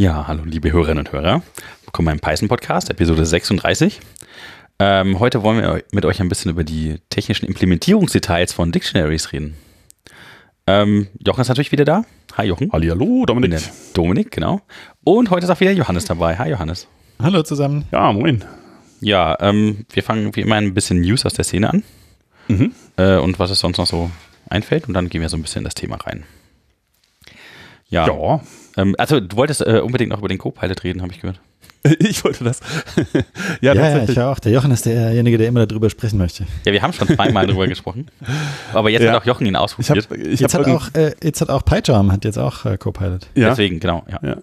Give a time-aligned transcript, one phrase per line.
[0.00, 1.42] Ja, hallo liebe Hörerinnen und Hörer.
[1.84, 4.00] Willkommen beim Python Podcast, Episode 36.
[4.78, 9.56] Ähm, heute wollen wir mit euch ein bisschen über die technischen Implementierungsdetails von Dictionaries reden.
[10.66, 12.06] Ähm, Jochen ist natürlich wieder da.
[12.38, 12.72] Hi Jochen.
[12.72, 13.60] Hallihallo, Dominik.
[13.92, 14.62] Dominik, genau.
[15.04, 16.38] Und heute ist auch wieder Johannes dabei.
[16.38, 16.88] Hi Johannes.
[17.22, 17.84] Hallo zusammen.
[17.92, 18.42] Ja, moin.
[19.02, 21.82] Ja, ähm, wir fangen wie immer ein bisschen News aus der Szene an.
[22.48, 22.72] Mhm.
[22.96, 24.10] Äh, und was es sonst noch so
[24.48, 24.88] einfällt.
[24.88, 26.24] Und dann gehen wir so ein bisschen in das Thema rein.
[27.90, 28.06] Ja.
[28.06, 28.40] Ja,
[28.76, 31.40] Ähm, also du wolltest äh, unbedingt noch über den Co-Pilot reden, habe ich gehört.
[31.98, 32.60] ich wollte das.
[33.60, 34.38] Ja, ja, ja, ich auch.
[34.38, 36.44] Der Jochen ist derjenige, der immer darüber sprechen möchte.
[36.64, 38.06] Ja, wir haben schon zweimal drüber gesprochen.
[38.72, 39.12] Aber jetzt Ja.
[39.12, 40.08] hat auch Jochen ihn ich ausprobiert.
[40.10, 42.76] habe ich Jetzt hab hat, auch, äh, jetzt hat auch PyCharm hat jetzt auch äh,
[42.78, 43.26] Copilot.
[43.34, 44.04] ja, Deswegen, genau.
[44.10, 44.18] Ja.
[44.22, 44.36] ja.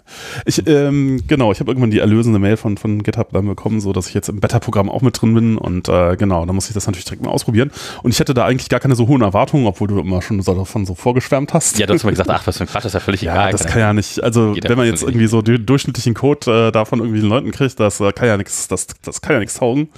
[0.44, 3.92] Ich, ähm, genau, ich habe irgendwann die erlösende Mail von, von GitHub dann bekommen, so
[3.92, 6.74] dass ich jetzt im Beta-Programm auch mit drin bin und äh, genau, da muss ich
[6.74, 7.70] das natürlich direkt mal ausprobieren.
[8.02, 10.54] Und ich hätte da eigentlich gar keine so hohen Erwartungen, obwohl du immer schon so
[10.54, 11.78] davon so vorgeschwärmt hast.
[11.78, 13.32] Ja, du hast immer gesagt, ach, was für ein Quatsch, das ist ja völlig Ja,
[13.34, 13.52] egal.
[13.52, 16.84] das kann ja nicht, also wenn man jetzt irgendwie so den durchschnittlichen Code äh, da
[17.30, 19.88] irgendwelchen Leuten kriegt, das äh, kann ja nichts, das, das kann ja nichts taugen.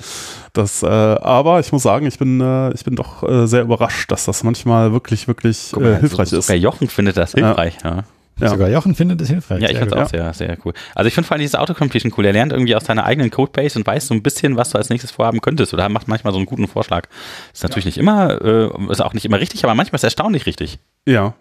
[0.53, 4.11] Das, äh, aber ich muss sagen, ich bin, äh, ich bin doch äh, sehr überrascht,
[4.11, 6.47] dass das manchmal wirklich, wirklich mal, äh, hilfreich so, ist.
[6.47, 7.47] Sogar Jochen findet das Ja.
[7.47, 7.77] hilfreich.
[7.84, 8.05] Ja,
[8.41, 8.48] Ja.
[8.48, 9.61] Sogar Jochen findet es hilfreich.
[9.61, 10.72] ja ich finde es auch sehr, sehr cool.
[10.95, 12.25] Also ich finde vor allem dieses Autocompletion cool.
[12.25, 14.89] Er lernt irgendwie aus seiner eigenen Codebase und weiß so ein bisschen, was du als
[14.89, 15.75] nächstes vorhaben könntest.
[15.75, 17.06] Oder macht manchmal so einen guten Vorschlag.
[17.53, 20.47] Ist natürlich nicht immer, äh, ist auch nicht immer richtig, aber manchmal ist es erstaunlich
[20.47, 20.78] richtig.
[21.06, 21.34] Ja.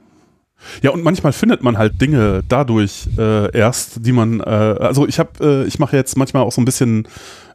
[0.82, 5.20] Ja, und manchmal findet man halt Dinge dadurch äh, erst, die man, äh, also ich
[5.20, 7.08] habe, äh, ich mache jetzt manchmal auch so ein bisschen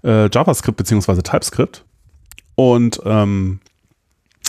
[0.02, 1.84] äh, JavaScript beziehungsweise TypeScript
[2.54, 3.60] und ähm,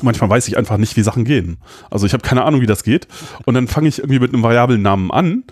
[0.02, 1.58] manchmal weiß ich einfach nicht, wie Sachen gehen.
[1.89, 3.08] Also ich habe keine Ahnung, wie das geht
[3.45, 5.44] und dann fange ich irgendwie mit einem variablen Namen an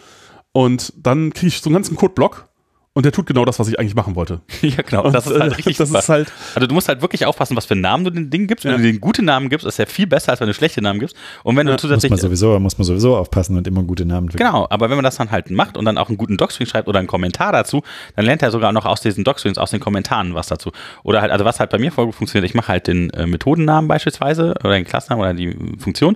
[0.52, 2.48] und dann kriege ich so einen ganzen Codeblock
[2.96, 4.42] und der tut genau das, was ich eigentlich machen wollte.
[4.62, 5.10] ja, genau.
[5.10, 6.00] Das ist halt äh, richtig das super.
[6.00, 8.46] ist halt, Also du musst halt wirklich aufpassen, was für einen Namen du den Ding
[8.48, 8.66] gibst.
[8.66, 8.78] Wenn Ja.
[8.78, 11.16] du den guten Namen gibst, ist der viel besser, als wenn du schlechte Namen gibst.
[11.44, 14.06] Und wenn du Ja, Muss zusätzlich man sowieso, muss man sowieso aufpassen und immer gute
[14.06, 14.38] Namen drücken.
[14.46, 16.88] Genau, aber wenn man das dann halt macht und dann auch einen guten Docstring schreibt
[16.88, 17.82] oder einen Kommentar dazu,
[18.16, 20.72] dann lernt er sogar noch aus diesen Docstrings, aus den Kommentaren was dazu.
[21.04, 23.26] Oder halt, also was halt bei mir voll gut funktioniert, ich mache halt den äh,
[23.26, 26.16] Methodennamen beispielsweise oder den Klassennamen oder die Funktion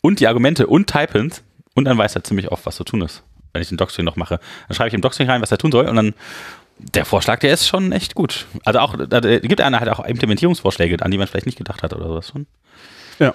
[0.00, 1.42] und die Argumente und Type-Ins
[1.74, 3.22] und dann weiß er ziemlich oft, was zu tun ist,
[3.54, 4.38] wenn ich den Docstring noch mache.
[4.68, 6.14] Dann schreibe ich im Docstring rein, was er tun soll und dann
[6.78, 8.46] der Vorschlag, der ist schon echt gut.
[8.64, 11.94] Also auch, da gibt einer halt auch Implementierungsvorschläge, an die man vielleicht nicht gedacht hat
[11.94, 12.46] oder sowas schon.
[13.18, 13.32] ja.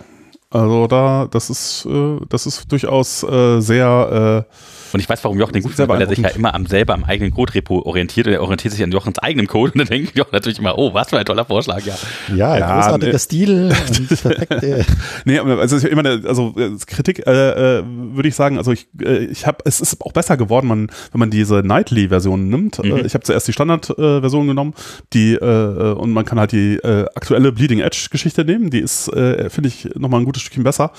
[0.52, 4.54] Also da, das ist, äh, das ist durchaus äh, sehr, äh,
[4.94, 6.94] Und ich weiß, warum Jochen den gut findet, weil er sich ja immer am selber
[6.94, 10.18] am eigenen Code-Repo orientiert und er orientiert sich an Jochens eigenem Code und dann denkt
[10.18, 11.96] Jochen natürlich immer, oh, was für ein toller Vorschlag, ja.
[12.36, 13.20] Ja, Ja, großartiger ne.
[13.20, 14.86] Stil und perfekte.
[15.26, 18.58] Nee, aber also es ist immer eine, also äh, Kritik äh, äh, würde ich sagen,
[18.58, 22.50] also ich, äh, ich habe, es ist auch besser geworden, man, wenn man diese Nightly-Version
[22.50, 22.84] nimmt.
[22.84, 22.98] Mhm.
[22.98, 24.74] Äh, ich habe zuerst die Standard-Version genommen,
[25.14, 28.70] die äh, äh, und man kann halt die äh, aktuelle Bleeding Edge-Geschichte nehmen.
[28.70, 30.92] Die ist, äh, finde ich, nochmal ein gutes Stückchen besser.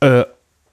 [0.00, 0.24] Äh,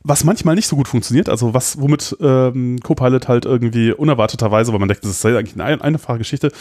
[0.08, 4.80] was manchmal nicht so gut funktioniert, also was, womit ähm, Copilot halt irgendwie unerwarteterweise, weil
[4.80, 6.52] man denkt, das ist ja eigentlich eine einfache Geschichte,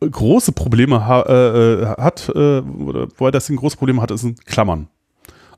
[0.00, 4.36] große Probleme ha äh, hat, äh, oder wo er deswegen große Probleme hat, ist in
[4.36, 4.88] Klammern.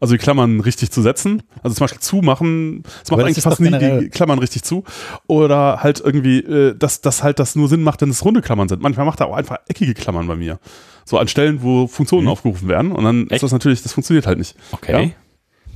[0.01, 1.43] Also die Klammern richtig zu setzen.
[1.65, 4.84] Also zum Beispiel zumachen, es macht das eigentlich fast nie die Klammern richtig zu.
[5.27, 8.69] Oder halt irgendwie, äh, dass, dass halt das nur Sinn macht, wenn es runde Klammern
[8.69, 8.81] sind.
[8.81, 10.61] Manchmal macht er auch einfach eckige Klammern bei mir.
[11.05, 12.31] So an Stellen, wo Funktionen Mhm.
[12.31, 12.93] aufgerufen werden.
[12.93, 13.33] Und dann Echt?
[13.33, 14.55] ist das natürlich, das funktioniert halt nicht.
[14.71, 15.15] Okay.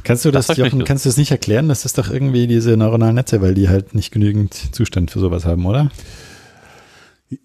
[0.04, 1.68] Kannst du das, Das Jochen, nicht- kannst du das nicht erklären?
[1.68, 5.44] Das ist doch irgendwie diese neuronalen Netze, weil die halt nicht genügend Zustand für sowas
[5.44, 5.90] haben, oder?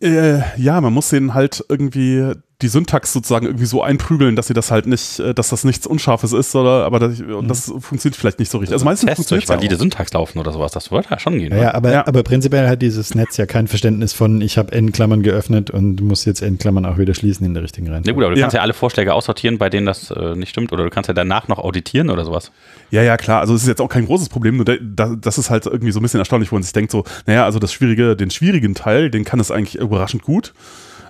[0.02, 4.56] Äh, ja, man muss denen halt irgendwie die Syntax sozusagen irgendwie so einprügeln, dass sie
[4.56, 8.16] das halt nicht, äh, dass das nichts Unscharfes ist, oder aber das, und das funktioniert
[8.16, 8.74] vielleicht nicht so richtig.
[8.74, 11.38] Also meistens Tests durch funktioniert valide ja Syntax laufen oder sowas, das würde ja schon
[11.38, 11.52] gehen.
[11.52, 12.08] Ja, ja, aber, Ja.
[12.08, 16.26] aber prinzipiell hat dieses Netz ja kein Verständnis von, ich habe N-Klammern geöffnet und muss
[16.26, 18.16] jetzt N-Klammern auch wieder schließen in der richtigen Reihenfolge.
[18.16, 18.46] gut, aber du Ja.
[18.46, 21.14] kannst ja alle Vorschläge aussortieren, bei denen das äh, nicht stimmt, oder du kannst ja
[21.14, 22.52] danach noch auditieren oder sowas.
[22.90, 23.40] Ja, ja, klar.
[23.42, 24.56] Also es ist jetzt auch kein großes Problem.
[24.56, 26.92] Nur da, da, das ist halt irgendwie so ein bisschen erstaunlich, wo man sich denkt
[26.92, 30.54] so, naja, also das schwierige, den schwierigen Teil, den kann es eigentlich überraschend gut.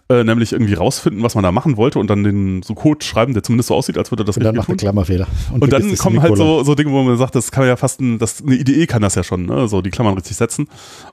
[0.09, 3.34] Äh, nämlich irgendwie rausfinden, was man da machen wollte und dann den so Code schreiben,
[3.34, 4.78] der zumindest so aussieht, als würde das Und dann macht tun.
[4.78, 5.28] Klammerfehler.
[5.51, 8.00] Und vergisst dann kommen halt so, so Dinge, wo man sagt, das kann ja fast
[8.00, 9.67] ein, das, eine Idee kann das ja schon, ne?
[9.67, 10.69] so die Klammern richtig setzen.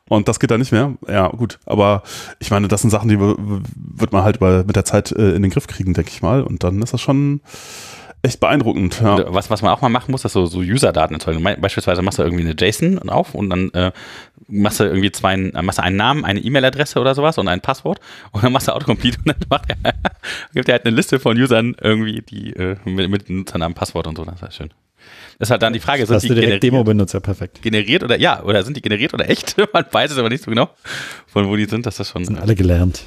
[0.09, 0.94] Und das geht da nicht mehr.
[1.09, 1.59] Ja, gut.
[1.66, 2.04] Aber
[2.39, 5.42] ich meine, das sind Sachen, die wird man halt über, mit der Zeit äh, in
[5.42, 6.45] den Griff kriegen, denke ich mal.
[6.45, 7.41] Und dann ist das schon
[8.24, 9.00] echt beeindruckend.
[9.00, 9.18] Ja.
[9.18, 11.42] Äh, Was, was man auch mal machen muss, ist so, so User-Daten erzeugen.
[11.60, 13.92] Beispielsweise machst du irgendwie eine JSON auf und dann äh,
[14.48, 17.60] machst du irgendwie zwei, äh, machst du einen Namen, eine E-Mail-Adresse oder sowas und ein
[17.60, 18.00] Passwort
[18.32, 19.92] und dann machst du Autocomplete und dann macht er,
[20.54, 24.16] gibt er halt eine Liste von Usern irgendwie, die äh, mit, mit Nutzernamen, Passwort und
[24.16, 24.71] so, das ist halt schön.
[25.38, 27.60] Das ist halt dann die Frage, sind Hast die du direkt generiert, Demo-Benutzer, perfekt.
[27.60, 29.56] generiert oder ja, oder sind die generiert oder echt?
[29.72, 30.71] Man weiß es aber nicht so genau,
[31.26, 32.24] von wo die sind, das ist schon.
[32.24, 33.03] Sind alle gelernt.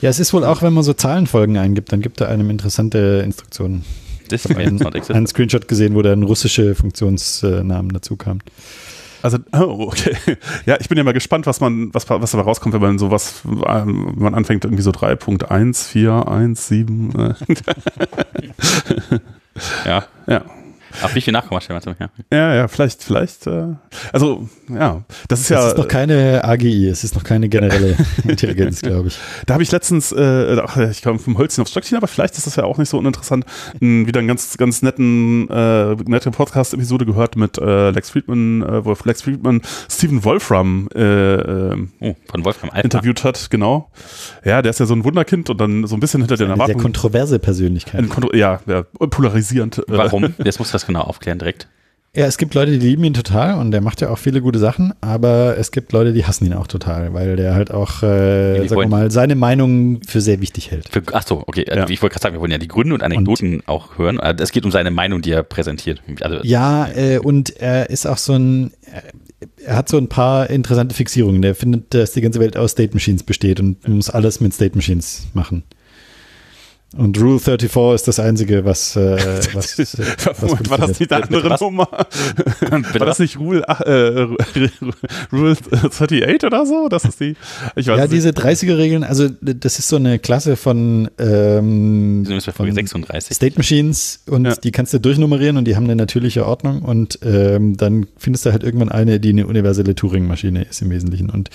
[0.00, 3.22] Ja, es ist wohl auch, wenn man so Zahlenfolgen eingibt, dann gibt er einem interessante
[3.24, 3.84] Instruktionen.
[4.32, 8.42] Habe einen, not einen Screenshot gesehen, wo dann russische Funktionsnamen dazu kamen.
[9.22, 10.16] Also, oh, okay.
[10.66, 13.42] Ja, ich bin ja mal gespannt, was man, was, was dabei rauskommt, wenn man sowas,
[13.66, 17.34] ähm, man anfängt, irgendwie so 3.1, 4, 1, 7.
[19.84, 20.04] Ja.
[20.26, 20.44] Ja.
[21.02, 21.32] Auf wie viel
[21.86, 21.94] du?
[21.98, 22.08] Ja.
[22.32, 23.74] Ja, ja, vielleicht, vielleicht, äh,
[24.12, 25.60] also, ja, das ist ja.
[25.60, 29.18] Es ist noch keine AGI, es ist noch keine generelle Intelligenz, glaube ich.
[29.46, 32.46] Da habe ich letztens, äh, ach, ich komme vom Holzchen aufs Stöckchen, aber vielleicht ist
[32.46, 33.44] das ja auch nicht so uninteressant,
[33.80, 38.96] wieder einen ganz, ganz netten, äh, nette Podcast-Episode gehört mit äh, Lex Friedman, äh, wo
[39.04, 41.00] Lex Friedman Stephen Wolfram äh,
[41.34, 42.82] äh, Oh, von Wolfram Alpha.
[42.82, 43.90] interviewt hat, genau.
[44.44, 46.54] Ja, der ist ja so ein Wunderkind und dann so ein bisschen hinter den Eine
[46.56, 46.82] sehr Erwartungen.
[46.82, 48.04] kontroverse Persönlichkeit.
[48.08, 49.78] Kontro- ja, ja, polarisierend.
[49.78, 50.34] äh, Warum?
[50.44, 51.68] Jetzt musst du genau aufklären direkt.
[52.16, 54.58] Ja, es gibt Leute, die lieben ihn total und der macht ja auch viele gute
[54.58, 58.66] Sachen, aber es gibt Leute, die hassen ihn auch total, weil der halt auch, äh,
[58.66, 60.88] sagen wir mal, seine Meinung für sehr wichtig hält.
[60.88, 61.66] Für, ach so, okay.
[61.68, 61.88] Also Ja.
[61.90, 64.18] Ich wollte gerade sagen, wir wollen ja die Gründe und Anekdoten auch hören.
[64.18, 66.00] Also Es geht um seine Meinung, die er präsentiert.
[66.22, 68.72] Also, Ja, äh, und er ist auch so ein,
[69.62, 71.42] er hat so ein paar interessante Fixierungen.
[71.42, 74.54] Der findet, dass die ganze Welt aus State Machines besteht und man muss alles mit
[74.54, 75.64] State Machines machen.
[76.96, 79.16] Und Rule 34 ist das Einzige, was, äh,
[79.52, 79.86] was, äh,
[80.24, 81.60] was war das nicht eine andere was?
[81.60, 81.88] Nummer?
[81.90, 84.26] War das nicht Rule, äh,
[85.32, 86.88] Rule 38 oder so?
[86.88, 87.36] Das ist die,
[87.76, 92.72] ich weiß Ja, es diese 30er-Regeln, also das ist so eine Klasse von, ähm, von
[92.72, 93.34] 36.
[93.36, 94.54] State Machines und Ja.
[94.56, 98.52] die kannst du durchnummerieren und die haben eine natürliche Ordnung und ähm, dann findest du
[98.52, 101.30] halt irgendwann eine, die eine universelle Turing-Maschine ist im Wesentlichen.
[101.30, 101.50] Und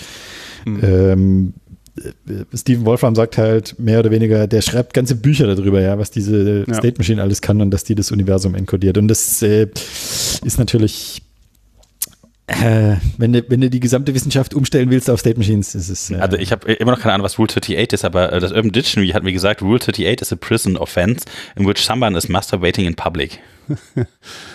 [0.66, 0.80] Mhm.
[0.84, 1.54] ähm,
[1.98, 6.12] äh, Stephen Wolfram sagt halt mehr oder weniger, der schreibt ganze Bücher darüber, ja, was
[6.12, 6.74] diese Ja.
[6.74, 8.98] State Machine alles kann und dass die das Universum enkodiert.
[8.98, 9.68] Und das äh,
[10.44, 11.22] ist natürlich,
[12.48, 16.10] äh, wenn, du, wenn du die gesamte Wissenschaft umstellen willst auf State Machines, ist es.
[16.10, 18.52] Äh, Also ich habe immer noch keine Ahnung, was Rule 38 ist, aber äh, das
[18.52, 22.28] Urban Dictionary hat mir gesagt, Rule 38 is a prison offense in which someone is
[22.28, 23.40] masturbating in public.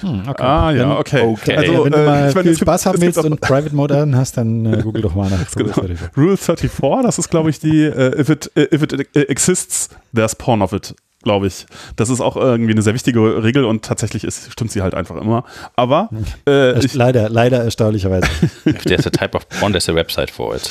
[0.00, 0.42] hm, okay.
[0.42, 1.22] Ah, ja, okay.
[1.22, 1.56] okay.
[1.56, 3.40] Also, ja, wenn du äh, mal ich meine, viel gibt- Spaß haben willst auch- und
[3.40, 5.50] Private Mode an hast, dann äh, google doch mal nach.
[5.54, 5.72] Genau.
[6.16, 6.70] Rule 34,
[7.02, 10.94] das ist, glaube ich, die äh, if, it, if it exists, there's porn of it,
[11.26, 11.66] glaube ich.
[11.96, 15.16] Das ist auch irgendwie eine sehr wichtige Regel und tatsächlich ist, stimmt sie halt einfach
[15.16, 15.44] immer.
[15.74, 16.08] Aber
[16.48, 18.28] äh, ich, leider, leider erstaunlicherweise.
[18.84, 20.70] There's a type of porn, there's a website for it.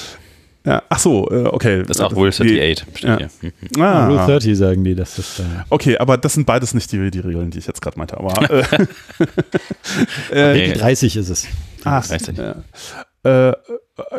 [0.66, 1.84] ja, ach so, äh, okay.
[1.86, 2.86] Das ist auch Rule 38.
[2.96, 3.18] steht Ja.
[3.18, 3.30] hier.
[3.42, 3.82] Mhm.
[3.82, 5.40] Ah, Rule 30 sagen die, das ist.
[5.40, 8.18] Äh, Okay, aber das sind beides nicht die, die Regeln, die ich jetzt gerade meinte.
[8.18, 8.64] Aber äh,
[10.32, 10.74] Okay.
[10.74, 11.48] 30 ist es.
[11.84, 12.38] Ach, 30.
[12.38, 12.56] ja.
[13.26, 13.54] Äh, äh,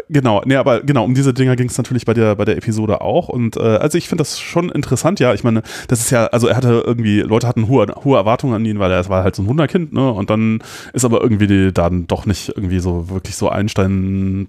[0.09, 3.01] genau, nee, aber genau, um diese Dinger ging es natürlich bei der, bei der Episode
[3.03, 3.29] auch.
[3.29, 5.33] Und äh, also ich finde das schon interessant, ja.
[5.33, 8.65] Ich meine, das ist ja, also er hatte irgendwie, Leute hatten hohe, hohe Erwartungen an
[8.65, 10.11] ihn, weil er war halt so ein Wunderkind, ne?
[10.11, 10.61] Und dann
[10.93, 14.49] ist aber irgendwie die, dann doch nicht irgendwie so wirklich so Einstein,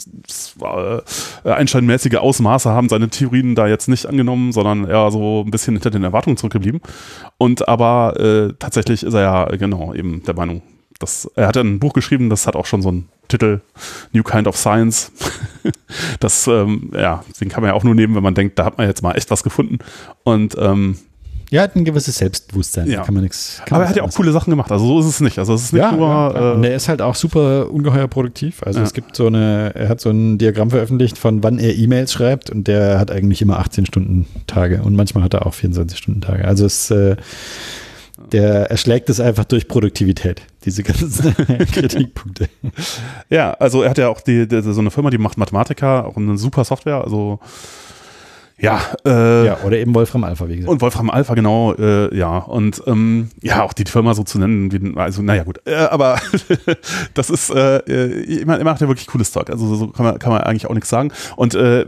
[0.61, 5.75] äh, Einstein-mäßige Ausmaße haben seine Theorien da jetzt nicht angenommen, sondern eher so ein bisschen
[5.75, 6.81] hinter den Erwartungen zurückgeblieben.
[7.37, 10.63] Und aber äh, tatsächlich ist er ja genau eben der Meinung,
[10.99, 13.61] das, er hat ein Buch geschrieben, das hat auch schon so einen Titel,
[14.13, 15.11] New Kind of Science.
[16.19, 18.77] das, ähm, ja, den kann man ja auch nur nehmen, wenn man denkt, da hat
[18.77, 19.79] man jetzt mal echt was gefunden.
[20.23, 20.97] Und, ähm,
[21.49, 22.87] Ja, hat ein gewisses Selbstbewusstsein.
[22.89, 23.03] Ja.
[23.03, 23.61] Kann man nichts.
[23.69, 25.39] aber er hat ja auch coole Sachen gemacht, also so ist es nicht.
[25.39, 28.07] Also es ist nicht ja, nur, ja, äh, und er ist halt auch super ungeheuer
[28.09, 28.63] produktiv.
[28.63, 28.85] Also Ja.
[28.85, 32.49] es gibt so eine, er hat so ein Diagramm veröffentlicht, von wann er E-Mails schreibt
[32.49, 36.19] und der hat eigentlich immer 18 Stunden Tage und manchmal hat er auch 24 Stunden
[36.21, 36.45] Tage.
[36.45, 37.15] Also es, äh,
[38.31, 41.33] der erschlägt es einfach durch Produktivität, diese ganzen
[41.71, 42.49] Kritikpunkte.
[43.29, 46.17] ja, also er hat ja auch die, die, so eine Firma, die macht Mathematiker, auch
[46.17, 47.39] eine super Software, also
[48.59, 50.71] ja, äh, Ja, oder eben Wolfram Alpha, wie gesagt.
[50.71, 52.39] Und Wolfram Alpha, genau, äh, ja.
[52.39, 55.61] Und ähm, ja, auch die Firma so zu nennen, wie, also naja gut.
[55.65, 56.19] Äh, aber
[57.13, 59.51] das ist, äh, äh, er macht ja wirklich cooles Zeug.
[59.51, 61.11] Also so kann man, kann man eigentlich auch nichts sagen.
[61.35, 61.85] Und äh,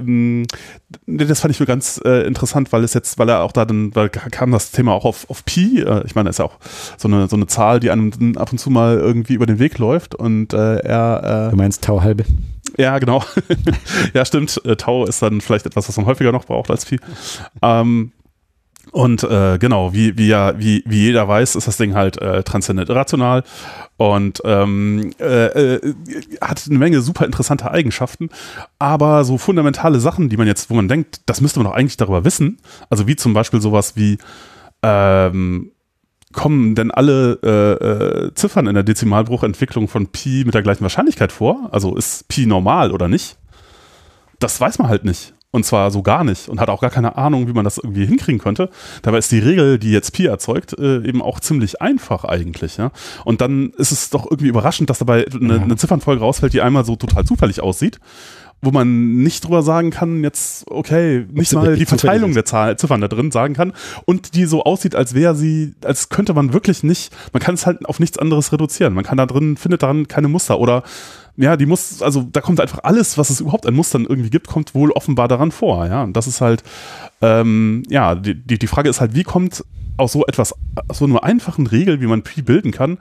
[1.08, 3.96] das fand ich nur ganz äh, interessant, weil es jetzt, weil er auch da dann,
[3.96, 5.82] weil kam das Thema auch auf, auf Pi.
[5.82, 6.58] Äh, ich meine, das ist ja auch
[6.98, 9.80] so eine, so eine Zahl, die einem ab und zu mal irgendwie über den Weg
[9.80, 10.14] läuft.
[10.14, 12.26] Und äh, er äh, du meinst Tau halbe?
[12.79, 13.24] Ja, genau.
[14.13, 14.62] ja, stimmt.
[14.65, 17.00] Äh, Tau ist dann vielleicht etwas, was man häufiger noch braucht als Pi.
[17.62, 18.13] Ähm,
[18.91, 22.41] und äh, genau, wie, wie, ja, wie, wie jeder weiß, ist das Ding halt äh,
[22.43, 23.43] transzendent irrational
[23.98, 25.93] und ähm, äh, äh,
[26.41, 28.29] hat eine Menge super interessante Eigenschaften,
[28.79, 31.98] aber so fundamentale Sachen, die man jetzt, wo man denkt, das müsste man doch eigentlich
[31.98, 32.57] darüber wissen,
[32.89, 34.17] also wie zum Beispiel sowas wie
[34.81, 35.71] ähm,
[36.33, 41.31] kommen denn alle äh, äh, Ziffern in der Dezimalbruchentwicklung von Pi mit der gleichen Wahrscheinlichkeit
[41.31, 41.69] vor?
[41.71, 43.38] Also ist Pi normal oder nicht?
[44.39, 45.33] Das weiß man halt nicht.
[45.51, 46.48] Und zwar so gar nicht.
[46.48, 48.69] Und hat auch gar keine Ahnung, wie man das irgendwie hinkriegen könnte.
[49.01, 52.77] Dabei ist die Regel, die jetzt Pi erzeugt, äh, eben auch ziemlich einfach eigentlich.
[52.77, 52.91] Ja?
[53.25, 56.86] Und dann ist es doch irgendwie überraschend, dass dabei eine, eine Ziffernfolge rausfällt, die einmal
[56.86, 58.00] so total zufällig aussieht
[58.62, 63.01] wo man nicht drüber sagen kann, jetzt, okay, nicht mal die Verteilung der Zahl, Ziffern
[63.01, 63.74] da drin sagen kann
[64.06, 67.66] und die so aussieht, als wäre sie, als könnte man wirklich nicht, man kann es
[67.66, 68.94] halt auf nichts anderes reduzieren.
[68.94, 70.84] Man kann da drin, findet daran keine Muster oder
[71.38, 74.48] ja, die muss, also da kommt einfach alles, was es überhaupt an Mustern irgendwie gibt,
[74.48, 76.04] kommt wohl offenbar daran vor, ja.
[76.04, 76.63] Und das ist halt,
[77.22, 79.63] ähm, ja, die, die, die Frage ist halt, wie kommt
[79.96, 80.54] aus so etwas,
[80.88, 82.98] aus so einer einfachen Regel, wie man Pi bilden kann,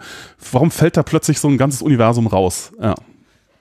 [0.53, 2.73] warum fällt da plötzlich so ein ganzes Universum raus?
[2.81, 2.95] Ja.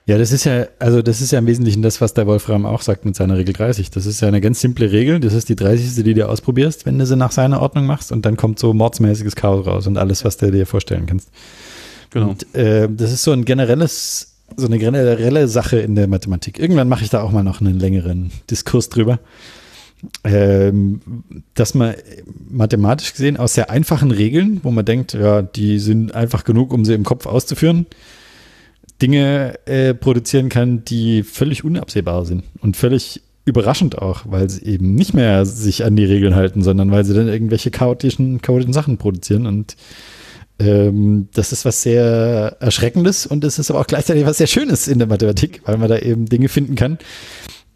[0.08, 2.80] Ja, das ist ja, also das ist ja im Wesentlichen das, was der Wolfram auch
[2.80, 3.90] sagt mit seiner Regel 30.
[3.90, 5.20] Das ist ja eine ganz simple Regel.
[5.20, 6.02] Das ist die 30.
[6.02, 9.36] die du ausprobierst, wenn du sie nach seiner Ordnung machst und dann kommt so mordsmäßiges
[9.36, 11.28] Chaos raus und alles, was du dir vorstellen kannst.
[12.08, 12.30] Genau.
[12.30, 16.58] Und äh, das ist so ein generelles, so eine generelle Sache in der Mathematik.
[16.58, 19.18] Irgendwann mache ich da auch mal noch einen längeren Diskurs drüber.
[20.24, 21.02] Ähm,
[21.52, 21.92] dass man
[22.48, 26.86] mathematisch gesehen aus sehr einfachen Regeln, wo man denkt, ja, die sind einfach genug, um
[26.86, 27.84] sie im Kopf auszuführen,
[29.00, 34.94] Dinge äh, produzieren kann, die völlig unabsehbar sind und völlig überraschend auch, weil sie eben
[34.94, 38.98] nicht mehr sich an die Regeln halten, sondern weil sie dann irgendwelche chaotischen, chaotischen Sachen
[38.98, 39.76] produzieren und
[40.60, 44.88] ähm, das ist was sehr Erschreckendes und es ist aber auch gleichzeitig was sehr Schönes
[44.88, 46.98] in der Mathematik, weil man da eben Dinge finden kann,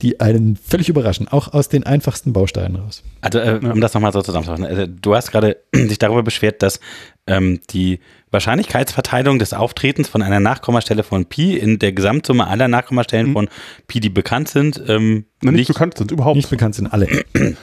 [0.03, 3.05] die einen völlig überraschen, auch aus den einfachsten Bausteinen raus.
[3.21, 6.81] Also, äh, um das nochmal so zusammenzufassen, also, du hast gerade dich darüber beschwert, dass
[7.29, 8.01] ähm, die
[8.33, 13.33] Wahrscheinlichkeitsverteilung des Auftretens von einer Nachkommastelle von Pi in der Gesamtsumme aller Nachkommastellen mhm.
[13.33, 13.49] von
[13.87, 16.37] Pi, die bekannt sind, ähm, Na, nicht, nicht, bekannt sind, überhaupt.
[16.37, 17.07] Nicht bekannt sind alle.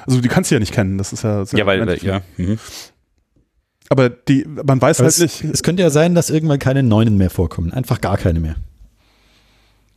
[0.05, 2.21] Also die kannst du ja nicht kennen, das ist ja Ja, weil, ja.
[2.37, 2.59] Mhm.
[3.89, 5.53] Aber die, man weiß Aber halt es, nicht.
[5.53, 8.55] Es könnte ja sein, dass irgendwann keine Neunen mehr vorkommen, einfach gar keine mehr.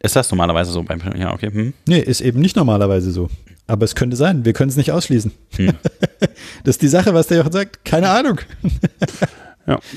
[0.02, 1.50] Ist das normalerweise so beim Ja, okay.
[1.52, 1.74] Hm.
[1.86, 3.28] Nee, ist eben nicht normalerweise so.
[3.68, 4.44] Aber es könnte sein.
[4.44, 5.30] Wir können es nicht ausschließen.
[5.56, 5.74] Hm.
[6.64, 7.84] das ist die Sache, was der Jochen sagt.
[7.84, 8.40] Keine Ahnung.
[9.66, 9.78] ja.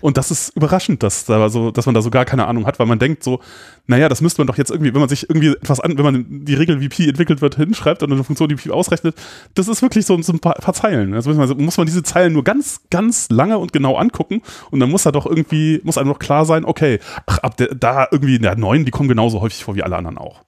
[0.00, 2.78] Und das ist überraschend, dass, da so, dass man da so gar keine Ahnung hat,
[2.78, 3.40] weil man denkt so,
[3.86, 6.24] naja, das müsste man doch jetzt irgendwie, wenn man sich irgendwie etwas an, wenn man
[6.44, 9.14] die Regel, wie Pi entwickelt wird, hinschreibt und eine Funktion, die Pi ausrechnet,
[9.54, 11.12] das ist wirklich so, so ein paar, paar Zeilen.
[11.12, 14.80] Also muss man, muss man diese Zeilen nur ganz, ganz lange und genau angucken und
[14.80, 18.08] dann muss da doch irgendwie, muss einem doch klar sein, okay, ach, ab der, da
[18.10, 20.40] irgendwie in der neuen, die kommen genauso häufig vor wie alle anderen auch.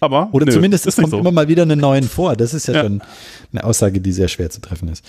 [0.00, 0.28] Aber.
[0.32, 1.18] Oder nö, zumindest es kommt so.
[1.18, 2.36] immer mal wieder eine neuen vor.
[2.36, 2.82] Das ist ja, Ja.
[2.82, 3.02] schon
[3.52, 5.04] eine Aussage, die sehr schwer zu treffen ist.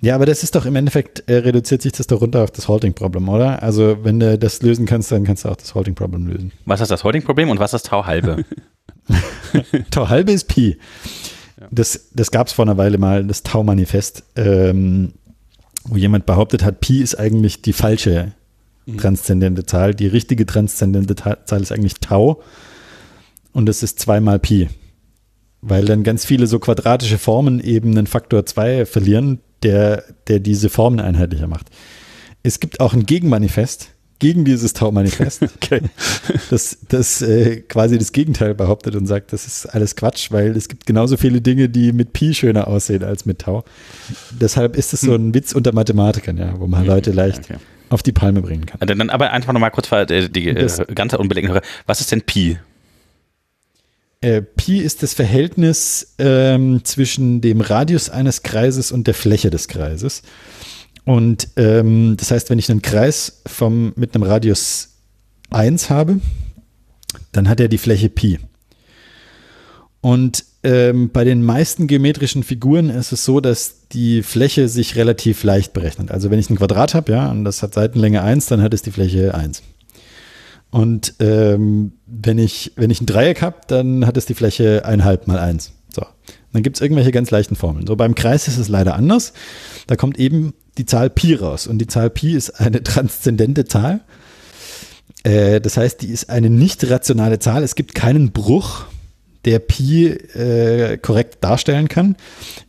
[0.00, 2.68] Ja, aber das ist doch im Endeffekt, äh, reduziert sich das doch runter auf das
[2.68, 3.62] Halting-Problem, oder?
[3.62, 6.52] Also, wenn du das lösen kannst, dann kannst du auch das Halting-Problem lösen.
[6.64, 8.44] Was ist das Holding-Problem und was ist Tau halbe?
[9.90, 10.78] Tau halbe ist Pi.
[11.70, 15.12] Das, das gab es vor einer Weile mal, das Tau-Manifest, ähm,
[15.84, 18.32] wo jemand behauptet hat, Pi ist eigentlich die falsche
[18.96, 19.94] transzendente Zahl.
[19.94, 22.42] Die richtige transzendente Zahl ist eigentlich Tau
[23.52, 24.68] und das ist zweimal Pi.
[25.60, 30.70] Weil dann ganz viele so quadratische Formen eben einen Faktor 2 verlieren, der, der diese
[30.70, 31.68] Formen einheitlicher macht.
[32.42, 35.80] Es gibt auch ein Gegenmanifest gegen dieses Tau-Manifest, Okay.
[36.50, 40.68] das, das äh, quasi das Gegenteil behauptet und sagt, das ist alles Quatsch, weil es
[40.68, 43.64] gibt genauso viele Dinge, die mit Pi schöner aussehen als mit Tau.
[44.40, 47.56] Deshalb ist es so ein Witz unter Mathematikern, ja, wo man Leute leicht Okay.
[47.88, 48.80] auf die Palme bringen kann.
[48.80, 52.12] Also Dann aber einfach nochmal kurz für äh, die äh, Das- ganze unbelegte Was ist
[52.12, 52.58] denn Pi?
[54.22, 59.66] Äh, Pi ist das Verhältnis ähm, zwischen dem Radius eines Kreises und der Fläche des
[59.66, 60.22] Kreises.
[61.04, 64.90] Und ähm, das heißt, wenn ich einen Kreis vom, mit einem Radius
[65.50, 66.20] 1 habe,
[67.32, 68.38] dann hat er die Fläche Pi.
[70.00, 75.42] Und ähm, bei den meisten geometrischen Figuren ist es so, dass die Fläche sich relativ
[75.42, 76.10] leicht berechnet.
[76.10, 78.82] Also wenn ich ein Quadrat habe, ja, und das hat Seitenlänge 1, dann hat es
[78.82, 79.62] die Fläche 1.
[80.70, 85.20] Und ähm, wenn, ich, wenn ich ein Dreieck habe, dann hat es die Fläche 1,5
[85.26, 85.72] mal 1.
[85.92, 86.06] So.
[86.52, 87.86] Dann gibt es irgendwelche ganz leichten Formeln.
[87.86, 89.32] So beim Kreis ist es leider anders.
[89.86, 91.66] Da kommt eben die Zahl Pi raus.
[91.66, 94.00] Und die Zahl Pi ist eine transzendente Zahl.
[95.22, 97.62] Äh, das heißt, die ist eine nicht rationale Zahl.
[97.62, 98.86] Es gibt keinen Bruch,
[99.44, 102.16] der Pi äh, korrekt darstellen kann.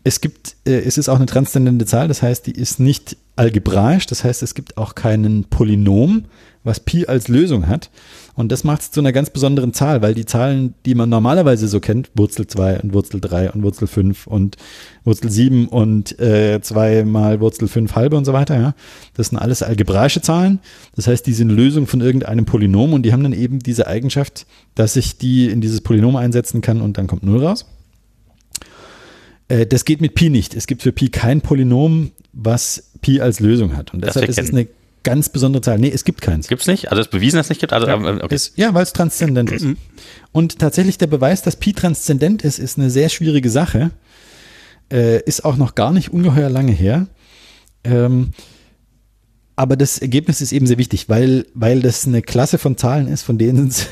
[0.03, 4.05] Es gibt, äh, es ist auch eine transzendente Zahl, das heißt, die ist nicht algebraisch,
[4.05, 6.25] das heißt, es gibt auch keinen Polynom,
[6.63, 7.89] was Pi als Lösung hat.
[8.35, 11.67] Und das macht es zu einer ganz besonderen Zahl, weil die Zahlen, die man normalerweise
[11.67, 14.57] so kennt, Wurzel 2 und Wurzel 3 und Wurzel 5 und
[15.03, 18.75] Wurzel 7 und äh, 2 mal Wurzel 5 halbe und so weiter, ja,
[19.15, 20.59] das sind alles algebraische Zahlen.
[20.95, 24.45] Das heißt, die sind Lösung von irgendeinem Polynom und die haben dann eben diese Eigenschaft,
[24.75, 27.65] dass ich die in dieses Polynom einsetzen kann und dann kommt 0 raus.
[29.49, 30.55] Äh, das geht mit Pi nicht.
[30.55, 33.93] Es gibt für Pi kein Polynom, was Pi als Lösung hat.
[33.93, 34.67] Und deshalb ist es eine
[35.03, 35.79] ganz besondere Zahl.
[35.79, 36.47] Nee, es gibt keins.
[36.47, 36.89] Gibt's nicht?
[36.91, 37.73] Also es ist bewiesen, dass es nicht gibt?
[37.73, 37.95] Also, Ja.
[37.95, 38.35] ähm, okay.
[38.35, 39.65] Ist, ja, weil es transzendent ist.
[40.31, 43.91] Und tatsächlich der Beweis, dass Pi transzendent ist, ist eine sehr schwierige Sache.
[44.91, 47.07] Äh, ist auch noch gar nicht ungeheuer lange her.
[47.83, 48.31] Ähm,
[49.55, 53.21] aber das Ergebnis ist eben sehr wichtig, weil, weil das eine Klasse von Zahlen ist,
[53.23, 53.87] von denen es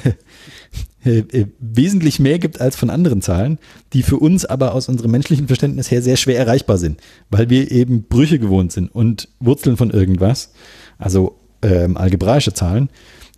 [1.06, 3.60] äh, äh, wesentlich mehr gibt als von anderen Zahlen,
[3.94, 7.00] die für uns aber aus unserem menschlichen Verständnis her sehr schwer erreichbar sind,
[7.30, 10.54] weil wir eben Brüche gewohnt sind und Wurzeln von irgendwas,
[11.00, 12.90] also ähm, algebraische Zahlen,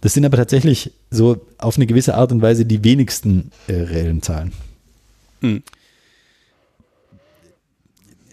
[0.01, 4.21] Das sind aber tatsächlich so auf eine gewisse Art und Weise die wenigsten äh, reellen
[4.21, 4.51] Zahlen.
[5.41, 5.63] Hm.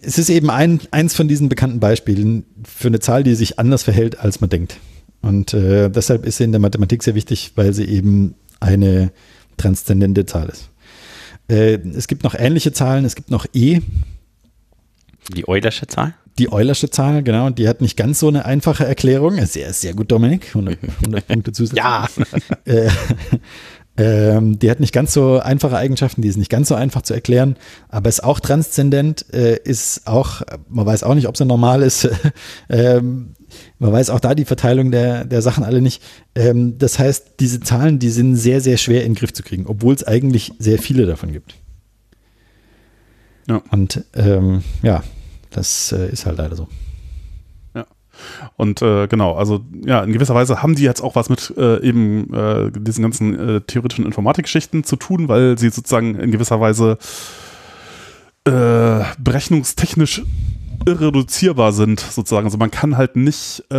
[0.01, 3.83] Es ist eben ein, eins von diesen bekannten Beispielen für eine Zahl, die sich anders
[3.83, 4.79] verhält, als man denkt.
[5.21, 9.13] Und äh, deshalb ist sie in der Mathematik sehr wichtig, weil sie eben eine
[9.57, 10.71] transzendente Zahl ist.
[11.49, 13.81] Äh, es gibt noch ähnliche Zahlen, es gibt noch E,
[15.35, 16.15] Die Eulersche Zahl?
[16.39, 19.45] Die Eulersche Zahl, genau, die hat nicht ganz so eine einfache Erklärung.
[19.47, 20.49] Sehr, sehr gut, Dominik.
[20.49, 21.85] 100, 100 Punkte zusätzlich.
[21.85, 22.09] Ja.
[22.65, 22.91] Äh,
[23.99, 27.15] ähm, die hat nicht ganz so einfache Eigenschaften, die ist nicht ganz so einfach zu
[27.15, 27.57] erklären,
[27.89, 32.09] aber ist auch transzendent, äh, ist auch, man weiß auch nicht, ob sie normal ist.
[32.69, 33.35] ähm,
[33.81, 36.01] man weiß auch da die Verteilung der, der Sachen alle nicht.
[36.37, 39.67] Ähm, das heißt, diese Zahlen, die sind sehr, sehr schwer in den Griff zu kriegen,
[39.67, 41.57] obwohl es eigentlich sehr viele davon gibt.
[43.49, 43.63] Ja.
[43.71, 45.03] Und ähm, ja,
[45.51, 46.69] das äh, ist halt leider so.
[48.57, 51.81] Und äh, genau, also ja, in gewisser Weise haben die jetzt auch was mit äh,
[51.83, 56.99] eben äh, diesen ganzen äh, theoretischen Informatikgeschichten zu tun, weil sie sozusagen in gewisser Weise
[58.49, 60.23] äh, berechnungstechnisch
[60.87, 62.47] irreduzierbar sind, sozusagen.
[62.47, 63.75] Also man kann halt nicht, äh,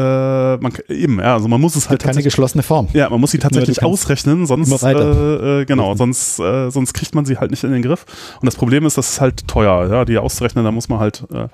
[0.58, 2.88] man kann- eben, ja, also man muss es halt Keine geschlossene Form.
[2.94, 7.26] ja, man muss sie tatsächlich ausrechnen, sonst, äh, äh, genau, sonst, äh, sonst kriegt man
[7.26, 8.06] sie halt nicht in den Griff.
[8.42, 11.24] Und das Problem ist, das ist halt teuer, ja, die auszurechnen, da muss man halt,
[11.34, 11.48] äh,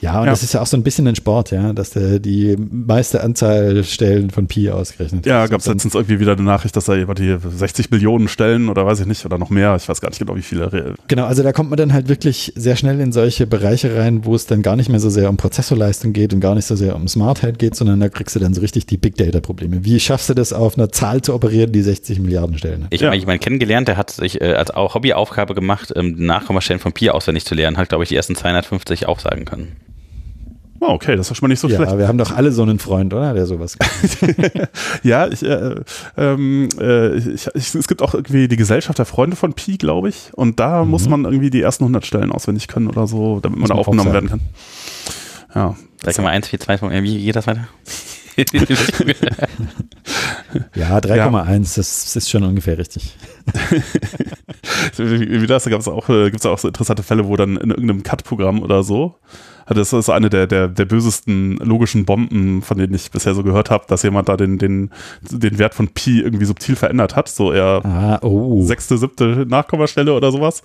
[0.00, 0.30] Ja, und Ja.
[0.32, 3.82] das ist ja auch so ein bisschen ein Sport, ja, dass der die meiste Anzahl
[3.84, 7.18] Stellen von Pi ausgerechnet Ja, gab es letztens irgendwie wieder eine Nachricht, dass da jemand
[7.18, 10.18] hier 60 Millionen Stellen oder weiß ich nicht, oder noch mehr, ich weiß gar nicht
[10.18, 10.94] genau, wie viele.
[11.08, 14.34] Genau, also da kommt man dann halt wirklich sehr schnell in solche Bereiche rein, wo
[14.34, 16.94] es dann gar nicht mehr so sehr um Prozessorleistung geht und gar nicht so sehr
[16.94, 19.84] um Smartheit geht, sondern da kriegst du dann so richtig die Big Data Probleme.
[19.84, 22.94] Wie schaffst du das auf einer Zahl zu operieren, die 60 Milliarden Stellen hat?
[22.94, 23.08] Ich Ja.
[23.08, 27.44] habe jemanden kennengelernt, der hat sich äh, als Hobbyaufgabe gemacht, ähm, Nachkommastellen von Pi auswendig
[27.44, 29.72] zu lernen, hat, glaube ich, die ersten 250 aufsagen können.
[30.80, 31.98] Oh, okay, das ist schon mal nicht so Ja, schlecht.
[31.98, 33.34] wir haben doch alle so einen Freund, oder?
[33.34, 33.88] Der sowas kann.
[35.02, 35.74] Ja, ich, äh,
[36.16, 40.08] ähm, äh, ich, ich, es gibt auch irgendwie die Gesellschaft der Freunde von Pi, glaube
[40.08, 40.30] ich.
[40.34, 43.60] Und da muss man irgendwie die ersten 100 Stellen auswendig können oder so, damit man
[43.60, 44.40] Muss da man aufgenommen auch werden kann.
[45.54, 45.76] Ja.
[46.04, 47.66] 3,1, 4, 2, äh, wie geht das weiter?
[50.74, 53.16] Ja, 3,1, das ist schon ungefähr richtig.
[54.96, 57.56] Wie wie das, da gab es auch, äh, gibt's auch so interessante Fälle, wo dann
[57.56, 59.16] in irgendeinem Cut-Programm oder so,
[59.68, 63.70] das ist eine der, der, der bösesten logischen Bomben, von denen ich bisher so gehört
[63.70, 64.90] habe, dass jemand da den, den,
[65.30, 68.64] den Wert von Pi irgendwie subtil verändert hat, so eher Ah, oh.
[68.64, 70.62] sechste, siebte Nachkommastelle oder sowas.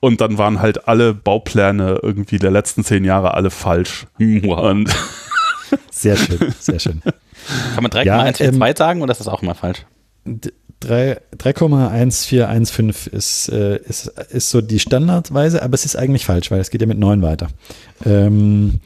[0.00, 4.06] Und dann waren halt alle Baupläne irgendwie der letzten zehn Jahre alle falsch.
[4.18, 4.88] Und
[5.90, 7.02] Sehr schön, sehr schön.
[7.74, 9.84] Kann man 3,1, Ja, 4, ähm, 2 sagen oder ist das auch immer falsch?
[10.24, 16.50] D- drei- 3,1415 ist, äh, ist, ist so die Standardweise, aber es ist eigentlich falsch,
[16.50, 17.48] weil es geht ja mit 9 weiter.
[18.04, 18.80] Ähm,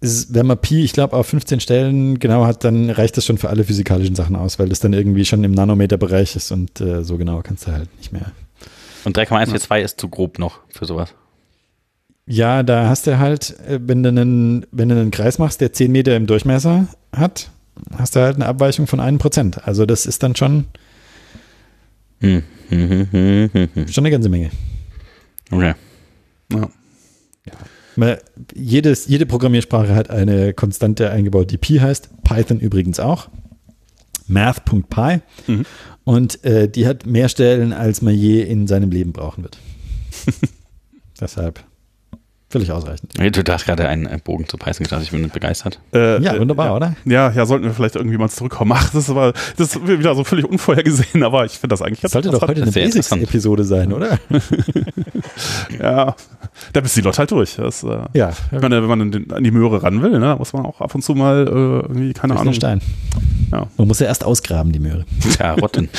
[0.00, 3.50] wenn man Pi, ich glaube, auf 15 Stellen genau hat, dann reicht das schon für
[3.50, 7.18] alle physikalischen Sachen aus, weil das dann irgendwie schon im Nanometerbereich ist und äh, so
[7.18, 8.32] genau kannst du halt nicht mehr.
[9.04, 11.14] Und 3,142 ist zu grob noch für sowas.
[12.26, 15.72] Ja, da hast du halt, äh, wenn du einen, wenn du einen Kreis machst, der
[15.72, 17.50] 10 Meter im Durchmesser hat,
[17.96, 19.58] hast du halt eine Abweichung von 1%.
[19.58, 20.66] Also das ist dann schon,
[22.20, 22.42] Hm.
[22.68, 24.50] Hm, hm, schon eine ganze Menge.
[25.50, 25.74] ja.
[26.52, 26.68] Okay.
[27.96, 28.16] Man,
[28.54, 32.22] jedes, jede Programmiersprache hat eine Konstante eingebaut, die Pi heißt.
[32.24, 33.28] Python übrigens auch.
[34.28, 35.20] Math.py.
[35.46, 35.66] Mhm.
[36.04, 39.58] Und äh, die hat mehr Stellen, als man je in seinem Leben brauchen wird.
[41.20, 41.64] Deshalb
[42.52, 43.12] völlig ausreichend.
[43.18, 45.80] Du hast gerade einen äh, Bogen zu Python gestartet, ich bin begeistert.
[45.92, 46.76] Äh, Ja, äh, wunderbar, ja.
[46.76, 46.94] oder?
[47.04, 48.72] Ja, ja, sollten wir vielleicht irgendwie mal zurückkommen.
[48.76, 52.00] Ach, das ist aber, das ist wieder so völlig unvorhergesehen, aber ich finde das eigentlich
[52.00, 52.70] Das sollte doch heute eine.
[52.70, 54.18] Basics-Episode sein, oder?
[55.80, 56.14] Ja,
[56.74, 57.56] da bist die Leute halt durch.
[57.56, 60.36] Das, äh, Ja, ich meine, wenn man an, den, an die Möhre ran will, ne,
[60.38, 62.52] muss man auch ab und zu mal äh, irgendwie, keine Ahnung.
[62.52, 62.80] Stein.
[63.50, 63.66] Ja.
[63.78, 65.04] Man muss ja erst ausgraben, die Möhre.
[65.38, 65.88] Karotten.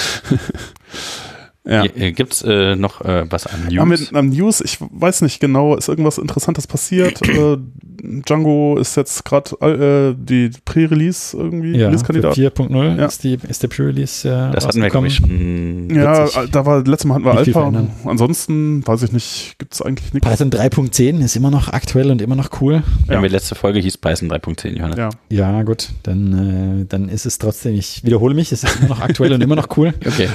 [1.66, 1.86] Ja.
[1.86, 4.12] Äh, Gibt es äh, noch äh, was an News?
[4.12, 7.26] wir am News, ich weiß nicht genau, ist irgendwas Interessantes passiert?
[7.28, 7.58] äh,
[8.04, 12.36] Django ist jetzt gerade äh, die Pre-Release irgendwie, Ja, Release-Kandidat.
[12.36, 13.06] 4.0 Ja.
[13.06, 15.90] ist, die, ist der Pre-Release äh, das hatten wir, glaube ich, schon.
[15.90, 17.86] Ja, da war, letztes Mal hatten wir nicht Alpha.
[18.06, 20.28] Ansonsten, weiß ich nicht, gibt es eigentlich nichts.
[20.28, 22.84] Python 3.10 ist immer noch aktuell und immer noch cool.
[23.10, 23.22] Ja.
[23.22, 24.98] wir letzte Folge hieß Python 3.10, Johannes.
[24.98, 25.10] Ja.
[25.30, 29.00] Ja, gut, dann, äh, dann ist es trotzdem, ich wiederhole mich, es ist immer noch
[29.00, 29.94] aktuell und immer noch cool.
[30.06, 30.28] Okay.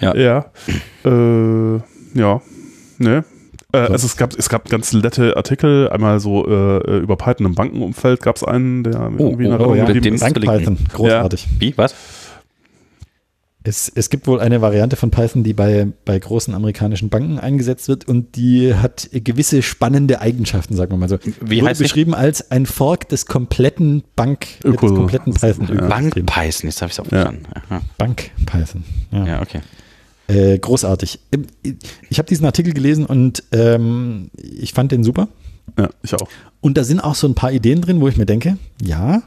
[0.00, 0.46] Ja.
[1.04, 2.40] Äh, ja.
[2.98, 3.24] Ne.
[3.72, 3.92] Äh, So.
[3.92, 8.22] also es gab, es gab ganz nette Artikel, einmal so äh, über Python im Bankenumfeld
[8.22, 9.84] gab es einen, der Oh, irgendwie in oh, oh, ja.
[9.84, 10.24] Dem- ist.
[10.24, 11.46] Python, großartig.
[11.58, 11.76] Wie?
[11.76, 11.94] Was?
[13.64, 17.88] Es, es gibt wohl eine Variante von Python, die bei, bei großen amerikanischen Banken eingesetzt
[17.88, 21.18] wird und die hat gewisse spannende Eigenschaften, sagen wir mal so.
[21.40, 21.84] Wie Wurde heißt die?
[21.84, 25.68] beschrieben als ein Fork des kompletten Bank, äh, des Öko- kompletten Python.
[25.74, 25.88] Ja.
[25.88, 27.42] Bank Python, jetzt habe ich es auch verstanden.
[27.68, 27.82] Ja.
[27.98, 28.84] Bank Python.
[29.10, 29.26] Ja.
[29.26, 29.60] ja, okay.
[30.28, 31.20] Äh, großartig.
[32.10, 35.28] Ich habe diesen Artikel gelesen und ähm, ich fand den super.
[35.78, 36.28] Ja, ich auch.
[36.60, 39.22] Und da sind auch so ein paar Ideen drin, wo ich mir denke, ja,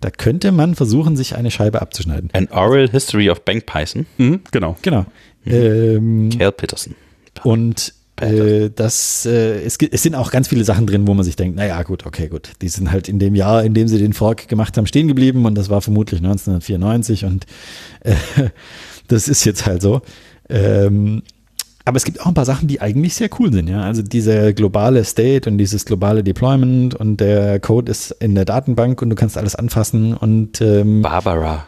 [0.00, 2.30] da könnte man versuchen, sich eine Scheibe abzuschneiden.
[2.32, 4.76] An Oral History of Bank Python, Mhm, genau.
[4.82, 5.06] Genau.
[5.44, 6.94] Ähm, Cal Peterson.
[7.42, 11.36] und äh, das, äh, es, es sind auch ganz viele Sachen drin, wo man sich
[11.36, 12.50] denkt, naja, gut, okay, gut.
[12.62, 15.46] Die sind halt in dem Jahr, in dem sie den Fork gemacht haben, stehen geblieben
[15.46, 17.46] und das war vermutlich 1994 und
[18.00, 18.14] äh,
[19.08, 20.02] das ist jetzt halt so.
[20.48, 21.22] Ähm,
[21.84, 23.80] aber es gibt auch ein paar Sachen, die eigentlich sehr cool sind, ja.
[23.80, 29.00] Also dieser globale State und dieses globale Deployment und der Code ist in der Datenbank
[29.00, 31.66] und du kannst alles anfassen und ähm, Barbara.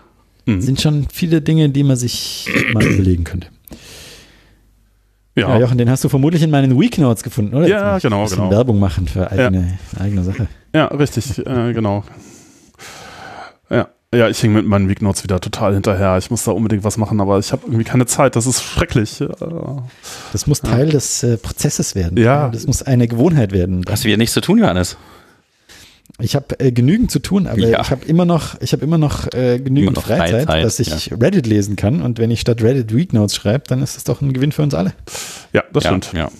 [0.60, 3.48] sind schon viele Dinge, die man sich mal überlegen könnte.
[5.36, 7.66] Ja, Ja, Jochen, den hast du vermutlich in meinen Weeknotes gefunden, oder?
[7.66, 8.50] Ja, genau, ein bisschen genau.
[8.50, 10.48] Werbung machen für eigene, eigene Sache.
[10.74, 12.04] ja richtig, äh, genau.
[13.70, 13.88] Ja.
[14.12, 16.18] Ja, ich hänge mit meinen Weeknotes wieder total hinterher.
[16.18, 18.35] Ich muss da unbedingt was machen, aber ich habe irgendwie keine Zeit.
[18.35, 19.20] Das ist schrecklich.
[19.20, 19.29] Äh,
[20.33, 22.18] Das muss Teil des äh, Prozesses werden.
[22.18, 22.49] Ja.
[22.49, 23.85] Das muss eine Gewohnheit werden.
[23.88, 24.96] Hast du wieder nichts zu tun, Johannes?
[26.18, 27.81] Ich habe äh, genügend zu tun, aber Ja.
[27.83, 30.81] ich habe immer noch, ich habe immer noch äh, genügend Immer noch Freizeit, Freizeit, dass
[30.81, 32.03] ich Reddit lesen kann.
[32.03, 34.75] Und wenn ich statt Reddit Weeknotes schreibe, dann ist das doch ein Gewinn für uns
[34.75, 34.92] alle.
[35.53, 36.12] ja, das ja, stimmt.
[36.14, 36.31] Ja.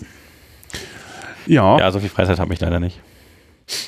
[1.47, 1.79] Ja.
[1.79, 2.99] ja, so viel Freizeit habe ich leider nicht.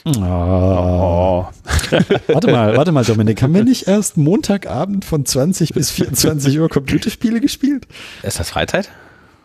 [0.05, 1.39] Ah.
[1.41, 1.47] Oh.
[2.27, 6.69] Warte mal, warte mal, Dominik, haben wir nicht erst Montagabend von 20 bis 24 Uhr
[6.69, 7.87] Computerspiele gespielt?
[8.23, 8.89] Ist das Freizeit?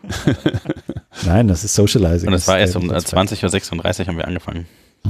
[1.25, 2.27] Nein, das ist Socializing.
[2.27, 4.65] Und es war erst um äh, äh, 20.36 Uhr haben wir angefangen.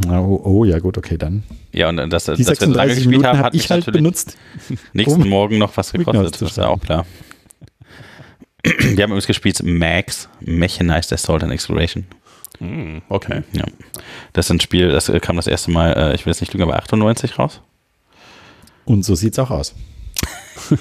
[0.08, 1.44] Oh, oh, ja gut, okay, dann.
[1.72, 3.56] Ja, und äh, das, Die dass wir so lange 36 gespielt Minuten haben, habe hat
[3.56, 4.38] ich mich halt natürlich benutzt.
[4.94, 6.42] nächsten um Morgen noch was gekostet.
[6.42, 7.06] Das ist ja auch klar.
[8.64, 12.06] Wir haben übrigens gespielt Max, Mechanized Assault and Exploration.
[12.60, 13.44] Hm, okay.
[13.54, 13.66] Ja.
[14.34, 16.54] Das ist ein Spiel, das äh, kam das erste Mal, äh, ich will jetzt nicht
[16.54, 17.62] lügen, aber 98 raus.
[18.86, 19.76] Und so sieht's auch aus.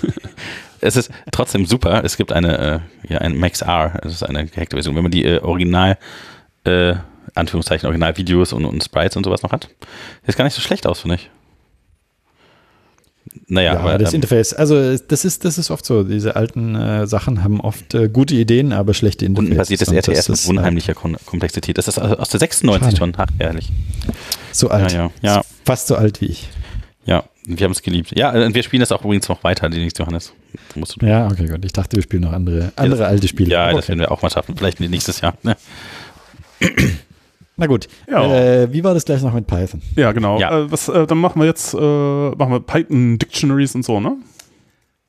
[0.81, 2.05] Es ist trotzdem super.
[2.05, 4.95] Es gibt eine, äh, ja, ein Max R, das ist eine gehackte Version.
[4.95, 5.99] Wenn man die äh, Original,
[6.64, 6.95] äh,
[7.35, 9.69] Anführungszeichen, Originalvideos und, und Sprites und sowas noch hat,
[10.27, 11.31] sieht gar nicht so schlecht aus, finde ich.
[13.46, 16.03] Naja, Ja, aber das ähm, Interface, also das ist, das ist oft so.
[16.05, 19.46] Diese alten äh, Sachen haben oft äh, gute Ideen, aber schlechte Interface.
[19.48, 21.79] untenbasiertes Und RTS das mit ist, äh, unheimlicher Kon Komplexität.
[21.79, 22.96] Das ist aus der 96 Schade.
[22.96, 23.70] schon, ach, ehrlich.
[24.53, 24.92] So alt.
[24.92, 25.42] Ja, ja, ja.
[25.64, 26.48] Fast so alt wie ich.
[27.07, 28.12] Ja, wir haben es geliebt.
[28.18, 30.33] Ja, und wir spielen das auch übrigens noch weiter, die nächste Johannes.
[30.68, 31.64] Das musst du Ja, okay, gut.
[31.64, 33.51] Ich dachte, wir spielen noch andere, andere das- alte Spiele.
[33.51, 33.88] Ja, Aber das okay.
[33.88, 34.55] werden wir auch mal schaffen.
[34.57, 35.35] Vielleicht nächstes Jahr.
[35.42, 35.57] Ne?
[37.59, 37.88] Na gut.
[38.09, 38.33] Ja.
[38.35, 39.83] Äh, wie war das gleich noch mit Python?
[39.97, 40.38] Ja, genau.
[40.38, 40.61] Ja.
[40.61, 44.16] Äh, was, äh, dann machen wir jetzt äh, machen wir Python Dictionaries und so, ne?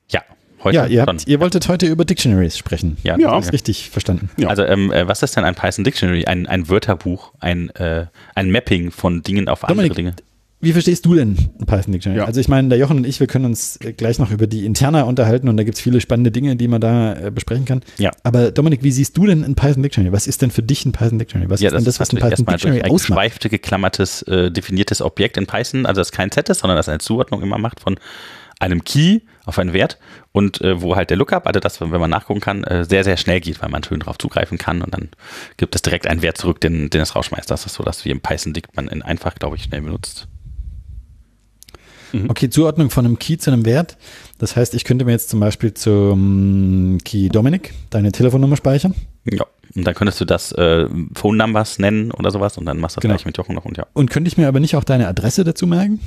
[0.08, 0.20] Ja,
[0.64, 2.96] heute ja, ihr, habt, ihr wolltet heute über Dictionaries sprechen.
[3.04, 3.38] ja, Ja.
[3.38, 4.30] Ist richtig verstanden.
[4.36, 4.48] Ja.
[4.48, 6.24] Also, ähm, äh, was ist denn ein Python Dictionary?
[6.24, 10.16] Ein, ein Wörterbuch, ein, äh, ein Mapping von Dingen auf andere Dominik, Dinge.
[10.62, 12.18] Wie verstehst du denn ein Python Dictionary?
[12.20, 12.26] Ja.
[12.26, 14.66] Also ich meine, der Jochen und ich, wir können uns äh, gleich noch über die
[14.66, 17.80] Interna unterhalten und da gibt es viele spannende Dinge, die man da äh, besprechen kann.
[17.98, 18.10] Ja.
[18.24, 20.12] Aber Dominik, wie siehst du denn ein Python Dictionary?
[20.12, 21.48] Was ist denn für dich ein Python Dictionary?
[21.48, 23.08] Was Ja, ist denn das, was ein Python Dictionary ein ausmacht?
[23.08, 26.98] geschweifte, geklammertes, äh, definiertes Objekt in Python, also das kein Set ist, sondern das eine
[26.98, 27.96] Zuordnung immer macht von
[28.58, 29.98] einem Key auf einen Wert
[30.32, 33.16] und äh, wo halt der Lookup, also das, wenn man nachgucken kann, äh, sehr, sehr
[33.16, 35.08] schnell geht, weil man schön drauf zugreifen kann und dann
[35.56, 37.50] gibt es direkt einen Wert zurück, den, den es rausschmeißt.
[37.50, 40.28] Das ist so, dass wie im Python-Dict man in einfach, glaube ich, schnell benutzt.
[42.28, 43.96] Okay, Zuordnung von einem Key zu einem Wert.
[44.38, 48.94] Das heißt, ich könnte mir jetzt zum Beispiel zum Key Dominik deine Telefonnummer speichern.
[49.30, 49.44] Ja.
[49.76, 53.00] Und dann könntest du das äh, Phone Numbers nennen oder sowas und dann machst du
[53.00, 53.14] das Genau.
[53.14, 53.86] gleich mit Jochen noch und ja.
[53.92, 56.00] Und könnte ich mir aber nicht auch deine Adresse dazu merken?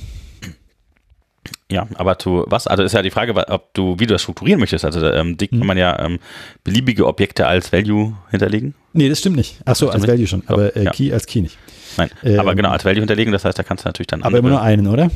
[1.71, 2.67] Ja, aber zu was?
[2.67, 4.85] Also ist ja die Frage, ob du, wie du das strukturieren möchtest.
[4.85, 5.59] Also ähm, Dick Mhm.
[5.59, 6.19] kann man ja ähm,
[6.63, 8.75] beliebige Objekte als Value hinterlegen.
[8.93, 9.57] Nee, das stimmt nicht.
[9.65, 10.91] Ach so, Das als Value schon, aber äh, ja.
[10.91, 11.57] Key als Key nicht.
[11.97, 14.37] Nein, Ähm, aber genau, als Value hinterlegen, das heißt, da kannst du natürlich dann Aber
[14.37, 15.09] immer nur einen, oder?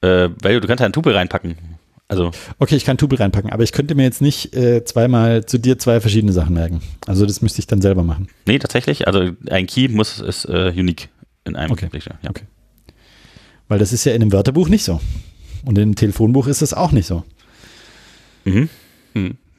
[0.00, 1.56] Äh, Value, du kannst ja ein Tupel reinpacken.
[2.10, 5.58] Also, Okay, ich kann Tupel reinpacken, aber ich könnte mir jetzt nicht äh, zweimal zu
[5.58, 6.80] dir zwei verschiedene Sachen merken.
[7.06, 8.28] Also das müsste ich dann selber machen.
[8.46, 11.10] nee, tatsächlich, also ein Key muss, ist äh, unique
[11.44, 11.90] in einem Okay.
[11.92, 12.30] Ja.
[12.30, 12.44] Okay.
[13.68, 15.00] Weil das ist ja in einem Wörterbuch nicht so.
[15.66, 17.24] Und in einem Telefonbuch ist es auch nicht so.
[18.44, 18.68] Mhm.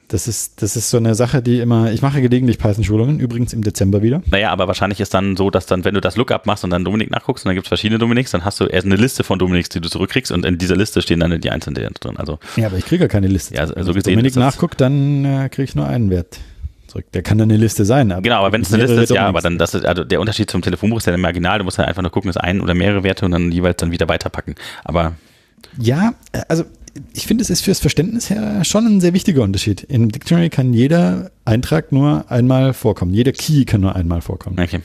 [0.10, 3.63] Das ist, das ist so eine Sache, die immer, ich mache gelegentlich Python-Schulungen, übrigens im
[3.63, 4.22] Dezember wieder.
[4.32, 6.84] Naja, aber wahrscheinlich ist dann so, dass dann, wenn du das Lookup machst und dann
[6.84, 9.38] Dominik nachguckst und dann gibt es verschiedene Dominiks, dann hast du erst eine Liste von
[9.38, 12.17] Dominiks, die du zurückkriegst und in dieser Liste stehen dann die einzelnen drin.
[12.17, 13.54] Also, Ja, aber ich kriege ja keine Liste.
[13.54, 16.39] Ja, so Wenn ich gesehen Dominik nachguckt, dann äh, kriege ich nur einen Wert
[16.88, 17.06] zurück.
[17.13, 18.12] Der kann dann eine Liste sein.
[18.12, 20.19] Aber genau, aber wenn es eine Liste ist, ja, aber dann, das ist, also der
[20.19, 22.62] Unterschied zum Telefonbuch ist ja dann marginal, du musst halt einfach nur gucken, ist ein
[22.62, 24.56] oder mehrere Werte und dann jeweils dann wieder weiterpacken.
[24.84, 25.13] Aber
[25.78, 26.65] Ja, äh, also
[27.13, 29.84] ich finde, es ist fürs Verständnis her schon ein sehr wichtiger Unterschied.
[29.84, 33.13] In Dictionary kann jeder Eintrag nur einmal vorkommen.
[33.13, 34.60] Jeder Key kann nur einmal vorkommen.
[34.60, 34.82] Okay.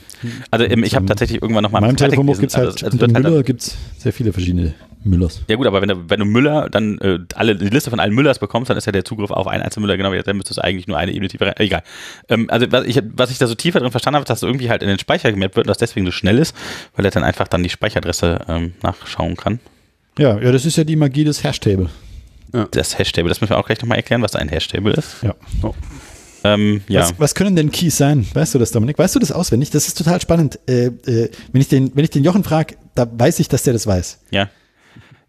[0.51, 1.97] Also ähm, ich habe tatsächlich irgendwann noch mal In meinem.
[1.97, 4.73] Telefonbuch gibt es halt, also, es unter wird halt Müller gibt es sehr viele verschiedene
[5.03, 5.41] Müllers.
[5.47, 8.13] Ja gut, aber wenn du, wenn du Müller dann äh, alle die Liste von allen
[8.13, 10.51] Müllers bekommst, dann ist ja der Zugriff auf einen einzelnen Müller genau wie dann müsste
[10.51, 11.55] es eigentlich nur eine Ebene tiefer rein.
[11.57, 11.83] Egal.
[12.29, 14.69] Ähm, also was ich, was ich da so tiefer drin verstanden habe, dass das irgendwie
[14.69, 16.55] halt in den Speicher gemappt wird und das deswegen so schnell ist,
[16.95, 19.59] weil er dann einfach dann die Speicheradresse ähm, nachschauen kann.
[20.17, 21.89] Ja, ja, das ist ja die Magie des Hashtable.
[22.71, 25.17] Das Hashtable, das müssen wir auch gleich nochmal erklären, was ein Hashtable ist.
[25.21, 25.35] Ja.
[26.45, 27.01] Ähm, ja.
[27.01, 28.25] Was, was können denn Keys sein?
[28.33, 28.97] Weißt du das, Dominik?
[28.97, 29.71] Weißt du das auswendig?
[29.71, 30.59] Das ist total spannend.
[30.67, 33.73] Äh, äh, wenn, ich den, wenn ich den Jochen frage, da weiß ich, dass der
[33.73, 34.19] das weiß.
[34.31, 34.49] Ja.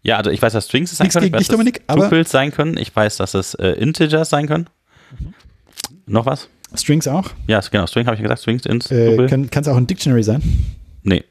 [0.03, 1.25] Ja, also ich weiß, dass Strings sein Nichts können.
[1.25, 2.77] gegen Ich weiß, dich, Dominik, dass aber- sein können.
[2.77, 4.69] Ich weiß, dass es äh, Integers sein können.
[6.05, 6.47] Noch was?
[6.75, 7.31] Strings auch.
[7.47, 8.41] Ja, genau, String habe ich ja gesagt.
[8.41, 10.41] Strings, Int, Äh, kann es auch ein Dictionary sein?
[11.03, 11.23] Nee.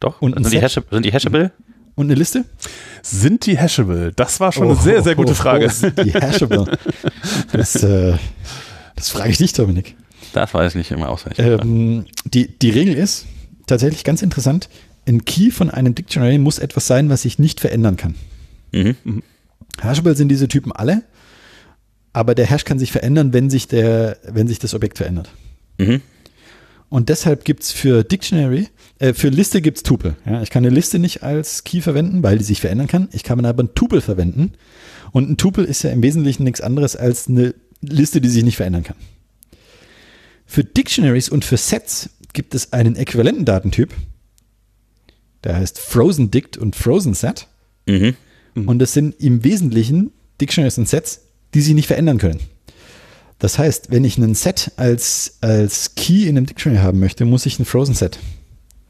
[0.00, 0.20] Doch?
[0.20, 0.60] Und sind, die?
[0.60, 1.52] Hash, sind die hashable?
[1.94, 2.44] Und eine Liste?
[3.02, 4.12] Sind die hashable?
[4.14, 5.66] Das war schon Oh, eine sehr, sehr gute oh, Frage.
[5.66, 6.78] Oh, sind die hashable?
[7.52, 8.14] Das, äh,
[8.96, 9.96] das frage ich dich, Dominik.
[10.32, 11.44] Das weiß ich nicht immer auswendig.
[11.44, 13.26] Ähm, die, die Regel ist
[13.66, 14.68] tatsächlich ganz interessant.
[15.08, 18.14] Ein Key von einem Dictionary muss etwas sein, was sich nicht verändern kann.
[18.72, 19.22] Mhm.
[19.82, 21.02] Hashable sind diese Typen alle,
[22.12, 25.30] aber der Hash kann sich verändern, wenn sich, der, wenn sich das Objekt verändert.
[25.78, 26.02] Mhm.
[26.90, 30.16] Und deshalb gibt es für Dictionary, äh, für Liste gibt es Tuple.
[30.26, 33.08] Ja, ich kann eine Liste nicht als Key verwenden, weil die sich verändern kann.
[33.12, 34.52] Ich kann aber ein Tuple verwenden.
[35.12, 38.56] Und ein Tuple ist ja im Wesentlichen nichts anderes als eine Liste, die sich nicht
[38.56, 38.96] verändern kann.
[40.46, 43.94] Für Dictionaries und für Sets gibt es einen äquivalenten Datentyp.
[45.44, 47.46] Der heißt Frozen Dict und Frozen Set.
[47.86, 48.16] Mhm.
[48.54, 51.20] Und das sind im Wesentlichen Dictionaries und Sets,
[51.54, 52.40] die sich nicht verändern können.
[53.40, 57.46] Das heißt, wenn ich einen Set als, als Key in einem Dictionary haben möchte, muss
[57.46, 58.18] ich ein Frozen Set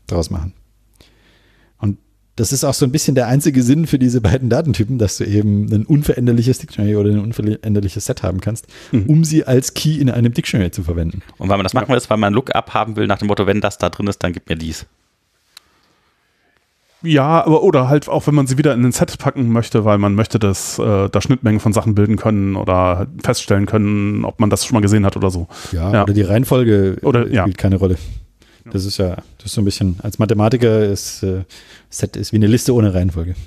[0.09, 0.53] draus machen.
[1.79, 1.99] Und
[2.35, 5.25] das ist auch so ein bisschen der einzige Sinn für diese beiden Datentypen, dass du
[5.25, 10.11] eben ein unveränderliches Dictionary oder ein unveränderliches Set haben kannst, um sie als Key in
[10.11, 11.23] einem Dictionary zu verwenden.
[11.39, 13.29] Und weil man das machen will, ist, weil man ein Lookup haben will nach dem
[13.29, 14.85] Motto, wenn das da drin ist, dann gib mir dies.
[17.03, 19.99] Ja, aber oder halt auch, wenn man sie wieder in ein Set packen möchte, weil
[19.99, 24.51] man möchte, dass äh, da Schnittmengen von Sachen bilden können oder feststellen können, ob man
[24.51, 25.47] das schon mal gesehen hat oder so.
[25.73, 26.03] Ja, Ja.
[26.03, 27.43] oder die Reihenfolge Oder- äh, ja.
[27.43, 27.97] spielt keine Rolle.
[28.73, 31.45] Das ist ja, das ist so ein bisschen, als Mathematiker ist äh,
[31.89, 33.35] Set ist wie eine Liste ohne Reihenfolge.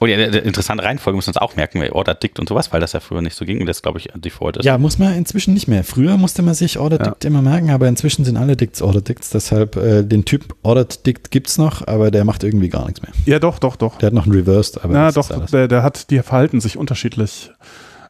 [0.00, 2.70] Oh ja, eine interessante Reihenfolge müssen wir uns auch merken, weil Order Dict und sowas,
[2.74, 4.66] weil das ja früher nicht so ging und das, glaube ich, Default ist.
[4.66, 5.82] Ja, muss man inzwischen nicht mehr.
[5.82, 7.12] Früher musste man sich Ordered Ja.
[7.12, 9.30] Dict immer merken, aber inzwischen sind alle Dicts Ordered Dicts.
[9.30, 13.12] Deshalb äh, den Typ Ordered Dict gibt's noch, aber der macht irgendwie gar nichts mehr.
[13.24, 13.96] Ja, doch, doch, doch.
[13.96, 15.50] Der hat noch einen Reversed, aber Ja, das doch, ist alles.
[15.52, 17.50] der, der hat, die verhalten sich unterschiedlich.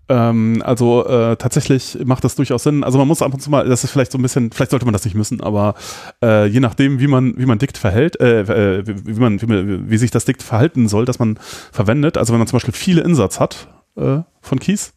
[0.09, 2.85] Ähm, also äh, tatsächlich macht das durchaus Sinn.
[2.85, 4.85] Also man muss ab und zu mal, das ist vielleicht so ein bisschen, vielleicht sollte
[4.85, 5.75] man das nicht müssen, aber
[6.23, 9.91] äh, je nachdem, wie man, wie man Dikt verhält, äh, äh, wie, wie man, wie,
[9.91, 11.39] wie sich das Dikt verhalten soll, dass man
[11.73, 12.19] verwendet.
[12.19, 14.93] Also wenn man zum Beispiel viele Insatz hat äh, von Keys,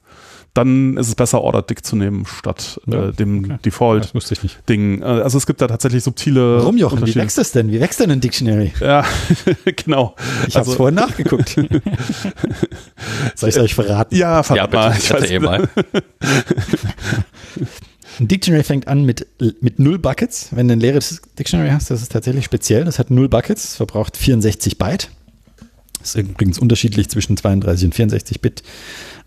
[0.58, 3.58] dann ist es besser, Ordered Dict zu nehmen, statt Ja, äh, dem okay.
[3.66, 4.06] Default.
[4.06, 4.58] das wusste ich nicht.
[4.68, 5.02] Ding.
[5.02, 7.06] Äh, Also es gibt da tatsächlich subtile Warum, Jochen?
[7.06, 7.72] Wie wächst das denn?
[7.72, 8.74] Wie wächst denn ein Dictionary?
[8.80, 9.06] Ja,
[9.86, 10.16] genau.
[10.48, 11.50] Ich habe Also- vorhin nachgeguckt.
[13.36, 14.16] Soll ich es euch verraten?
[14.16, 14.98] Ja, Ja, verdammt bitte, mal.
[14.98, 15.70] Ich weiß, erzähl mal.
[18.20, 19.28] Ein Dictionary fängt an mit,
[19.62, 20.48] mit null Buckets.
[20.52, 22.84] Wenn du ein leeres Dictionary hast, das ist tatsächlich speziell.
[22.84, 25.10] Das hat null Buckets, es verbraucht 64 Byte.
[26.00, 28.64] Das ist übrigens unterschiedlich zwischen 32 und 64 Bit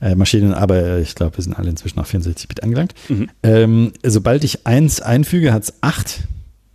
[0.00, 2.94] äh, Maschinen, aber ich glaube, wir sind alle inzwischen auf 64 Bit angelangt.
[3.08, 3.28] Mhm.
[3.42, 6.24] Ähm, sobald ich eins einfüge, hat es acht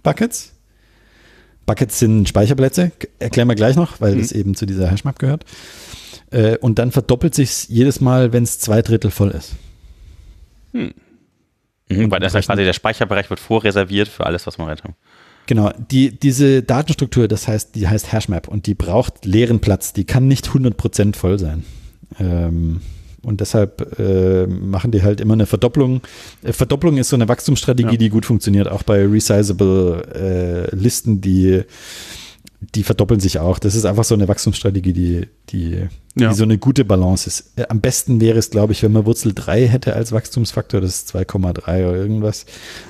[0.04, 0.54] Buckets.
[1.66, 5.46] Buckets sind Speicherplätze, erklären wir gleich noch, weil das eben zu dieser Hashmap gehört.
[6.30, 9.54] Äh, und dann verdoppelt sich jedes Mal, wenn es zwei Drittel voll ist.
[11.90, 14.78] Mhm, weil das ja quasi der Speicherbereich wird vorreserviert für alles, was man rein
[15.48, 20.04] Genau, die, diese Datenstruktur, das heißt, die heißt Hashmap und die braucht leeren Platz, die
[20.04, 21.64] kann nicht 100% voll sein.
[22.20, 22.82] Ähm,
[23.26, 26.02] und deshalb äh, machen die halt immer eine Verdopplung.
[26.44, 27.98] Äh, Verdopplung ist so eine Wachstumsstrategie, Ja.
[27.98, 31.64] die gut funktioniert, auch bei resizable äh, Listen, die,
[32.74, 33.60] die verdoppeln sich auch.
[33.60, 36.30] Das ist einfach so eine Wachstumsstrategie, die, die, Ja.
[36.30, 37.52] die so eine gute Balance ist.
[37.58, 40.96] Äh, am besten wäre es, glaube ich, wenn man Wurzel 3 hätte als Wachstumsfaktor, das
[40.96, 42.46] ist 2,3 oder irgendwas.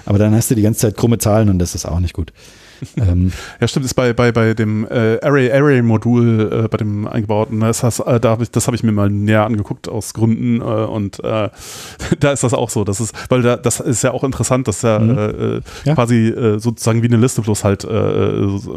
[0.06, 2.32] Aber dann hast du die ganze Zeit krumme Zahlen und das ist auch nicht gut.
[2.98, 7.08] ähm, Ja, stimmt, ist bei, bei, bei dem äh, Array Array Modul, äh, bei dem
[7.08, 10.14] eingebauten, das, heißt, äh, da hab ich, das habe ich mir mal näher angeguckt aus
[10.14, 11.50] Gründen äh, und äh,
[12.20, 12.84] da ist das auch so.
[12.84, 15.18] Das ist, weil da, das ist ja auch interessant, dass ja, Mhm.
[15.18, 15.94] äh, Ja.
[15.96, 17.86] quasi sozusagen wie eine Liste bloß halt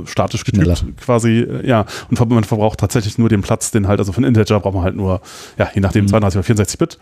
[0.06, 4.24] statisch getypt quasi, ja, und man verbraucht tatsächlich nur den Platz, den halt, also von
[4.24, 5.20] Integer braucht man halt nur,
[5.58, 6.08] ja, je nachdem Mhm.
[6.08, 6.98] 32 oder 64 Bit.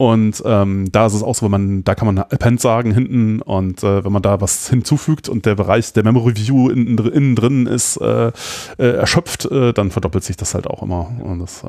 [0.00, 3.42] Und ähm, da ist es auch so, wenn man, da kann man append sagen hinten
[3.42, 7.34] und äh, wenn man da was hinzufügt und der Bereich der Memory View innen, innen
[7.34, 8.32] drin ist äh, äh,
[8.78, 11.10] erschöpft, äh, dann verdoppelt sich das halt auch immer.
[11.20, 11.66] Und das, äh,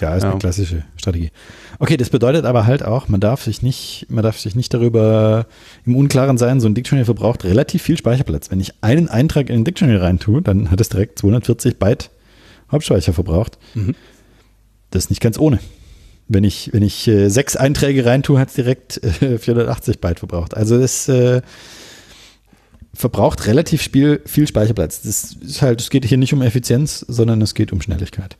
[0.00, 0.30] ja, ist ja.
[0.30, 1.32] eine klassische Strategie.
[1.80, 5.46] Okay, das bedeutet aber halt auch, man darf sich nicht, man darf sich nicht darüber
[5.84, 8.48] im Unklaren sein, so ein Dictionary verbraucht relativ viel Speicherplatz.
[8.52, 12.10] Wenn ich einen Eintrag in ein Dictionary reintue, dann hat es direkt 240 Byte
[12.70, 13.58] Hauptspeicher verbraucht.
[13.74, 13.96] Mhm.
[14.92, 15.58] Das ist nicht ganz ohne.
[16.28, 20.56] Wenn ich, wenn ich äh, sechs Einträge reintue, hat es direkt äh, 480 Byte verbraucht.
[20.56, 21.42] Also das äh,
[22.94, 25.02] verbraucht relativ viel, viel Speicherplatz.
[25.02, 28.36] Das ist halt, es geht hier nicht um Effizienz, sondern es geht um Schnelligkeit.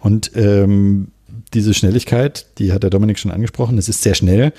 [0.00, 1.08] Und ähm,
[1.54, 4.52] diese Schnelligkeit, die hat der Dominik schon angesprochen, es ist sehr schnell.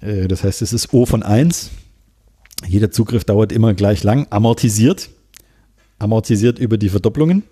[0.00, 1.70] Äh, das heißt, es ist O von 1.
[2.66, 5.10] Jeder Zugriff dauert immer gleich lang, amortisiert.
[5.98, 7.44] Amortisiert über die Verdopplungen.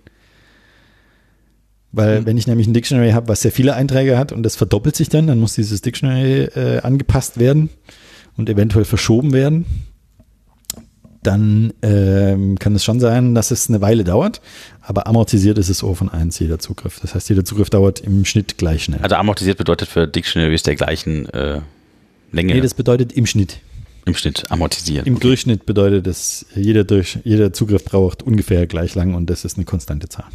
[1.93, 2.27] Weil mhm.
[2.27, 5.09] wenn ich nämlich ein Dictionary habe, was sehr viele Einträge hat und das verdoppelt sich
[5.09, 7.71] dann, dann muss dieses Dictionary äh, angepasst werden
[8.37, 9.67] und eventuell verschoben werden.
[11.23, 14.41] Dann ähm, kann es schon sein, dass es eine Weile dauert,
[14.81, 17.01] aber amortisiert ist es O von 1 jeder Zugriff.
[17.01, 19.01] Das heißt, jeder Zugriff dauert im Schnitt gleich schnell.
[19.03, 21.61] Also amortisiert bedeutet für Dictionaries der gleichen äh,
[22.31, 22.55] Länge?
[22.55, 23.59] Nee, das bedeutet im Schnitt.
[24.05, 25.07] Im Schnitt amortisiert.
[25.09, 25.23] Im okay.
[25.29, 29.65] Durchschnitt bedeutet das, jeder, durch, jeder Zugriff braucht ungefähr gleich lang und das ist eine
[29.65, 30.27] konstante Zahl.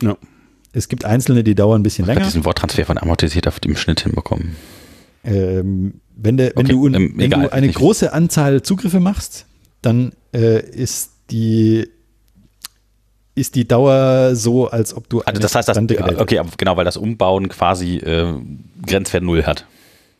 [0.00, 0.16] Ja.
[0.72, 2.20] Es gibt einzelne, die dauern ein bisschen länger.
[2.20, 4.56] Ich diesen Worttransfer von amortisiert auf dem Schnitt hinbekommen.
[5.24, 9.46] Ähm, wenn, de, wenn, okay, du, ähm, wenn egal, du, eine große Anzahl Zugriffe machst,
[9.82, 11.88] dann äh, ist die
[13.34, 16.96] ist die Dauer so, als ob du also das heißt, das, okay, genau, weil das
[16.96, 18.34] Umbauen quasi äh,
[18.84, 19.66] Grenzwert null hat.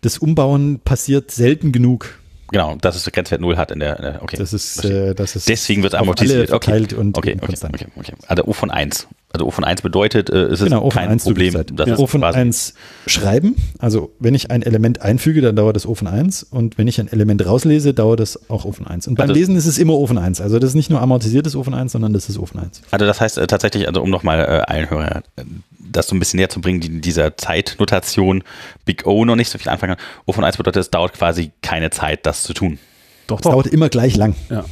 [0.00, 2.19] Das Umbauen passiert selten genug.
[2.50, 4.36] Genau, dass es Grenzwert 0 hat in der, in der okay.
[4.36, 6.52] Das ist, äh, das ist Deswegen wird es amortisiert.
[6.52, 6.86] Okay.
[6.96, 9.06] Und okay, okay, okay, okay, Also O von 1.
[9.32, 11.54] Also O von 1 bedeutet, äh, es ist genau, kein Problem.
[11.72, 11.98] Das ja.
[11.98, 12.74] O von 1
[13.06, 13.54] schreiben.
[13.78, 16.42] Also wenn ich ein Element einfüge, dann dauert das O von 1.
[16.42, 19.06] Und wenn ich ein Element rauslese, dauert das auch O von 1.
[19.06, 20.40] Und beim also, Lesen ist es immer O von 1.
[20.40, 22.82] Also das ist nicht nur amortisiertes O von 1, sondern das ist O von 1.
[22.90, 25.44] Also das heißt äh, tatsächlich, also um nochmal äh, allen Hörern äh,
[25.90, 28.42] das so ein bisschen näher zu bringen, die, dieser Zeitnotation
[28.84, 30.06] Big O noch nicht so viel anfangen kann.
[30.26, 32.78] O von 1 bedeutet, es dauert quasi keine Zeit, das zu tun.
[33.26, 33.52] Doch, es doch.
[33.52, 34.34] dauert immer gleich lang.
[34.48, 34.64] Ja.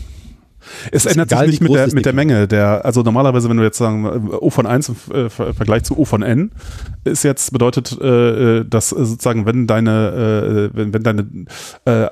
[0.93, 2.49] Es ändert sich nicht mit der, mit der Menge.
[2.49, 6.05] Der, also normalerweise, wenn du jetzt sagen, O von 1 im äh, Vergleich zu O
[6.05, 6.51] von N,
[7.05, 11.27] ist jetzt bedeutet, äh, dass sozusagen, wenn deine, äh, wenn, wenn deine
[11.85, 12.09] äh,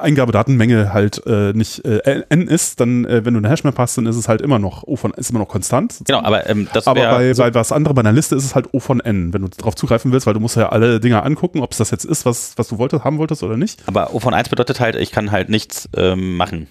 [0.00, 4.06] Eingabedatenmenge halt äh, nicht äh, N ist, dann, äh, wenn du eine Hashmap hast, dann
[4.06, 6.00] ist es halt immer noch O von, ist immer noch konstant.
[6.06, 8.54] Genau, aber ähm, das Aber bei, so bei was andere, bei einer Liste ist es
[8.54, 11.24] halt O von N, wenn du darauf zugreifen willst, weil du musst ja alle Dinger
[11.24, 13.82] angucken, ob es das jetzt ist, was, was du wolltest, haben wolltest oder nicht.
[13.86, 16.68] Aber O von 1 bedeutet halt, ich kann halt nichts ähm, machen.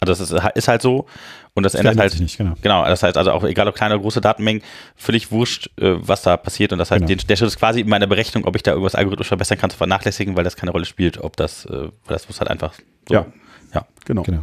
[0.00, 1.06] Also das ist, ist halt so
[1.52, 2.54] und das, das ändert halt nicht, genau.
[2.62, 2.84] genau.
[2.86, 4.62] Das heißt also auch egal ob kleine oder große Datenmengen,
[4.96, 7.22] völlig wurscht, äh, was da passiert und das heißt, genau.
[7.22, 9.76] der Schritt ist quasi in meiner Berechnung, ob ich da irgendwas algorithmisch verbessern kann, zu
[9.76, 12.72] vernachlässigen, weil das keine Rolle spielt, ob das, äh, weil das muss halt einfach
[13.08, 13.14] so.
[13.14, 13.26] Ja,
[13.74, 14.22] ja, genau.
[14.22, 14.42] genau.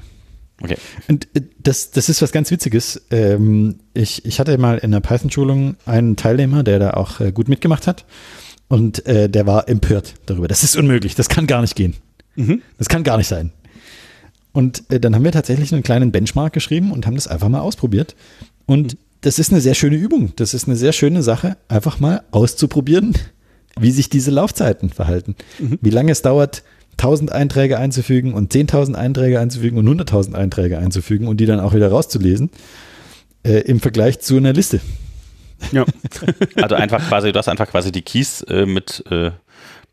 [0.62, 0.78] Okay.
[1.08, 3.08] Und äh, das, das ist was ganz Witziges.
[3.10, 7.88] Ähm, ich, ich hatte mal in der Python-Schulung einen Teilnehmer, der da auch gut mitgemacht
[7.88, 8.06] hat
[8.68, 10.50] und der war empört darüber.
[10.50, 11.96] Das ist unmöglich, das kann gar nicht gehen.
[12.38, 12.62] Mhm.
[12.78, 13.52] Das kann gar nicht sein.
[14.54, 17.60] Und äh, dann haben wir tatsächlich einen kleinen Benchmark geschrieben und haben das einfach mal
[17.60, 18.16] ausprobiert.
[18.66, 20.34] Und das ist eine sehr schöne Übung.
[20.36, 23.14] Das ist eine sehr schöne Sache, einfach mal auszuprobieren,
[23.80, 25.36] wie sich diese Laufzeiten verhalten.
[25.60, 25.80] Mhm.
[25.82, 31.28] Wie lange es dauert, 1000 Einträge einzufügen und 10.000 Einträge einzufügen und 100.000 Einträge einzufügen
[31.28, 32.50] und die dann auch wieder rauszulesen
[33.44, 34.82] äh, im Vergleich zu einer Liste.
[35.72, 35.86] Ja.
[36.56, 39.32] also einfach quasi, du hast einfach quasi die Keys äh, mit äh,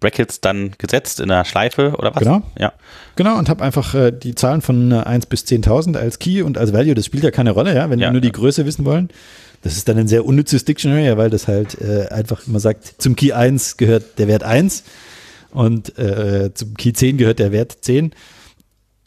[0.04, 2.22] Brackets dann gesetzt in der Schleife oder was?
[2.22, 2.42] Genau.
[2.58, 2.74] Ja.
[3.16, 6.58] Genau, und habe einfach äh, die Zahlen von äh, 1 bis 10.000 als Key und
[6.58, 6.94] als Value.
[6.94, 9.08] Das spielt ja keine Rolle, ja, wenn ja, wir nur die Größe wissen wollen.
[9.62, 12.96] Das ist dann ein sehr unnützes Dictionary, ja, weil das halt äh, einfach immer sagt,
[12.98, 14.84] zum Key 1 gehört der Wert 1
[15.52, 18.12] und äh, zum Key 10 gehört der Wert 10.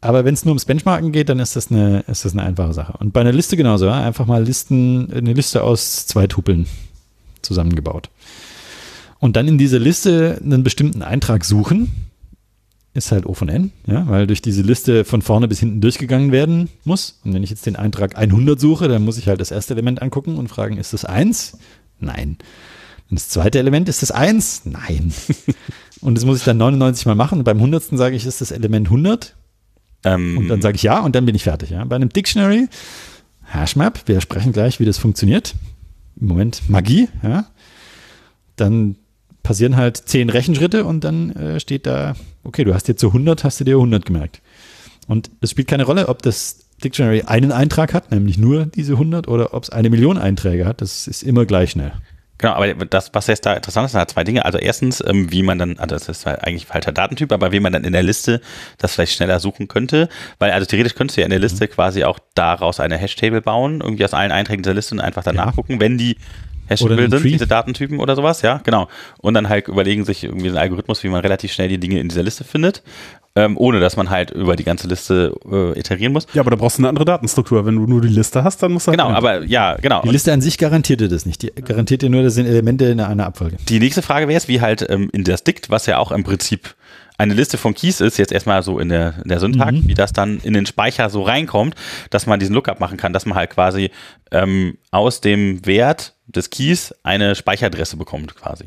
[0.02, 2.74] Aber wenn es nur ums Benchmarken geht, dann ist das, eine, ist das eine einfache
[2.74, 2.94] Sache.
[3.00, 4.02] Und bei einer Liste genauso, ja?
[4.02, 6.66] einfach mal Listen, eine Liste aus zwei Tupeln
[7.44, 8.10] zusammengebaut.
[9.20, 11.92] Und dann in dieser Liste einen bestimmten Eintrag suchen,
[12.94, 16.32] ist halt O von N, ja, weil durch diese Liste von vorne bis hinten durchgegangen
[16.32, 17.20] werden muss.
[17.24, 20.02] Und wenn ich jetzt den Eintrag 100 suche, dann muss ich halt das erste Element
[20.02, 21.58] angucken und fragen, ist das 1?
[22.00, 22.38] Nein.
[23.10, 24.64] Und das zweite Element, ist das 1?
[24.66, 25.14] Nein.
[26.02, 27.40] und das muss ich dann 99 mal machen.
[27.40, 27.84] Und beim 100.
[27.92, 29.36] sage ich, ist das Element 100?
[30.04, 31.70] Ähm, und dann sage ich ja und dann bin ich fertig.
[31.70, 31.84] Ja.
[31.86, 32.68] Bei einem Dictionary,
[33.44, 35.56] Hashmap, wir sprechen gleich, wie das funktioniert.
[36.20, 37.46] Im Moment Magie, ja.
[38.56, 38.96] Dann
[39.48, 43.45] passieren halt zehn Rechenschritte und dann äh, steht da, okay, du hast jetzt so 100,
[43.45, 44.41] hast du dir 100 gemerkt.
[45.08, 49.29] Und es spielt keine Rolle, ob das Dictionary einen Eintrag hat, nämlich nur diese 100,
[49.29, 50.81] oder ob es eine Million Einträge hat.
[50.81, 51.93] Das ist immer gleich schnell.
[52.39, 54.43] Genau, aber das, was jetzt da interessant ist, sind halt zwei Dinge.
[54.43, 57.62] Also erstens, ähm, wie man dann, also das ist halt eigentlich falscher Datentyp, aber wie
[57.62, 58.41] man dann in der Liste
[58.77, 60.10] das vielleicht schneller suchen könnte.
[60.39, 61.69] Weil also theoretisch könntest du ja in der Liste mhm.
[61.69, 65.37] quasi auch daraus eine Hashtable bauen, irgendwie aus allen Einträgen dieser Liste und einfach dann
[65.37, 65.45] ja.
[65.45, 66.17] nachgucken, wenn die
[66.70, 68.88] Hashable sind, diese Datentypen oder sowas, ja, genau.
[69.20, 72.10] Und dann halt überlegen sich irgendwie einen Algorithmus, wie man relativ schnell die Dinge in
[72.10, 72.84] dieser Liste findet
[73.38, 76.26] ähm, ohne dass man halt über die ganze Liste äh, iterieren muss.
[76.34, 77.65] Ja, aber da brauchst du eine andere Datenstruktur.
[77.68, 80.02] Wenn du nur die Liste hast, dann musst du halt Genau, aber ja, genau.
[80.02, 81.44] Die Liste an sich garantiert dir das nicht.
[81.44, 83.58] Die garantiert dir nur, das sind Elemente in einer Abfolge.
[83.70, 86.24] Die nächste Frage wäre jetzt, wie halt ähm, in der Stict, was ja auch im
[86.24, 86.74] Prinzip
[87.18, 89.88] eine Liste von Keys ist, jetzt erstmal so in der, in der Syntax, mhm.
[89.88, 91.76] wie das dann in den Speicher so reinkommt,
[92.10, 93.92] dass man diesen Lookup machen kann, dass man halt quasi
[94.32, 98.65] ähm, aus dem Wert des Keys eine Speicheradresse bekommt quasi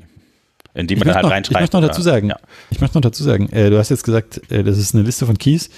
[0.75, 1.57] in die man dann halt noch, reinschreibt.
[1.57, 2.37] Ich möchte noch dazu sagen, ja.
[2.71, 5.27] ich möchte noch dazu sagen, äh, du hast jetzt gesagt, äh, das ist eine Liste
[5.27, 5.71] von Keys.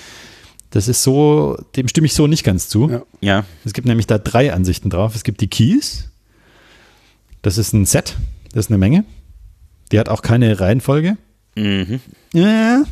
[0.71, 2.91] Das ist so, dem stimme ich so nicht ganz zu.
[2.91, 3.03] Ja.
[3.21, 3.45] ja.
[3.65, 5.15] Es gibt nämlich da drei Ansichten drauf.
[5.15, 6.11] Es gibt die Keys.
[7.43, 8.17] Das ist ein Set.
[8.53, 9.05] Das ist eine Menge.
[9.93, 11.17] Die hat auch keine Reihenfolge.
[11.55, 12.01] Mhm.
[12.33, 12.85] Ja,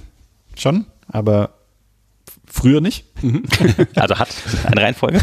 [0.56, 1.54] schon, aber
[2.46, 3.04] früher nicht.
[3.94, 4.28] also hat
[4.64, 5.20] eine Reihenfolge.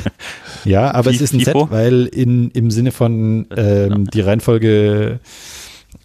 [0.66, 1.62] Ja, aber F es ist ein FIFO.
[1.62, 5.20] Set, weil in, im Sinne von ähm, die Reihenfolge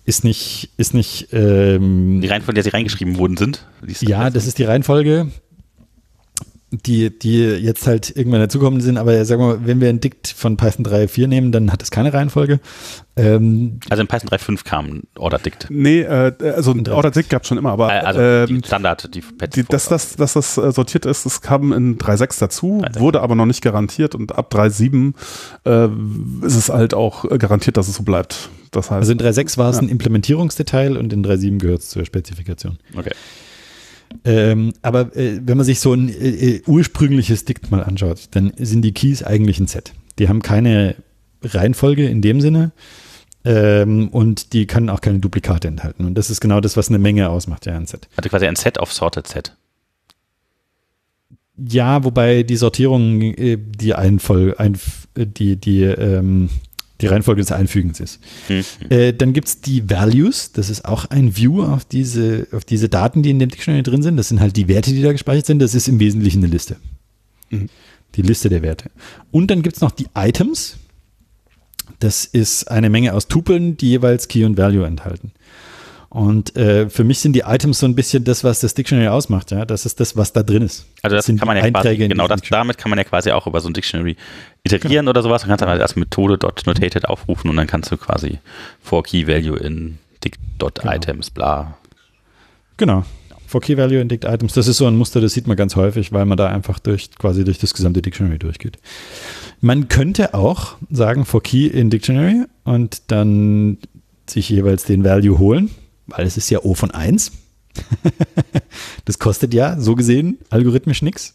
[0.05, 1.29] ist nicht, ist nicht.
[1.33, 3.67] Ähm, die Reihenfolge, in der sie reingeschrieben worden sind.
[4.01, 5.29] Ja, das ist die Reihenfolge,
[6.73, 8.97] die, die jetzt halt irgendwann dazukommen sind.
[8.97, 11.91] Aber sagen wir mal, wenn wir ein Dikt von Python 3.4 nehmen, dann hat es
[11.91, 12.61] keine Reihenfolge.
[13.15, 15.67] Ähm, also in Python 3.5 kam Order Dict.
[15.69, 17.93] Nee, äh, also Order Dict gab es schon immer, aber.
[17.93, 19.23] Äh, also ähm, die Standard, die,
[19.55, 23.21] die dass, das, dass das äh, sortiert ist, das kam in 3.6 dazu, 3, wurde
[23.21, 25.13] aber noch nicht garantiert und ab 3.7
[25.67, 28.49] äh, ist es halt auch garantiert, dass es so bleibt.
[28.71, 29.83] Das heißt, also in 3.6 war es ja.
[29.83, 32.79] ein Implementierungsdetail und in 3.7 gehört es zur Spezifikation.
[32.97, 33.13] Okay.
[34.25, 38.53] Ähm, aber äh, wenn man sich so ein äh, äh, ursprüngliches Dikt mal anschaut, dann
[38.57, 39.93] sind die Keys eigentlich ein Set.
[40.19, 40.95] Die haben keine
[41.43, 42.73] Reihenfolge in dem Sinne
[43.45, 46.05] ähm, und die können auch keine Duplikate enthalten.
[46.05, 48.09] Und das ist genau das, was eine Menge ausmacht, ja, ein Set.
[48.17, 49.57] Also quasi ein Set auf Sorted Set.
[51.57, 54.79] Ja, wobei die Sortierung äh, die Einfol ein,
[55.17, 56.49] die, die ähm,
[57.03, 58.21] die Reihenfolge des Einfügens ist.
[58.49, 58.65] Mhm.
[58.89, 62.89] Äh, dann gibt es die Values, das ist auch ein View auf diese, auf diese
[62.89, 64.17] Daten, die in dem Dictionary drin sind.
[64.17, 65.59] Das sind halt die Werte, die da gespeichert sind.
[65.59, 66.77] Das ist im Wesentlichen eine Liste.
[67.51, 67.69] Mhm.
[68.15, 68.91] Die Liste der Werte.
[69.31, 70.77] Und dann gibt es noch die Items.
[71.99, 75.33] Das ist eine Menge aus Tupeln, die jeweils Key und Value enthalten.
[76.13, 79.51] Und äh, für mich sind die Items so ein bisschen das, was das Dictionary ausmacht.
[79.51, 80.85] Ja, das ist das, was da drin ist.
[81.01, 83.47] Also das, das kann man ja quasi, genau, das, damit kann man ja quasi auch
[83.47, 84.19] über so ein Dictionary
[84.63, 85.11] iterieren genau.
[85.11, 85.41] oder sowas.
[85.41, 88.41] Dann kannst du halt als Methode .notated aufrufen und dann kannst du quasi
[88.83, 91.35] for Key Value in dict.items genau.
[91.35, 91.79] bla.
[92.77, 93.07] Genau.
[93.47, 94.53] For Key Value in dict items.
[94.53, 97.09] Das ist so ein Muster, das sieht man ganz häufig, weil man da einfach durch
[97.19, 98.77] quasi durch das gesamte Dictionary durchgeht.
[99.63, 103.79] Man könnte auch sagen for Key in Dictionary und dann
[104.27, 105.71] sich jeweils den Value holen
[106.07, 107.33] weil es ist ja O von 1.
[109.05, 111.35] das kostet ja, so gesehen, algorithmisch nichts.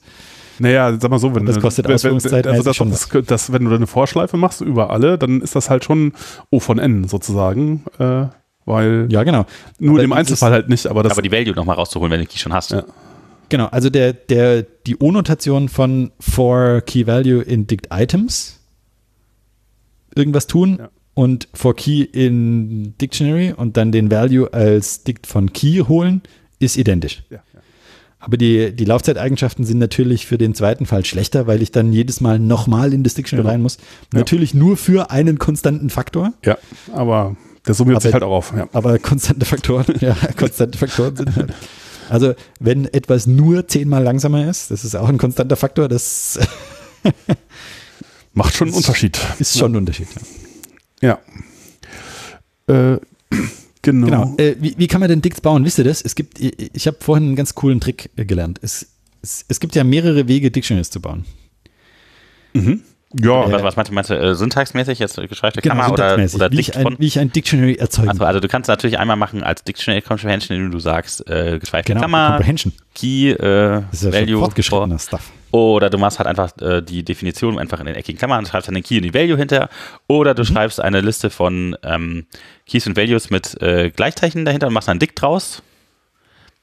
[0.59, 2.47] Naja, sag mal so, wenn das kostet wenn, Ausführungszeit.
[2.47, 5.83] Also das, das, das, wenn du eine Vorschleife machst über alle, dann ist das halt
[5.83, 6.13] schon
[6.49, 7.83] O von N sozusagen.
[7.99, 8.25] Äh,
[8.65, 9.45] weil ja, genau.
[9.79, 11.11] Nur aber im Einzelfall halt nicht, aber das.
[11.11, 12.71] Aber die Value nochmal rauszuholen, wenn du die schon hast.
[12.71, 12.83] Ja.
[13.49, 18.59] Genau, also der, der, die O-Notation von for Key Value in Dict Items
[20.15, 25.51] irgendwas tun ja und for Key in Dictionary und dann den Value als Dict von
[25.51, 26.21] Key holen,
[26.59, 27.23] ist identisch.
[27.31, 27.61] Ja, ja.
[28.19, 32.21] Aber die, die Laufzeiteigenschaften sind natürlich für den zweiten Fall schlechter, weil ich dann jedes
[32.21, 33.51] Mal nochmal in das Dictionary genau.
[33.51, 33.77] rein muss.
[34.13, 34.19] Ja.
[34.19, 36.33] Natürlich nur für einen konstanten Faktor.
[36.45, 36.59] Ja,
[36.93, 38.53] aber der summiert aber, sich halt auch auf.
[38.55, 38.69] Ja.
[38.73, 41.51] Aber konstante Faktoren, ja, konstante Faktoren sind halt.
[42.09, 46.37] Also, wenn etwas nur zehnmal langsamer ist, das ist auch ein konstanter Faktor, das
[48.35, 49.19] macht schon einen Unterschied.
[49.39, 50.21] Ist schon ein Unterschied, ja.
[51.01, 51.19] Ja.
[52.67, 52.97] Äh,
[53.81, 54.05] genau.
[54.05, 54.35] genau.
[54.37, 55.63] Äh, wie, wie, kann man denn Dicts bauen?
[55.65, 56.01] Wisst ihr das?
[56.01, 58.59] Es gibt, ich habe vorhin einen ganz coolen Trick äh, gelernt.
[58.61, 58.87] Es,
[59.21, 61.25] es, es, gibt ja mehrere Wege, Dictionaries zu bauen.
[62.53, 62.81] Mhm.
[63.13, 66.51] Ja, was, was meinst du, meinst du äh, syntaxmäßig jetzt geschweifte genau, Klammer oder, oder
[66.51, 69.43] wie, ich ein, wie ich ein Dictionary erzeugen also, also du kannst natürlich einmal machen
[69.43, 72.73] als Dictionary Comprehension, indem du sagst, äh, geschweifte genau, Klammer, Comprehension.
[72.95, 74.39] Key, äh, das ist ja Value.
[74.39, 75.31] Fortgeschrittener Stuff.
[75.51, 78.75] Oder du machst halt einfach äh, die Definition einfach in den eckigen Klammern, schreibst dann
[78.75, 79.69] den Key und die Value hinter.
[80.07, 80.47] Oder du mhm.
[80.47, 82.25] schreibst eine Liste von ähm,
[82.67, 85.61] Keys und Values mit äh, Gleichzeichen dahinter und machst dann Dict draus.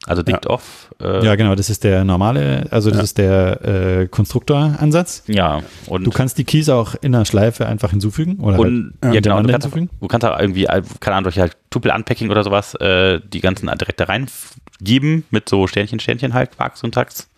[0.07, 0.51] Also Dict ja.
[0.51, 0.91] off.
[1.01, 3.05] Äh, ja, genau, das ist der normale, also das ja.
[3.05, 5.24] ist der äh, Konstruktoransatz.
[5.28, 5.62] Ja.
[5.87, 9.20] Und du kannst die Keys auch in einer Schleife einfach hinzufügen oder und, halt ja,
[9.20, 9.91] genau, du kannst, hinzufügen.
[9.95, 13.41] Auch, du kannst auch irgendwie, äh, keine Ahnung, durch halt Tuple-Unpacking oder sowas, äh, die
[13.41, 17.28] ganzen direkt da reingeben mit so Sternchen, Sternchen halt, Quark, Syntax.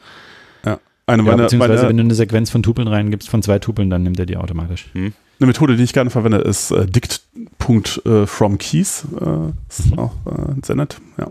[1.09, 3.91] Eine, Ja, meine, beziehungsweise meine, wenn du eine Sequenz von Tupeln reingibst, von zwei Tupeln,
[3.91, 4.87] dann nimmt er die automatisch.
[4.95, 9.05] eine Methode, die ich gerne verwende, ist äh, dict.fromkeys.
[9.21, 9.99] Äh, ist Mhm.
[9.99, 11.01] auch äh, sehr nett.
[11.19, 11.31] Ja.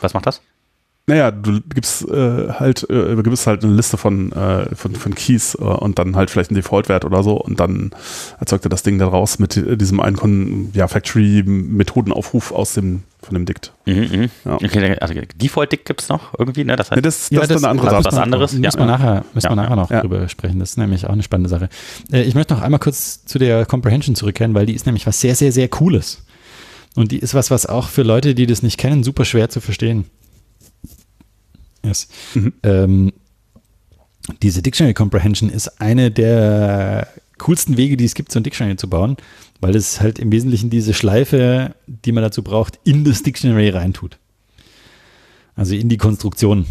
[0.00, 0.40] Was macht das?
[1.10, 5.14] Naja, du gibst äh, halt, äh, du gibst halt eine Liste von, äh, von, von
[5.14, 7.90] Keys äh, und dann halt vielleicht einen Default-Wert oder so und dann
[8.38, 13.44] erzeugt er das Ding daraus mit äh, diesem einen ja, Factory-Methodenaufruf aus dem, von dem
[13.46, 13.72] Dict.
[13.86, 14.30] Mhm, mhm.
[14.44, 14.54] Ja.
[14.54, 16.76] Okay, also Default-Dick gibt es noch irgendwie, ne?
[16.76, 18.14] Das heißt, Nee, das, das ist dann eine andere das- Sache.
[18.16, 18.52] was anderes.
[18.52, 18.72] Müssen Ja.
[18.78, 20.00] wir nachher, müssen Ja, wir nachher noch ja.
[20.00, 20.58] drüber sprechen.
[20.60, 21.68] Das ist nämlich auch eine spannende Sache.
[22.12, 25.20] Äh, ich möchte noch einmal kurz zu der Comprehension zurückkehren, weil die ist nämlich was
[25.20, 26.24] sehr, sehr, sehr Cooles.
[26.96, 29.60] Und die ist was, was auch für Leute, die das nicht kennen, super schwer zu
[29.60, 30.06] verstehen
[31.82, 32.10] ist.
[32.34, 32.52] Mhm.
[32.62, 33.12] Ähm,
[34.42, 37.08] diese Dictionary Comprehension ist eine der
[37.38, 39.16] coolsten Wege, die es gibt, so ein Dictionary zu bauen,
[39.60, 44.18] weil es halt im Wesentlichen diese Schleife, die man dazu braucht, in das Dictionary reintut.
[45.56, 46.66] Also in die Konstruktion.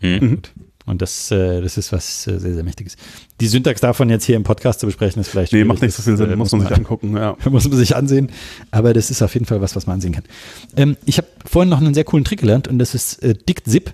[0.00, 0.40] Mhm.
[0.86, 2.96] Und das, äh, das ist was äh, sehr, sehr Mächtiges.
[3.40, 6.02] Die Syntax davon jetzt hier im Podcast zu besprechen, ist vielleicht Nee, macht nicht so
[6.02, 7.16] viel Sinn, äh, muss man sich angucken.
[7.16, 7.36] Ja.
[7.50, 8.30] muss man sich ansehen.
[8.70, 10.22] Aber das ist auf jeden Fall was, was man ansehen kann.
[10.76, 13.92] Ähm, ich habe vorhin noch einen sehr coolen Trick gelernt und das ist äh, dict-zip.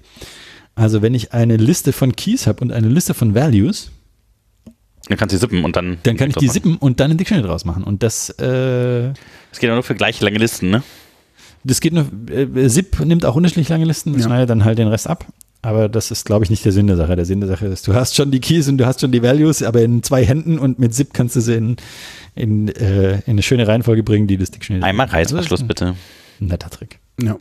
[0.75, 3.91] Also wenn ich eine Liste von Keys habe und eine Liste von Values,
[5.09, 5.99] Dann kannst du die sippen und dann.
[6.05, 7.85] dann kann ich die zippen und dann ein Dictionary draus machen.
[7.85, 9.13] Und das, äh,
[9.51, 10.83] Das geht aber nur für gleich lange Listen, ne?
[11.65, 14.25] das geht nur, äh, zip nimmt auch unterschiedlich lange Listen, Ja.
[14.25, 15.27] schneidet dann halt den Rest ab.
[15.65, 17.15] Aber das ist, glaube ich, nicht der Sinn der Sache.
[17.15, 19.23] Der Sinn der Sache ist, du hast schon die Keys und du hast schon die
[19.23, 21.77] Values, aber in zwei Händen und mit zip kannst du sie in,
[22.35, 24.83] in, äh, in eine schöne Reihenfolge bringen, die das Dictionary.
[24.83, 25.95] Einmal Also das ist Reißverschluss, bitte.
[26.41, 26.99] Netter Trick.
[27.21, 27.37] Ja.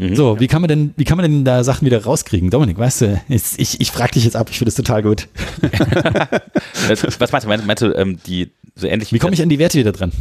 [0.00, 0.16] Mhm.
[0.16, 2.48] So, wie kann man denn, wie kann man denn da Sachen wieder rauskriegen?
[2.50, 5.28] Dominik, weißt du, jetzt, ich, ich frage dich jetzt ab, ich finde das total gut.
[6.88, 7.48] Was meinst du?
[7.48, 10.12] Meinst, meinst du, ähm, die so ähnlich Wie komme ich an die Werte wieder dran?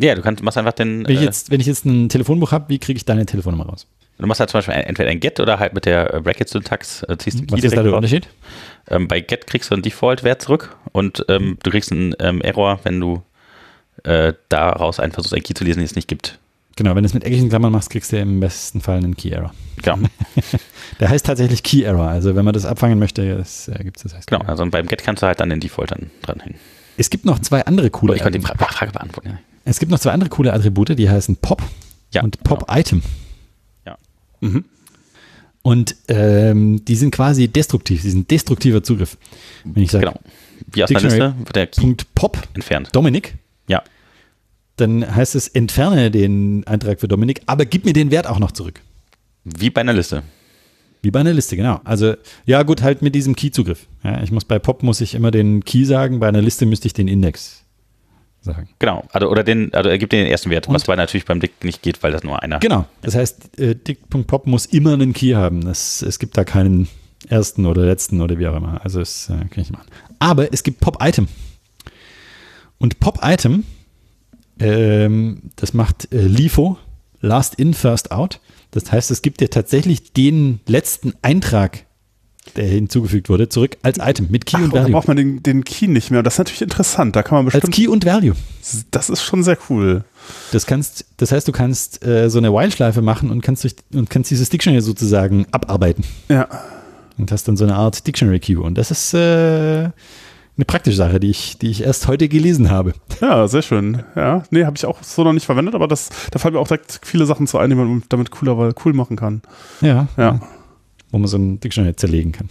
[0.00, 1.06] Ja, du kannst, machst einfach den.
[1.06, 3.66] Wenn ich äh, jetzt, wenn ich jetzt ein Telefonbuch habe, wie kriege ich deine Telefonnummer
[3.66, 3.86] raus?
[4.20, 7.04] du machst halt zum Beispiel ein- entweder ein Get oder halt mit der äh, Bracket-Syntax
[7.04, 7.94] äh, ziehst du Was ist da der.
[7.94, 8.26] Unterschied?
[8.90, 12.80] Ähm, bei Get kriegst du einen Default-Wert zurück und ähm, du kriegst einen ähm, Error,
[12.82, 13.22] wenn du
[14.02, 16.40] äh, daraus einen versuchst, einen Key zu lesen, den es nicht gibt.
[16.78, 19.30] Genau, wenn du es mit eckigen Klammern machst, kriegst du im besten Fall einen Key
[19.30, 19.52] Error.
[19.82, 19.98] Genau.
[21.00, 22.06] Der heißt tatsächlich Key Error.
[22.06, 24.44] Also wenn man das abfangen möchte, äh, gibt es das heißt genau.
[24.44, 26.54] Also beim Get kannst du halt dann den Default dann dranhängen.
[26.96, 28.14] Es gibt noch zwei andere coole.
[28.14, 29.30] Ich konnte die Fra Frage beantworten.
[29.30, 29.38] ja.
[29.64, 31.62] es gibt noch zwei andere coole Attribute, die heißen Pop
[32.12, 33.02] Ja, und Pop Item.
[34.40, 34.64] Mhm.
[35.62, 38.02] Und ähm, die sind quasi destruktiv.
[38.02, 39.18] Die sind destruktiver Zugriff.
[39.64, 40.20] Wenn ich sage Genau.
[40.70, 41.18] Wie aus Dictionary.
[41.20, 42.90] Liste wird der Key Punkt Pop entfernt.
[42.92, 43.34] Dominik,
[43.66, 43.82] Ja.
[44.80, 48.52] Dann heißt es entferne den Eintrag für Dominik, aber gib mir den Wert auch noch
[48.52, 48.80] zurück.
[49.44, 50.22] Wie bei einer Liste.
[51.02, 51.80] Wie bei einer Liste, genau.
[51.84, 52.14] Also,
[52.44, 53.86] ja, gut, halt mit diesem Key-Zugriff.
[54.02, 56.86] Ja, ich muss bei Pop muss ich immer den Key sagen, bei einer Liste müsste
[56.88, 57.64] ich den Index
[58.40, 58.68] sagen.
[58.80, 59.04] Genau.
[59.12, 61.52] Also, oder den, also er gibt den ersten Wert, Und- was bei natürlich beim Dick
[61.62, 62.58] nicht geht, weil das nur einer.
[62.58, 62.84] Genau.
[63.02, 65.60] Das heißt, äh, Dick.pop muss immer einen Key haben.
[65.64, 66.88] Das, es gibt da keinen
[67.28, 68.80] ersten oder letzten oder wie auch immer.
[68.82, 69.86] Also, das äh, kann ich machen.
[70.18, 71.28] Aber es gibt Pop-Item.
[72.78, 73.64] Und Pop-Item,
[74.60, 76.76] ähm, das macht äh, LIFO,
[77.20, 78.40] Last In, First Out.
[78.70, 81.84] Das heißt, es gibt dir tatsächlich den letzten Eintrag,
[82.56, 84.90] der hinzugefügt wurde, zurück als Item mit Key Ach, und Value.
[84.92, 86.22] braucht man den, den Key nicht mehr.
[86.22, 87.14] Das ist natürlich interessant.
[87.16, 87.74] Da kann man Als bestimmt.
[87.74, 88.34] Key und Value.
[88.90, 90.04] Das ist schon sehr cool.
[90.52, 94.08] Das kannst, das heißt, du kannst äh, so eine While-Schleife machen und kannst durch, und
[94.10, 96.46] kannst dieses Dictionary sozusagen abarbeiten Ja.
[97.18, 98.60] und hast dann so eine Art Dictionary Queue.
[98.62, 99.90] Und das ist äh,
[100.58, 102.92] eine praktische Sache, die ich, die ich erst heute gelesen habe.
[103.20, 104.02] Ja, sehr schön.
[104.16, 106.66] Ja, nee, habe ich auch so noch nicht verwendet, aber das, da fallen mir auch
[106.66, 109.40] direkt viele Sachen zu ein, die man damit cooler, cool machen kann.
[109.80, 110.08] Ja.
[110.16, 110.40] Ja.
[111.10, 112.48] Wo man so ein Dictionary zerlegen kann.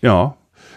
[0.00, 0.34] Ja.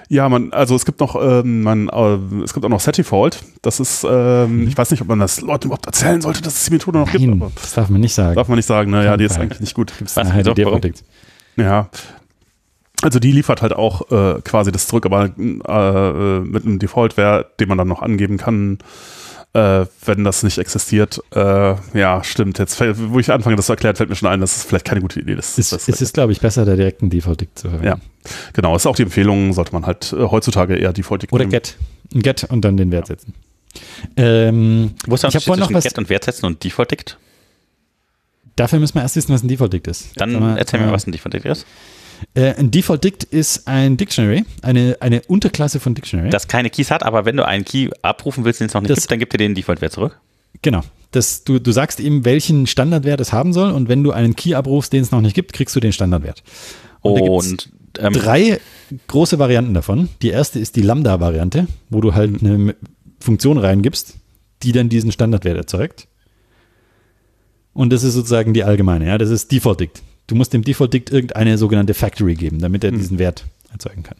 [0.09, 3.43] Ja, man, also es gibt noch, ähm, man, äh, es gibt auch noch Setdefault.
[3.61, 6.65] Das ist, ähm, ich weiß nicht, ob man das Leuten überhaupt erzählen sollte, dass es
[6.65, 8.35] die Methode noch gibt, Nein, aber das darf man nicht sagen.
[8.35, 9.93] darf man nicht sagen, naja, die ist eigentlich nicht gut.
[9.97, 10.53] Gibt's Was, nachher die?
[10.55, 11.03] Default.
[11.57, 11.89] Ja.
[13.01, 17.69] Also die liefert halt auch äh, quasi das zurück, aber äh, mit einem Default-Wert, den
[17.69, 18.79] man dann noch angeben kann,
[19.53, 21.21] äh, wenn das nicht existiert.
[21.33, 22.59] Äh, ja, stimmt.
[22.59, 25.01] Jetzt, wo ich anfange, das zu erklären, fällt mir schon ein, das ist vielleicht keine
[25.01, 25.35] gute Idee.
[25.35, 27.87] Das, Es, das, es ist, glaube ich, besser, da direkt einen Default-Dick zu verwenden.
[27.87, 27.97] ja,
[28.53, 28.75] genau.
[28.75, 31.51] Ist auch die Empfehlung, sollte man halt äh, heutzutage eher Default Oder nehmen.
[31.51, 31.77] Get.
[32.13, 33.33] Ein Get und dann den Wert setzen.
[34.17, 35.83] Ähm, Wo ist der ich habe Unterschied vorhin noch zwischen was.
[35.85, 37.17] Get und Wert setzen und Default Dict?
[38.55, 40.09] Dafür müssen wir erst wissen, was ein Default-Dict ist.
[40.17, 41.65] Dann mal, erzähl mir, äh, was ein Default Dict ist.
[42.33, 46.29] Äh, ein Default-Dict ist ein Dictionary, eine, eine Unterklasse von Dictionary.
[46.29, 48.91] Das keine Keys hat, aber wenn du einen Key abrufen willst, den es noch nicht
[48.91, 50.19] Das- gibt, dann gibt dir den Default-Wert zurück.
[50.61, 50.81] Genau.
[51.11, 54.53] Das, du, du sagst ihm, welchen Standardwert es haben soll und wenn du einen Key
[54.55, 56.43] abrufst, den es noch nicht gibt, kriegst du den Standardwert.
[57.01, 58.59] Und Und ähm, drei
[59.07, 60.09] große Varianten davon.
[60.21, 62.75] Die erste ist die Lambda-Variante, wo du halt eine
[63.19, 64.15] Funktion reingibst,
[64.63, 66.07] die dann diesen Standardwert erzeugt.
[67.73, 70.01] Und das ist sozusagen die allgemeine, ja, das ist Default-Dict.
[70.29, 74.17] Du musst dem Default-Dict irgendeine sogenannte Factory geben, damit er diesen Wert erzeugen kann.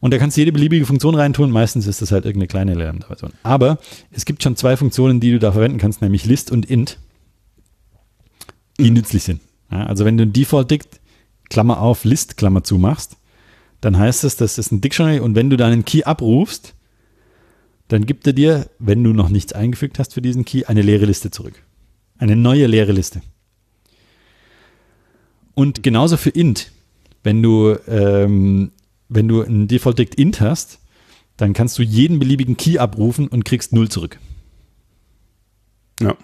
[0.00, 1.50] Und da kannst du jede beliebige Funktion reintun.
[1.50, 3.32] Meistens ist das halt irgendeine kleine Lambda-Version.
[3.42, 3.78] Aber
[4.10, 6.98] es gibt schon zwei Funktionen, die du da verwenden kannst, nämlich list und int,
[8.78, 9.42] die nützlich sind.
[9.70, 11.00] Ja, also wenn du ein Default-Dict,
[11.50, 13.16] Klammer auf, list, Klammer zu machst,
[13.82, 16.74] dann heißt es, das ist ein Dictionary und wenn du dann einen Key abrufst,
[17.88, 21.06] dann gibt er dir, wenn du noch nichts eingefügt hast für diesen Key, eine leere
[21.06, 21.62] Liste zurück.
[22.18, 23.20] Eine neue leere Liste.
[25.58, 26.70] Und genauso für int.
[27.24, 28.70] Wenn du, ähm,
[29.08, 30.78] wenn du ein Default-Dict int hast,
[31.36, 34.20] dann kannst du jeden beliebigen Key abrufen und kriegst null zurück.
[36.00, 36.14] Ja.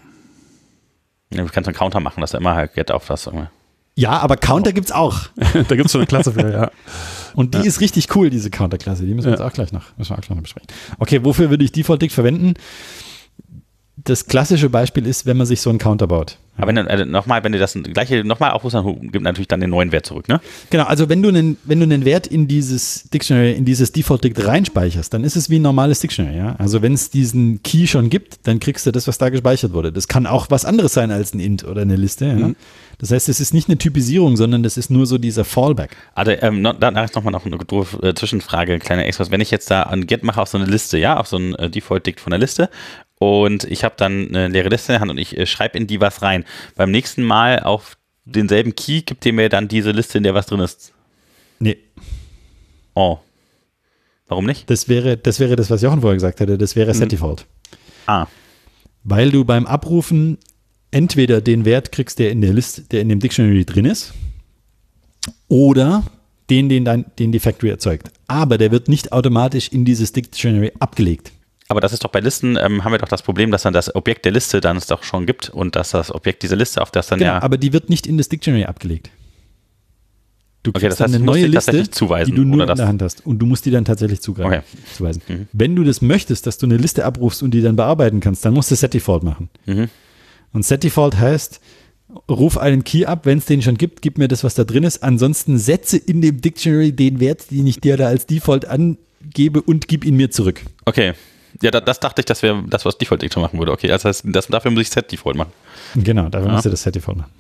[1.32, 3.26] Ja, Du kannst einen Counter machen, dass er immer halt get auf das.
[3.26, 3.49] irgendwie.
[3.97, 5.22] Ja, aber Counter gibt's auch.
[5.37, 6.70] da gibt es schon eine Klasse für, ja.
[7.35, 9.05] Und die ist richtig cool, diese Counter-Klasse.
[9.05, 9.39] Die müssen wir Ja.
[9.41, 10.68] jetzt auch gleich noch, müssen wir auch gleich noch besprechen.
[11.01, 12.55] Okay, wofür würde ich Default-Dict verwenden?
[14.05, 16.39] Das klassische Beispiel ist, wenn man sich so einen Counter baut.
[16.57, 19.61] Aber wenn, du- äh, nochmal, wenn du das gleiche nochmal aufrufst, dann gibt natürlich dann
[19.61, 20.41] den neuen Wert zurück, ne?
[20.71, 24.47] Genau, also wenn du einen, wenn du einen Wert in dieses Dictionary, in dieses Default-Dict
[24.47, 26.55] reinspeicherst, dann ist es wie ein normales Dictionary, ja.
[26.59, 29.91] Also wenn es diesen Key schon gibt, dann kriegst du das, was da gespeichert wurde.
[29.91, 32.51] Das kann auch was anderes sein als ein Int oder eine Liste, ja.
[32.99, 35.97] Das heißt, es ist nicht eine Typisierung, sondern das ist nur so dieser Fallback.
[36.15, 39.33] Also, ähm, noch, dann nochmal noch eine doofe äh, Zwischenfrage, kleiner Extras.
[39.33, 41.57] Wenn ich jetzt da ein Get mache auf so eine Liste, ja, auf so ein
[41.57, 42.71] äh, Default-Dict von der Liste
[43.25, 45.87] und ich habe dann eine leere Liste in der Hand und ich äh, schreibe in
[45.87, 46.45] die was rein.
[46.77, 50.47] Beim nächsten Mal auf denselben Key gibt ihr mir dann diese Liste, in der was
[50.47, 50.93] drin ist.
[51.59, 51.79] Nee,
[52.95, 53.18] Oh.
[54.29, 54.70] Warum nicht?
[54.70, 57.45] das wäre, das wäre das, was Jochen vorher gesagt hätte, das wäre Set Default.
[58.07, 58.27] Ah,
[59.03, 60.39] Weil du beim Abrufen
[60.91, 64.14] entweder den Wert kriegst, der in der Liste, der in dem Dictionary drin ist,
[65.49, 66.05] oder
[66.51, 68.11] den, den, dein, den die Factory erzeugt.
[68.29, 71.33] Aber der wird nicht automatisch in dieses Dictionary abgelegt.
[71.69, 73.95] Aber das ist doch bei Listen, ähm, haben wir doch das Problem, dass dann das
[73.95, 76.91] Objekt der Liste dann es doch schon gibt und dass das Objekt dieser Liste, auf
[76.91, 77.43] das dann Genau, ja.
[77.43, 79.11] aber die wird nicht in das Dictionary abgelegt.
[80.62, 82.79] Du Okay, kriegst das dann heißt, eine neue Liste, zuweisen, die du nur in das-
[82.79, 83.27] der Hand hast.
[83.27, 84.62] Und du musst die dann tatsächlich zugreifen, Okay.
[84.97, 85.23] zuweisen.
[85.29, 85.49] Mhm.
[85.53, 88.55] Wenn du das möchtest, dass du eine Liste abrufst und die dann bearbeiten kannst, dann
[88.55, 89.51] musst du Set Default machen.
[89.67, 89.89] Mhm.
[90.55, 91.61] Und Set Default heißt,
[92.31, 94.85] ruf einen Key ab, wenn es den schon gibt, gib mir das, was da drin
[94.85, 95.03] ist.
[95.03, 99.87] Ansonsten setze in dem Dictionary den Wert, den ich dir da als Default angebe und
[99.89, 100.62] gib ihn mir zurück.
[100.87, 101.12] Okay.
[101.63, 103.73] Ja, da, das dachte ich, dass wir das, was Default Dictor machen würde.
[103.73, 105.53] Okay, das heißt, das, dafür muss ich Set Default machen.
[105.95, 106.53] Genau, dafür Ja.
[106.55, 107.31] musst du das Set Default machen.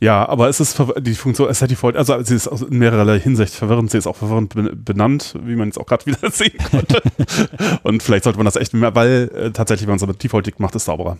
[0.00, 3.90] Ja, aber es ist die Funktion Set Default, also sie ist in mehrerer Hinsicht verwirrend,
[3.90, 7.00] sie ist auch verwirrend ben- benannt, wie man jetzt auch gerade wieder sehen konnte.
[7.84, 10.46] und vielleicht sollte man das echt mehr, weil äh, tatsächlich, wenn man es mit Default
[10.46, 11.16] Dict macht, ist sauberer.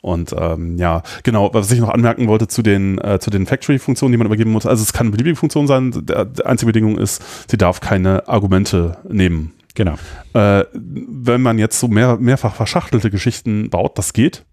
[0.00, 4.10] Und ähm, ja, genau, was ich noch anmerken wollte zu den, äh, zu den Factory-Funktionen,
[4.10, 7.22] die man übergeben muss, also es kann eine beliebige Funktion sein, die einzige Bedingung ist,
[7.48, 9.52] sie darf keine Argumente nehmen.
[9.74, 9.94] Genau.
[10.34, 14.44] Äh, wenn man jetzt so mehr, mehrfach verschachtelte Geschichten baut, das geht.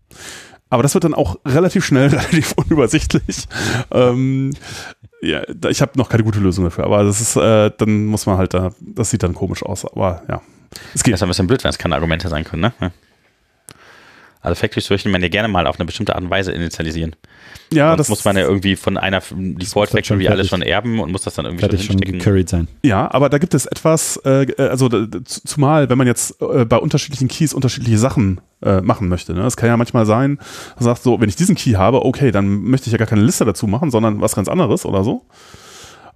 [0.69, 3.47] Aber das wird dann auch relativ schnell relativ unübersichtlich.
[3.91, 4.53] Ähm,
[5.21, 8.37] ja, ich habe noch keine gute Lösung dafür, aber das ist, äh, dann muss man
[8.37, 10.41] halt da, das sieht dann komisch aus, aber ja,
[10.95, 11.13] es geht.
[11.13, 12.73] Das ist ein bisschen blöd, wenn es keine Argumente sein können, ne?
[12.79, 12.91] Ja.
[14.41, 17.15] Also Factories möchte man ja gerne mal auf eine bestimmte Art und Weise initialisieren.
[17.71, 21.11] Ja, Sonst das muss man ja irgendwie von einer Default Factory alles schon erben und
[21.11, 22.67] muss das dann irgendwie Fertig schon gecurried sein.
[22.83, 24.89] Ja, aber da gibt es etwas, äh, also
[25.23, 29.33] zumal, wenn man jetzt äh, bei unterschiedlichen Keys unterschiedliche Sachen äh, machen möchte.
[29.33, 29.41] Ne?
[29.45, 30.39] Es kann ja manchmal sein,
[30.75, 33.21] man sagt so, wenn ich diesen Key habe, okay, dann möchte ich ja gar keine
[33.21, 35.25] Liste dazu machen, sondern was ganz anderes oder so.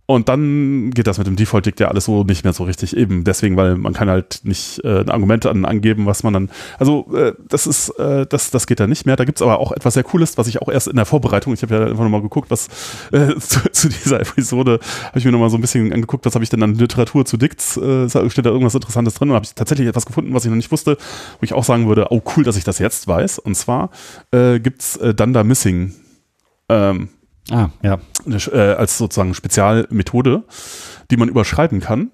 [0.08, 3.24] Und dann geht das mit dem Default-Dict ja alles so nicht mehr so richtig eben.
[3.24, 6.50] Deswegen, weil man kann halt nicht äh, ein Argument an, angeben, was man dann.
[6.78, 9.16] Also äh, das ist, äh, das, das geht da nicht mehr.
[9.16, 11.64] Da gibt's aber auch etwas sehr Cooles, was ich auch erst in der Vorbereitung, ich
[11.64, 12.68] habe ja einfach nochmal geguckt, was
[13.12, 16.44] äh, zu, zu dieser Episode habe ich mir nochmal so ein bisschen angeguckt, was habe
[16.44, 19.56] ich denn an Literatur zu Dicts, äh, steht da irgendwas Interessantes drin und habe ich
[19.56, 20.98] tatsächlich etwas gefunden, was ich noch nicht wusste,
[21.40, 23.40] wo ich auch sagen würde, oh cool, dass ich das jetzt weiß.
[23.40, 23.90] Und zwar
[24.32, 25.94] äh, gibt's äh, Dunder Missing.
[26.70, 27.10] Ähm,
[27.52, 28.00] Ah, ja.
[28.26, 30.44] Eine, äh, als sozusagen Spezialmethode,
[31.12, 32.12] die man überschreiben kann,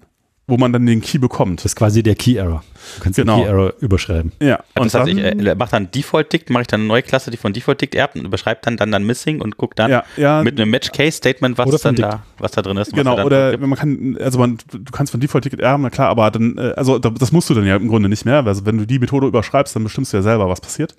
[0.48, 1.60] wo man dann den Key bekommt.
[1.60, 2.64] Das ist quasi der Key Error.
[2.98, 3.36] Du kannst Genau.
[3.36, 4.32] den Key Error überschreiben.
[4.40, 6.88] Ja, Also und das heißt, ich dann, äh, mache dann Default-Dict, mache ich dann eine
[6.88, 9.90] neue Klasse, die von Default-Dict erbt und überschreibe dann, dann dann Missing und gucke dann
[9.90, 12.88] ja, ja, mit einem Match-Case-Statement, was Oder von dann da, was da drin ist.
[12.92, 15.90] was genau, er dann oder man kann, also man, du kannst von Default-Ticket erben, na
[15.90, 18.44] klar, aber dann, äh, also da- das musst du dann ja im Grunde nicht mehr,
[18.44, 20.96] also wenn du die Methode überschreibst, dann bestimmst du ja selber, was passiert.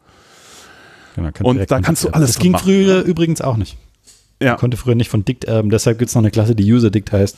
[1.16, 2.66] Genau, Und da kannst du alles Das ging mitmachen.
[2.66, 3.78] früher übrigens auch nicht.
[4.44, 5.70] Ja, Konnte früher nicht von Dict erben.
[5.70, 7.38] Deshalb gibt es noch eine Klasse, die User-Dict heißt.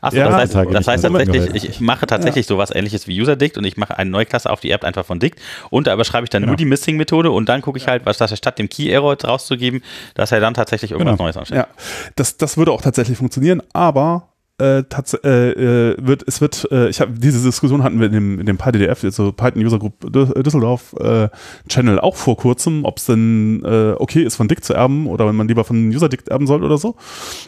[0.00, 3.58] Achso, Ja, das heißt, das heißt tatsächlich, ich, ich mache tatsächlich sowas ähnliches wie User-Dict
[3.58, 5.40] und ich mache eine neue Klasse auf, die erbt einfach von Dict
[5.70, 6.50] und da überschreibe ich dann Genau.
[6.52, 9.82] nur die Missing-Methode und dann gucke ich halt, was das statt dem Key-Error rauszugeben,
[10.14, 11.24] dass er dann tatsächlich irgendwas Genau.
[11.24, 11.66] Neues anstellt.
[11.66, 11.82] ja.
[12.14, 14.27] Das, das würde auch tatsächlich funktionieren, aber
[14.60, 18.40] äh, äh, äh, wird, es wird, äh, ich habe diese Diskussion hatten wir in dem,
[18.40, 21.28] in dem PyDDF, also Python User Group Dü- Düsseldorf äh,
[21.68, 25.26] Channel auch vor kurzem, ob es denn äh, okay ist, von Dick zu erben oder
[25.26, 26.96] wenn man lieber von UserDict erben soll oder so.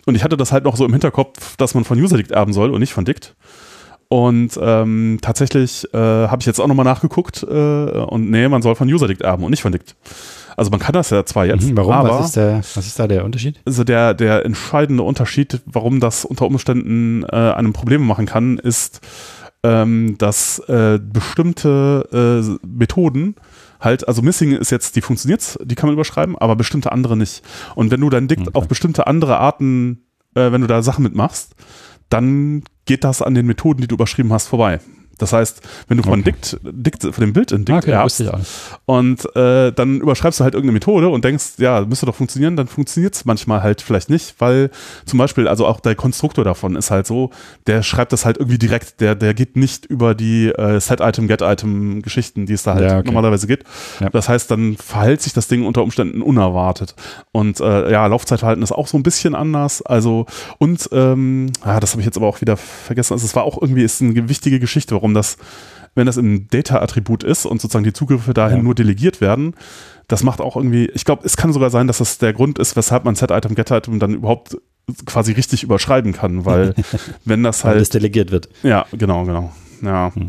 [0.06, 2.70] Und ich hatte das halt noch so im Hinterkopf, dass man von UserDict erben soll
[2.70, 3.34] und nicht von Dict.
[4.12, 8.74] Und ähm, tatsächlich äh, habe ich jetzt auch nochmal nachgeguckt äh, und nee, man soll
[8.74, 9.94] von UserDict erben und nicht von Dict.
[10.56, 11.92] Also man kann das ja zwar jetzt, Mhm, Warum?
[11.92, 13.60] aber was, ist der, was ist da der Unterschied?
[13.64, 19.00] also der, der entscheidende Unterschied, warum das unter Umständen äh, einem Probleme machen kann, ist,
[19.62, 22.08] ähm, dass äh, bestimmte
[22.62, 23.36] äh, Methoden
[23.80, 27.42] halt, also Missing ist jetzt, die funktioniert, die kann man überschreiben, aber bestimmte andere nicht.
[27.76, 28.50] Und wenn du dann Dict Okay.
[28.54, 30.02] auf bestimmte andere Arten,
[30.34, 31.54] äh, wenn du da Sachen mitmachst,
[32.10, 34.80] dann geht das an den Methoden, die du überschrieben hast, vorbei.
[35.20, 36.32] Das heißt, wenn du von Okay.
[36.32, 38.22] Dict, Dict, von dem Bild in Dict okay, erbst,
[38.86, 42.66] und äh, dann überschreibst du halt irgendeine Methode und denkst, ja, müsste doch funktionieren, dann
[42.66, 44.70] funktioniert es manchmal halt vielleicht nicht, weil
[45.06, 47.30] zum Beispiel, also auch der Konstruktor davon ist halt so,
[47.66, 52.46] der schreibt das halt irgendwie direkt, der, der geht nicht über die äh, Set-Item, Get-Item-Geschichten,
[52.46, 53.06] die es da halt Ja, okay.
[53.06, 53.66] normalerweise gibt.
[54.00, 54.10] Ja.
[54.10, 56.94] Das heißt, dann verhält sich das Ding unter Umständen unerwartet.
[57.32, 59.82] Und äh, ja, Laufzeitverhalten ist auch so ein bisschen anders.
[59.82, 60.26] Also,
[60.58, 63.12] und ähm, ja, das habe ich jetzt aber auch wieder vergessen.
[63.14, 65.36] Also es war auch irgendwie, ist eine wichtige Geschichte, warum das
[65.96, 68.62] wenn das im Data-Attribut ist und sozusagen die Zugriffe dahin Ja.
[68.62, 69.54] nur delegiert werden,
[70.06, 72.76] das macht auch irgendwie, ich glaube, es kann sogar sein, dass das der Grund ist,
[72.76, 74.56] weshalb man Set-Item, Get-Item dann überhaupt
[75.06, 76.74] quasi richtig überschreiben kann, weil
[77.24, 78.48] wenn das Weil halt das delegiert wird.
[78.62, 79.52] ja, genau, genau.
[79.82, 80.12] Ja.
[80.14, 80.28] Hm.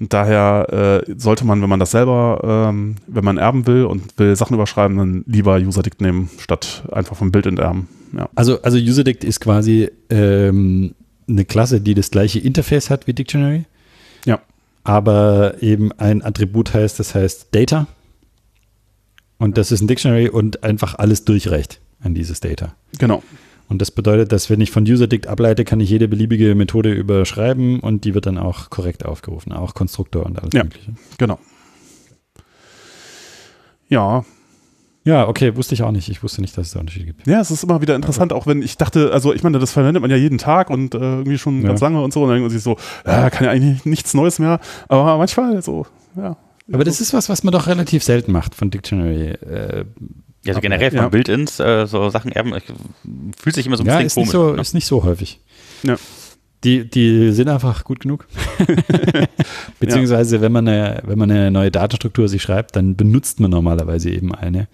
[0.00, 4.18] Und daher äh, sollte man, wenn man das selber, ähm, wenn man erben will und
[4.18, 7.88] will Sachen überschreiben, dann lieber UserDict nehmen, statt einfach vom Bild enterben.
[8.16, 8.28] Ja.
[8.34, 10.94] Also, also UserDict ist quasi ähm,
[11.28, 13.64] eine Klasse, die das gleiche Interface hat wie Dictionary.
[14.24, 14.40] Ja.
[14.84, 17.86] Aber eben ein Attribut heißt, das heißt Data.
[19.38, 22.74] Und das ist ein Dictionary und einfach alles durchreicht an dieses Data.
[22.98, 23.22] Genau.
[23.68, 27.80] Und das bedeutet, dass wenn ich von UserDict ableite, kann ich jede beliebige Methode überschreiben
[27.80, 30.64] und die wird dann auch korrekt aufgerufen, auch Konstruktor und alles Ja.
[30.64, 30.92] Mögliche.
[31.18, 31.38] Genau.
[33.88, 34.24] Ja,
[35.04, 36.08] Ja, okay, wusste ich auch nicht.
[36.08, 37.26] Ich wusste nicht, dass es da Unterschiede gibt.
[37.26, 40.00] Ja, es ist immer wieder interessant, auch wenn ich dachte, also ich meine, das verwendet
[40.00, 41.68] man ja jeden Tag und äh, irgendwie schon Ja.
[41.68, 44.14] ganz lange und so, und dann denkt man sich so, ja, kann ja eigentlich nichts
[44.14, 45.86] Neues mehr, aber manchmal so,
[46.16, 46.36] ja.
[46.72, 49.30] Aber das ist was, was man doch relativ selten macht von Dictionary.
[49.30, 49.84] Äh,
[50.44, 51.08] Ja, also generell von Ja.
[51.08, 52.54] Build-ins, äh, so Sachen erben,
[53.40, 54.60] fühlt sich immer so ein ja, bisschen ist nicht, komisch so, an, ne?
[54.62, 55.40] ist nicht so häufig.
[55.82, 55.96] Ja.
[56.64, 58.26] Die, die sind einfach gut genug.
[59.80, 64.10] Beziehungsweise, wenn, man eine, wenn man eine neue Datenstruktur sich schreibt, dann benutzt man normalerweise
[64.10, 64.68] eben eine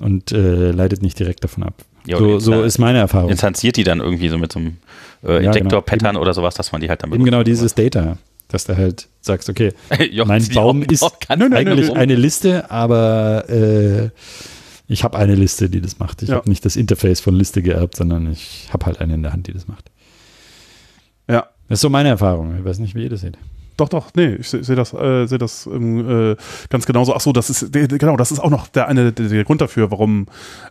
[0.00, 1.74] und äh, leitet nicht direkt davon ab.
[2.06, 3.30] Ja, so so ist meine Erfahrung.
[3.30, 4.76] Instanziert die dann irgendwie so mit so einem
[5.22, 8.64] äh, Ja, Injector-Pattern oder sowas, dass man die halt dann Eben genau dieses Data, dass
[8.64, 9.72] du halt sagst, okay,
[10.10, 11.02] Jochen, mein Baum ist
[11.36, 11.94] nö, eigentlich nö.
[11.94, 14.10] eine Liste, aber äh,
[14.86, 16.22] ich habe eine Liste, die das macht.
[16.22, 16.36] Ich Ja.
[16.36, 19.46] habe nicht das Interface von Liste geerbt, sondern ich habe halt eine in der Hand,
[19.46, 19.90] die das macht.
[21.68, 22.56] Das ist so meine Erfahrung.
[22.58, 23.38] Ich weiß nicht, wie ihr das seht.
[23.76, 26.36] Doch, doch, nee, ich sehe seh das, äh, seh das ähm, äh,
[26.70, 27.14] ganz genauso.
[27.14, 29.90] Ach so, das ist, genau, das ist auch noch der eine der, der Grund dafür,
[29.90, 30.26] warum,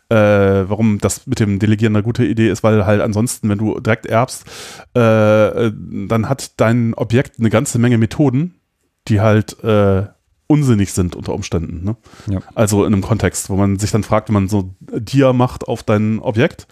[0.08, 3.80] äh, warum das mit dem Delegieren eine gute Idee ist, weil halt ansonsten, wenn du
[3.80, 4.46] direkt erbst,
[4.96, 5.74] äh, äh,
[6.08, 8.56] dann hat dein Objekt eine ganze Menge Methoden,
[9.10, 10.04] die halt äh,
[10.48, 11.84] unsinnig sind unter Umständen.
[11.84, 11.98] Ne?
[12.28, 12.40] Ja.
[12.56, 15.84] Also in einem Kontext, wo man sich dann fragt, wenn man so Dia macht auf
[15.84, 16.68] dein Objekt,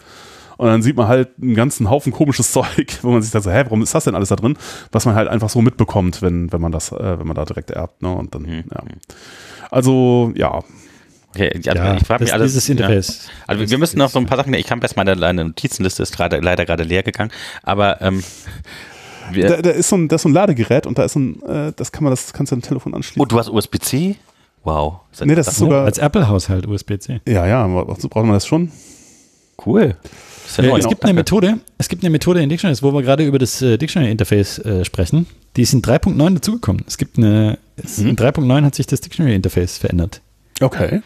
[0.58, 3.50] und dann sieht man halt einen ganzen Haufen komisches Zeug, wo man sich dann so,
[3.50, 4.56] hä, warum ist das denn alles da drin?
[4.90, 7.70] Was man halt einfach so mitbekommt, wenn, wenn man das, äh, wenn man da direkt
[7.70, 8.12] erbt, ne?
[8.14, 8.64] Und dann, Mhm.
[8.70, 8.82] ja.
[9.70, 10.62] Also, ja.
[11.34, 12.52] Okay, also ja, ich frage mich das, alles.
[12.52, 12.72] dieses ja.
[12.72, 13.28] Interface.
[13.46, 16.14] Also wir Das müssen noch so ein paar Sachen, ich habe erst meine, Notizenliste ist
[16.14, 17.30] gerade leider gerade leer gegangen,
[17.62, 18.22] aber ähm,
[19.32, 21.20] wir, Da, da ist so ein, da ist so ein Ladegerät und da ist so
[21.20, 23.22] ein, äh, das kann man, das kannst du am Telefon anschließen.
[23.22, 24.16] oh, du hast USB-C?
[24.64, 25.00] Wow.
[25.10, 27.22] Ist Nee, das ist sogar, Als Apple-Haushalt USB-C.
[27.26, 28.70] ja, ja, braucht man das schon?
[29.64, 29.96] cool.
[30.46, 33.02] Ist ja Äh, es gibt eine Methode, es gibt eine Methode in Dictionaries, wo wir
[33.02, 35.26] gerade über das äh, Dictionary-Interface äh, sprechen.
[35.56, 36.84] Die ist in 3.9 dazugekommen.
[36.86, 37.58] Es gibt eine,
[37.96, 38.08] Mhm.
[38.08, 40.20] in 3.9 hat sich das Dictionary-Interface verändert.
[40.60, 41.02] Okay.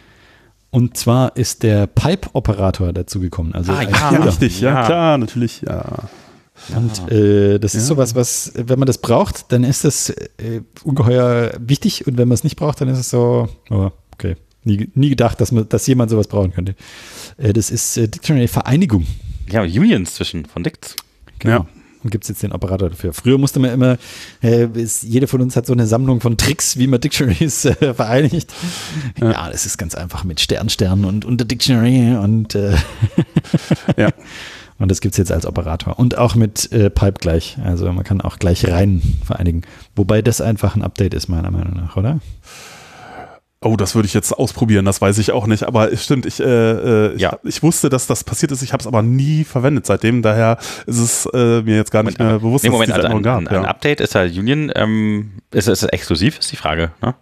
[0.71, 3.55] Und zwar ist der Pipe-Operator dazugekommen.
[3.55, 3.89] Also Ah, ja.
[3.91, 4.27] Ja, Fehler.
[4.27, 4.87] richtig, ja, Ja.
[4.87, 6.09] klar, natürlich, ja.
[6.75, 7.89] Und äh, das ist Ja.
[7.89, 12.07] sowas, was, wenn man das braucht, dann ist das äh, ungeheuer wichtig.
[12.07, 14.37] Und wenn man es nicht braucht, dann ist es so, oh, okay.
[14.65, 16.75] Nie, nie gedacht, dass, man, dass jemand sowas brauchen könnte.
[17.39, 19.07] Äh, das ist äh, Dictionary-Vereinigung.
[19.51, 20.97] Ja, Unions zwischen von Dicts.
[21.39, 21.55] Genau.
[21.55, 21.67] Ja.
[22.03, 23.13] Und gibt es jetzt den Operator dafür.
[23.13, 23.99] Früher musste man immer,
[24.41, 27.95] äh, ist, jede von uns hat so eine Sammlung von Tricks, wie man Dictionaries äh,
[27.95, 28.53] vereinigt.
[29.21, 29.51] Ja.
[29.51, 32.77] das ist ganz einfach mit Stern, Stern und unter Dictionary und, äh,
[33.97, 34.11] Ja.
[34.79, 35.99] und das gibt es jetzt als Operator.
[35.99, 37.57] Und auch mit äh, Pipe gleich.
[37.65, 39.63] Also man kann auch gleich rein vereinigen.
[39.97, 42.21] Wobei das einfach ein Update ist, meiner Meinung nach, oder?
[43.63, 45.63] Oh, das würde ich jetzt ausprobieren, das weiß ich auch nicht.
[45.65, 47.39] Aber es stimmt, ich, äh, äh, ich, Ja.
[47.43, 48.63] ich wusste, dass das passiert ist.
[48.63, 50.21] Ich habe es aber nie verwendet seitdem.
[50.23, 53.17] Daher ist es äh, mir jetzt gar nicht mehr bewusst, Nee, Moment, dass es also
[53.19, 53.69] diese ein, Änderung ein, ein ja.
[53.71, 56.93] Update ist ja Union, ähm, ist, ist es exklusiv, ist die Frage.
[57.01, 57.15] Ne?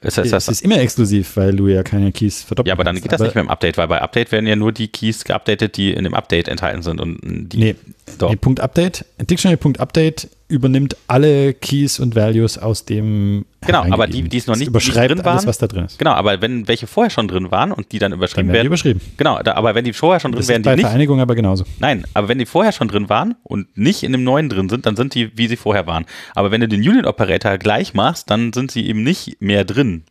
[0.00, 2.84] Ist, ist Es das, ist immer exklusiv, weil du ja keine Keys verdoppeln ja, aber
[2.84, 5.24] dann geht das nicht mehr im Update, weil bei Update werden ja nur die Keys
[5.24, 7.00] geupdatet, die in dem Update enthalten sind.
[7.00, 7.76] Und die, Nee,
[8.18, 8.30] Doch.
[8.30, 9.04] nee, Punkt Update.
[9.20, 13.46] Dictionary.update übernimmt alle Keys und Values aus dem.
[13.66, 15.32] Genau, aber die, die es noch Es nicht, überschreibt nicht drin waren.
[15.32, 15.98] alles, was da drin ist.
[15.98, 18.56] Genau, aber wenn welche vorher schon drin waren und die dann Dann überschrieben werden die
[18.58, 18.66] werden.
[18.66, 19.00] überschrieben.
[19.16, 20.84] Genau, da, aber wenn die vorher schon drin Das wären, ist die bei nicht.
[20.84, 21.64] Vereinigung aber genauso.
[21.80, 24.84] Nein, aber wenn die vorher schon drin waren und nicht in dem neuen drin sind,
[24.86, 26.04] dann sind die, wie sie vorher waren.
[26.34, 30.04] Aber wenn du den Union Operator gleich machst, dann sind sie eben nicht mehr drin.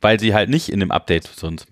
[0.00, 1.66] Weil sie halt nicht in dem Update sind.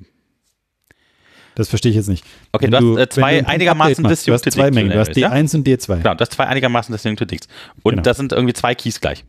[1.54, 2.24] Das verstehe ich jetzt nicht.
[2.52, 4.90] Okay, Wenn du hast, äh, zwei Punkt einigermaßen machst, Du hast zwei Mengen.
[4.90, 5.96] Du hast Dictionaries, D1 und D2.
[5.98, 7.48] Genau, das zwei einigermaßen disjunkte Dicts.
[7.82, 8.02] Und Genau.
[8.02, 9.24] das sind irgendwie zwei Keys gleich.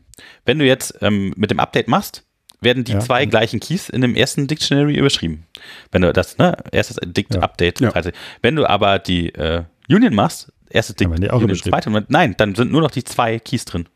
[0.45, 2.23] Wenn du jetzt ähm, mit dem Update machst,
[2.61, 2.99] werden die Ja.
[2.99, 5.45] zwei gleichen Keys in dem ersten Dictionary überschrieben.
[5.91, 7.41] Wenn du das, ne, erstes Dict Ja.
[7.41, 7.81] Update.
[7.81, 7.89] Ja.
[7.91, 8.11] Also,
[8.41, 12.71] wenn du aber die äh, Union machst, erstes Dict auch Union, zweite, nein, dann sind
[12.71, 13.89] nur noch die zwei Keys drin.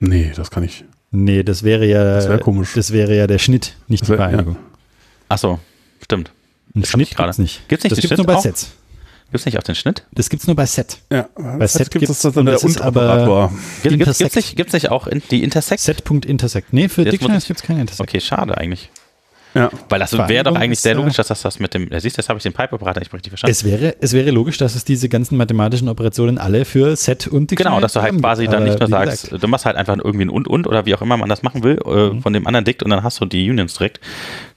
[0.00, 0.84] Nee, das kann ich.
[1.12, 2.02] Nee, das wäre ja.
[2.16, 2.72] Das wär komisch.
[2.74, 4.28] Das wäre ja der Schnitt, nicht Das die wär- ja.
[4.30, 4.56] Vereinigung.
[5.28, 5.60] Ach so,
[6.02, 6.30] stimmt.
[6.74, 7.28] Ein Das hab ich Schnitt gerade.
[7.28, 7.68] gibt's nicht.
[7.68, 8.42] Gibt's nicht das den gibt's nur Schnitt bei auch?
[8.42, 8.72] Sets.
[9.30, 10.04] Gibt's nicht auch den Schnitt?
[10.12, 10.98] Das gibt's nur bei Set.
[11.10, 13.52] Ja, Bei Set gibt es gibt's- das dann und der das ist aber- Unteroperator.
[13.82, 15.80] Gibt, gibt's, gibt's, nicht, gibt's nicht auch in, die Intersect?
[15.80, 16.72] Set.intersect.
[16.72, 18.08] Nee, für Dictionaries ich- gibt's keine Intersect.
[18.08, 18.90] Okay, schade eigentlich.
[19.54, 19.70] Ja.
[19.88, 22.20] Weil das wäre doch eigentlich sehr logisch, dass das, das mit dem, ja, siehst du,
[22.20, 23.52] jetzt habe ich den Pipe-Operator nicht richtig verstanden.
[23.52, 27.52] Es wäre, es wäre logisch, dass es diese ganzen mathematischen Operationen alle für Set und
[27.52, 28.52] Dictionary Genau, dass du halt quasi gibt.
[28.54, 30.94] dann nicht nur sagst, gesagt, du machst halt einfach irgendwie ein und und oder wie
[30.96, 32.22] auch immer man das machen will äh, Mhm.
[32.22, 34.00] von dem anderen Dikt und dann hast du die Unions direkt.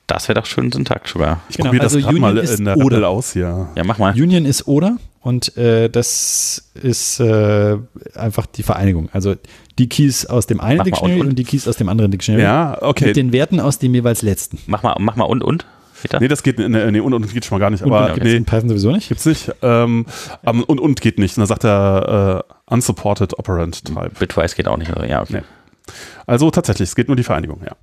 [0.07, 1.41] Das wäre doch schön Syntax sogar.
[1.49, 3.07] Ich Genau, probiere das also gerade mal Union ist in der oder.
[3.09, 3.67] Aus hier.
[3.75, 4.13] Ja, mach mal.
[4.13, 7.77] Union ist oder und äh, das ist äh,
[8.15, 9.09] einfach die Vereinigung.
[9.11, 9.35] Also
[9.77, 12.41] die Keys aus dem einen Mach Dictionary und- und, die Keys aus dem anderen Dictionary.
[12.43, 13.07] Ja, okay.
[13.07, 14.59] Mit den Werten aus dem jeweils letzten.
[14.67, 15.65] Mach mal, mach mal und und.
[16.01, 16.19] Peter?
[16.19, 17.83] Nee, das geht, nee, nee, und, und geht schon mal gar nicht.
[17.83, 19.09] Und, aber und nee, in Python sowieso nicht.
[19.09, 19.51] gibt's nicht.
[19.61, 20.05] Ähm,
[20.43, 21.37] und, und geht nicht.
[21.37, 24.11] Und dann sagt er äh, unsupported operand type.
[24.19, 24.93] Bitwise geht auch nicht.
[24.95, 25.41] Also, ja, okay.
[25.41, 25.93] Nee.
[26.27, 27.75] Also tatsächlich, es geht nur die Vereinigung, ja.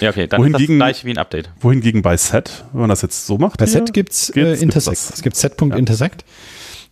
[0.00, 1.50] Ja, okay, dann Wohingegen- ist das gleich wie ein Update.
[1.60, 3.58] Wohingegen bei Set, wenn man das jetzt so macht.
[3.58, 4.96] Bei hier, Set gibt es äh, Intersect.
[5.14, 6.24] Es gibt Set.intersect,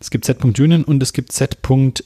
[0.01, 1.57] es gibt Set.union und es gibt Set.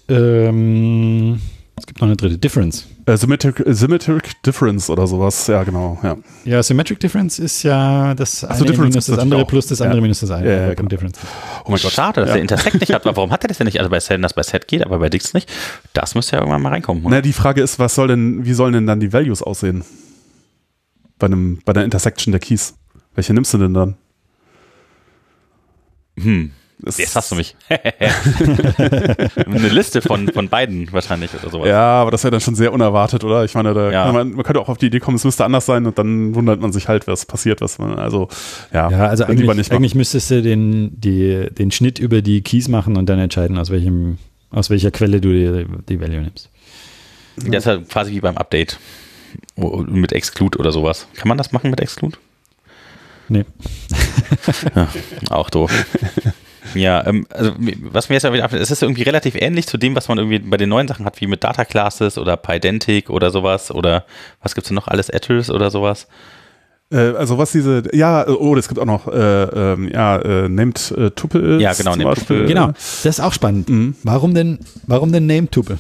[0.10, 1.40] Ähm,
[1.76, 2.86] es gibt noch eine dritte, Difference.
[3.08, 5.48] Äh, symmetric, äh, symmetric Difference oder sowas.
[5.48, 5.98] Ja, genau.
[6.04, 6.16] Ja.
[6.46, 9.48] Ja, Symmetric Difference ist ja das so, eine Difference minus ist das andere auch.
[9.48, 9.86] plus das Ja.
[9.86, 10.48] andere minus das eine.
[10.48, 10.90] Ja, ja, Also genau.
[10.90, 11.18] Difference.
[11.66, 11.92] Oh mein Gott.
[11.92, 12.34] Schade, dass ja.
[12.36, 13.04] der Intersect nicht hat.
[13.06, 13.80] Warum hat er das denn nicht?
[13.80, 15.52] Also bei Set, das bei Set geht, aber bei Dix nicht.
[15.94, 17.04] Das müsste ja irgendwann mal reinkommen.
[17.04, 17.16] Oder?
[17.18, 19.84] Na, die Frage ist, was soll denn, wie sollen denn dann die Values aussehen?
[21.20, 22.76] Bei, einem, bei der Intersection der Keys.
[23.16, 23.96] Welche nimmst du denn dann?
[26.20, 26.52] Hm.
[26.80, 27.56] Das- Jetzt hast du mich.
[27.70, 31.68] Eine Liste von, von beiden wahrscheinlich oder sowas.
[31.70, 33.46] Ja, aber das wäre dann schon sehr unerwartet, oder?
[33.46, 34.06] Ich meine, da Ja.
[34.06, 36.36] kann man, man könnte auch auf die Idee kommen, es müsste anders sein und dann
[36.36, 38.28] wundert man sich halt, was passiert, was man, also,
[38.74, 42.98] ja, Ja, also eigentlich, eigentlich müsstest du den, die, den Schnitt über die Keys machen
[42.98, 44.18] und dann entscheiden, aus, welchem,
[44.50, 46.50] aus welcher Quelle du die, die Value nimmst.
[47.38, 48.78] Das ist halt quasi wie beim Update.
[49.56, 51.08] Mit Exclude oder sowas.
[51.16, 52.18] Kann man das machen mit Exclude?
[53.30, 53.46] Nee.
[55.30, 55.72] Auch doof.
[56.76, 57.54] Ja, ähm, also
[57.92, 60.18] was mir jetzt aber wieder auffällt, es ist irgendwie relativ ähnlich zu dem, was man
[60.18, 64.06] irgendwie bei den neuen Sachen hat, wie mit Data Classes oder Pydantic oder sowas oder
[64.42, 66.08] was gibt's denn noch alles, Attles oder sowas.
[66.92, 70.92] Äh, also was diese, ja, oh, es gibt auch noch, äh, ähm, ja, äh, Named
[70.98, 72.20] äh, Tupels Ja, genau, Named.
[72.20, 72.46] Tuple.
[72.46, 73.70] Genau, das ist auch spannend.
[73.70, 73.96] Mhm.
[74.04, 75.78] Warum denn, warum denn Name-Tuple?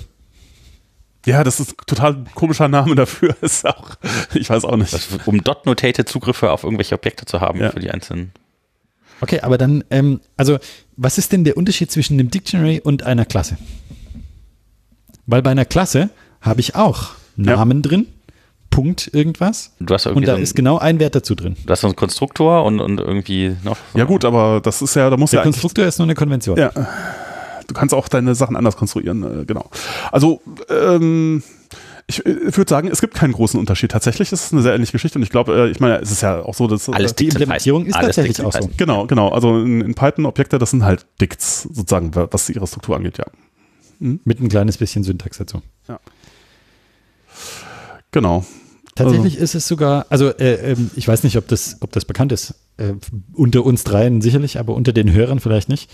[1.26, 3.36] Ja, das ist ein total komischer Name dafür.
[3.41, 3.91] Ist auch,
[4.34, 4.91] ich weiß auch nicht.
[4.93, 7.71] Das, um dot-notated Zugriffe auf irgendwelche Objekte zu haben Ja.
[7.71, 8.32] für die einzelnen.
[9.21, 10.57] Okay, aber dann, ähm, also,
[10.97, 13.57] was ist denn der Unterschied zwischen dem Dictionary und einer Klasse?
[15.26, 16.09] Weil bei einer Klasse
[16.41, 17.55] habe ich auch Ja.
[17.55, 18.07] Namen drin,
[18.69, 21.55] Punkt irgendwas, Du hast und irgendwie da so ein, ist genau ein Wert dazu drin.
[21.63, 23.78] du hast so einen Konstruktor und, und irgendwie noch.
[23.93, 26.15] so- Ja gut, aber das ist ja, da muss Der ja Konstruktor ist nur eine
[26.15, 26.57] Konvention.
[26.57, 26.71] ja,
[27.68, 29.70] du kannst auch deine Sachen anders konstruieren, äh, genau.
[30.11, 31.43] Also, ähm,
[32.07, 33.91] ich, äh, würde sagen, es gibt keinen großen Unterschied.
[33.91, 36.22] Tatsächlich ist es eine sehr ähnliche Geschichte und ich glaube, äh, ich meine, es ist
[36.22, 38.70] ja auch so, dass Alles Die Implementierung ist Alles tatsächlich auch so.
[38.78, 39.30] Genau, genau.
[39.30, 43.26] Also in, in Python Objekte, das sind halt Dicts sozusagen, was ihre Struktur angeht, ja.
[43.99, 45.61] Mit ein kleines bisschen Syntax dazu.
[48.11, 48.45] Genau.
[48.95, 52.32] Tatsächlich ist es sogar, also äh, ähm, ich weiß nicht, ob das, ob das bekannt
[52.32, 52.53] ist.
[52.78, 52.93] Äh,
[53.34, 55.89] unter uns dreien sicherlich, aber unter den Hörern vielleicht nicht.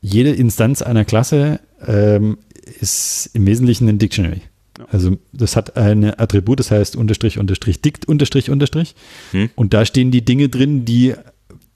[0.00, 2.38] Jede Instanz einer Klasse ähm,
[2.80, 4.42] ist im Wesentlichen ein Dictionary.
[4.78, 4.86] Ja.
[4.90, 8.94] Also das hat ein Attribut, das heißt Unterstrich, Unterstrich, Dict, Unterstrich, Unterstrich.
[9.32, 9.50] Hm.
[9.56, 11.14] Und da stehen die Dinge drin, die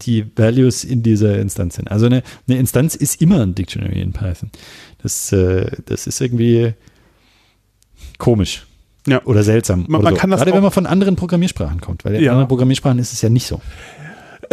[0.02, 1.90] die Values in dieser Instanz sind.
[1.90, 4.50] Also eine, eine Instanz ist immer ein Dictionary in Python.
[5.02, 6.74] Das, äh, das ist irgendwie
[8.18, 8.66] komisch.
[9.06, 9.22] Ja.
[9.24, 9.84] Oder seltsam.
[9.88, 10.20] Man- oder man so.
[10.20, 12.32] kann das Gerade wenn man von anderen Programmiersprachen kommt, weil in Ja.
[12.32, 13.60] anderen Programmiersprachen ist es ja nicht so.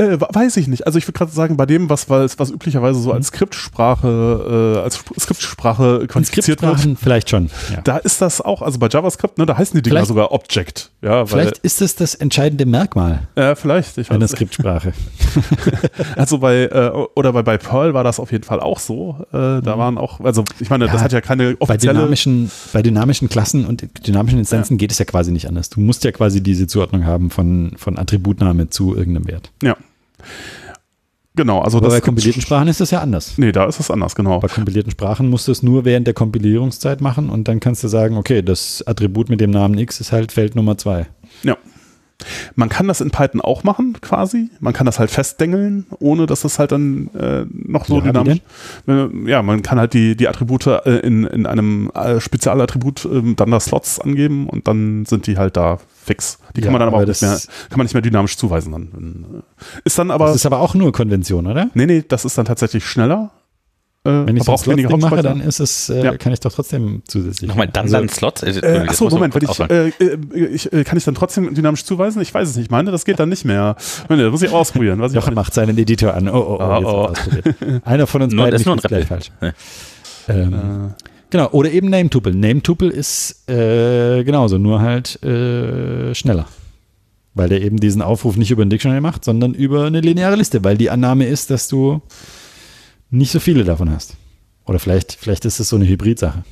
[0.01, 0.85] Äh, weiß ich nicht.
[0.87, 4.79] Also ich würde gerade sagen, bei dem, was, was, was üblicherweise so als Skriptsprache, äh,
[4.79, 7.49] als Sp- Skriptsprache In qualifiziert wird, vielleicht schon.
[7.73, 7.81] Ja.
[7.83, 10.91] da ist das auch, also bei JavaScript, ne, da heißen die Dinger Vielleicht- sogar Object.
[11.01, 14.93] Ja, Vielleicht ist es das entscheidende Merkmal weil, äh, vielleicht, ich einer Skriptsprache.
[16.15, 19.17] Also bei, äh, oder bei, bei Perl war das auf jeden Fall auch so.
[19.31, 20.97] Äh, da waren auch, also ich meine, das Mhm.
[20.97, 21.93] Ja, hat ja keine Bei offizielle.
[21.99, 25.69] dynamischen, bei dynamischen Klassen und dynamischen Instanzen geht es ja quasi nicht anders.
[25.69, 29.51] Du musst ja quasi diese Zuordnung haben von, von Attributname zu irgendeinem Wert.
[29.63, 29.75] Ja.
[31.35, 33.37] Genau, also Aber das bei kompilierten Sprachen ist das ja anders.
[33.37, 34.39] Nee, da ist es anders, genau.
[34.39, 37.87] Bei kompilierten Sprachen musst du es nur während der Kompilierungszeit machen und dann kannst du
[37.87, 41.07] sagen, okay, das Attribut mit dem Namen X ist halt Feld Nummer zwei.
[41.43, 41.55] Ja.
[42.55, 44.49] Man kann das in Python auch machen, quasi.
[44.59, 48.41] Man kann das halt festdengeln, ohne dass es halt dann äh, noch so Ja, dynamisch.
[48.87, 53.33] Äh, ja, man kann halt die, die Attribute äh, in, in einem äh, Spezialattribut äh,
[53.35, 56.37] dann da Slots angeben und dann sind die halt da fix.
[56.55, 57.39] Die kann Ja, man dann aber, aber auch nicht mehr,
[57.69, 58.71] kann man nicht mehr dynamisch zuweisen.
[58.71, 59.43] Dann.
[59.59, 60.27] Äh, Ist dann aber.
[60.27, 61.69] Das ist aber auch nur Konvention, oder?
[61.73, 63.31] nee, nee, das ist dann tatsächlich schneller.
[64.03, 66.17] Äh, Wenn ich so ein verbraucht weniger Slot-Ding mache, dann ist es, äh, Ja.
[66.17, 67.47] kann ich doch trotzdem zusätzlich.
[67.47, 68.41] Nochmal, dann Also, dann Slots.
[68.41, 69.91] Äh, Äh, achso, Moment, wenn ich, äh,
[70.47, 72.19] ich äh, kann ich dann trotzdem dynamisch zuweisen?
[72.19, 72.65] Ich weiß es nicht.
[72.65, 73.75] Ich meine, das geht dann nicht mehr.
[74.09, 74.99] Moment, das muss ich ausprobieren.
[75.03, 76.27] Auch Jochen macht seinen Editor an.
[76.29, 77.13] Oh, oh, oh, Oh, oh.
[77.63, 77.87] er.
[77.87, 79.31] Einer von uns beiden ist nur ein ist gleich falsch.
[79.39, 79.51] Ja.
[80.29, 82.35] Ähm, Äh, Genau, oder eben Name-Tuple.
[82.35, 86.45] Name-Tuple ist äh, genauso, nur halt äh, schneller.
[87.33, 90.61] Weil der eben diesen Aufruf nicht über ein Dictionary macht, sondern über eine lineare Liste,
[90.65, 92.01] weil die Annahme ist, dass du
[93.09, 94.17] nicht so viele davon hast.
[94.65, 96.43] Oder vielleicht, vielleicht ist es so eine Hybrid-Sache.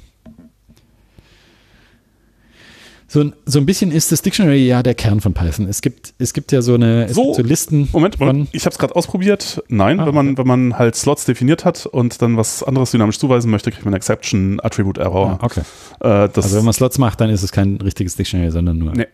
[3.12, 5.68] So, ein- so ein bisschen ist das Dictionary ja der Kern von Python.
[5.68, 8.20] Es gibt, es gibt ja so eine es So, gibt so Listen Moment.
[8.20, 8.50] Moment.
[8.52, 9.64] ich habe es gerade ausprobiert.
[9.68, 13.18] Nein, Ah, wenn, man, wenn man halt Slots definiert hat und dann was anderes dynamisch
[13.18, 15.40] zuweisen möchte, kriegt man Exception, Attribute Error.
[15.42, 15.62] Ah, okay.
[16.02, 18.94] Äh, Also wenn man Slots macht, dann ist es kein richtiges Dictionary, sondern nur.
[18.94, 19.08] Nee.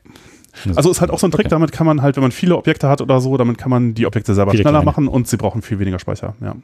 [0.76, 1.50] also ist halt auch so ein Trick, Okay.
[1.52, 4.06] damit kann man halt, wenn man viele Objekte hat oder so, damit kann man die
[4.06, 4.86] Objekte selber Viele schneller kleine.
[4.86, 6.36] machen und sie brauchen viel weniger Speicher.
[6.42, 6.56] Ja.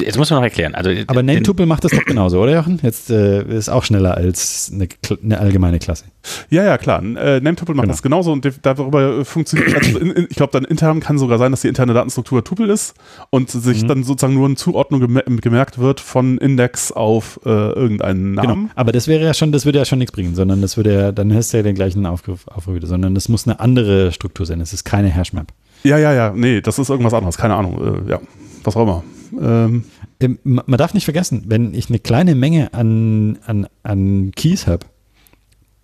[0.00, 0.74] Jetzt muss man noch erklären.
[0.74, 2.78] Also, Aber in- Name-Tuple macht das doch genauso, oder Jochen?
[2.82, 4.86] Jetzt äh, ist auch schneller als eine,
[5.22, 6.04] eine allgemeine Klasse.
[6.50, 7.02] Ja, ja, klar.
[7.02, 7.92] Äh, Nametuple macht Genau.
[7.92, 11.38] das genauso und darüber äh, funktioniert, also in, in, ich glaube, dann intern kann sogar
[11.38, 12.94] sein, dass die interne Datenstruktur Tuple ist
[13.30, 13.60] und Mhm.
[13.60, 18.54] sich dann sozusagen nur eine Zuordnung geme gemerkt wird von Index auf äh, irgendeinen Namen.
[18.66, 18.70] Genau.
[18.76, 21.12] Aber das wäre ja schon, das würde ja schon nichts bringen, sondern das würde ja,
[21.12, 24.46] dann hast du ja den gleichen Aufruf, Aufruf wieder, sondern das muss eine andere Struktur
[24.46, 24.60] sein.
[24.60, 25.48] Es ist keine Hashmap.
[25.82, 28.20] Ja, ja, ja, nee, das ist irgendwas anderes, keine Ahnung, äh, ja,
[28.62, 29.02] was auch immer.
[29.40, 29.84] Ähm,
[30.20, 34.66] Ähm, ma- Man darf nicht vergessen, wenn ich eine kleine Menge an, an, an Keys
[34.66, 34.86] habe,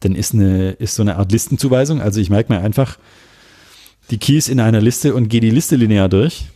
[0.00, 2.00] dann ist, eine, ist so eine Art Listenzuweisung.
[2.00, 2.98] Also ich merke mir einfach
[4.10, 6.46] die Keys in einer Liste und gehe die Liste linear durch.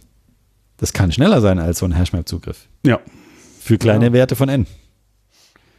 [0.76, 2.66] Das kann schneller sein als so ein Hashmap-Zugriff.
[2.84, 3.00] ja,
[3.60, 4.12] Für kleine Ja.
[4.12, 4.66] Werte von n.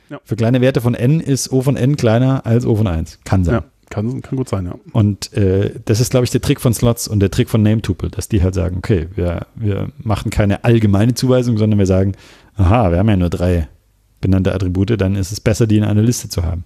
[0.10, 0.20] Ja.
[0.26, 3.20] Für kleine Werte von n ist O von n kleiner als O von 1.
[3.24, 3.56] Kann sein.
[3.56, 3.64] ja,
[3.94, 4.76] kann, kann gut sein, ja.
[4.92, 8.10] Und äh, das ist, glaube ich, der Trick von Slots und der Trick von Name-Tuple,
[8.10, 12.14] dass die halt sagen, okay, wir, wir machen keine allgemeine Zuweisung, sondern wir sagen,
[12.56, 13.68] aha, wir haben ja nur drei
[14.20, 16.64] benannte Attribute, dann ist es besser, die in einer Liste zu haben.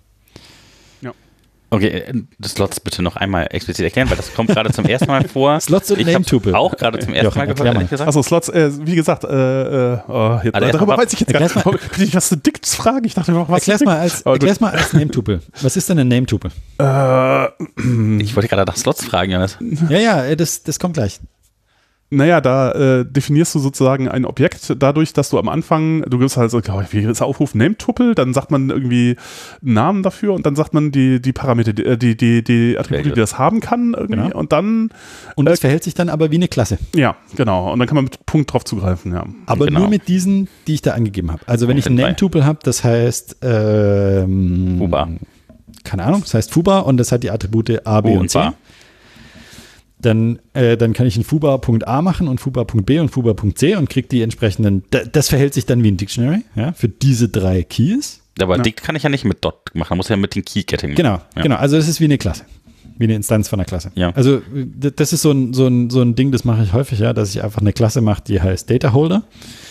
[1.70, 2.13] Okay, äh,
[2.47, 5.59] Slots bitte noch einmal explizit erklären, weil das kommt gerade zum ersten Mal vor.
[5.59, 6.57] Slots und ich Name-Tuple.
[6.57, 7.74] auch gerade zum ersten Jochen, Mal gehört, mal.
[7.76, 8.07] ehrlich gesagt.
[8.07, 11.34] Achso, Slots, äh, wie gesagt, äh, äh, oh, jetzt, Also darüber mal- weiß ich jetzt
[11.34, 11.55] gar nicht.
[11.99, 13.05] Ich was zu dick fragen?
[13.05, 14.34] Ich dachte, was Erklär's mal als, gut.
[14.34, 15.41] erklär's mal als Name-Tuple.
[15.61, 16.51] Was ist denn ein Name-Tuple?
[16.80, 17.45] Äh,
[18.22, 19.57] Ich wollte gerade nach Slots fragen, Jonas.
[19.89, 21.20] Ja, ja, äh, das, das kommt gleich.
[22.09, 26.37] Naja, da äh, definierst du sozusagen ein Objekt dadurch, dass du am Anfang, du gibst
[26.37, 29.17] halt so, oh, wie ist Aufruf Name-Tuple, dann sagt man irgendwie
[29.61, 32.77] einen Namen dafür und dann sagt man die, die Parameter, die, äh, die, die, die
[32.79, 34.37] Attribute, die das haben kann irgendwie Genau.
[34.39, 34.89] und dann,
[35.35, 36.77] Und Äh, es verhält sich dann aber wie eine Klasse.
[36.95, 39.25] ja, genau, und dann kann man mit Punkt drauf zugreifen, ja.
[39.45, 39.81] Aber Genau.
[39.81, 41.41] nur mit diesen, die ich da angegeben habe.
[41.45, 42.03] Also wenn ich ein Drei.
[42.03, 45.09] Name-Tuple habe, das heißt ähm, Fuba.
[45.83, 48.29] Keine Ahnung, das heißt Fuba und das hat die Attribute A, B U und, und
[48.29, 48.39] C.
[48.39, 48.53] Bar.
[49.99, 54.21] Dann, äh, dann kann ich ein Fuba.a machen und Fuba.b und Fuba.c und kriege die
[54.21, 54.83] entsprechenden.
[54.91, 58.21] Da, das verhält sich dann wie ein Dictionary, ja, für diese drei Keys.
[58.39, 58.61] Aber Ja.
[58.61, 60.97] dick kann ich ja nicht mit Dot machen, muss ja mit den Key-Getting machen.
[60.97, 61.41] Genau, Ja.
[61.41, 61.55] genau.
[61.55, 62.43] Also es ist wie eine Klasse.
[62.99, 63.91] Wie eine Instanz von einer Klasse.
[63.95, 64.11] Ja.
[64.11, 64.41] Also
[64.75, 67.29] das ist so ein, so, ein, so ein Ding, das mache ich häufig, ja, dass
[67.31, 69.23] ich einfach eine Klasse mache, die heißt Data Holder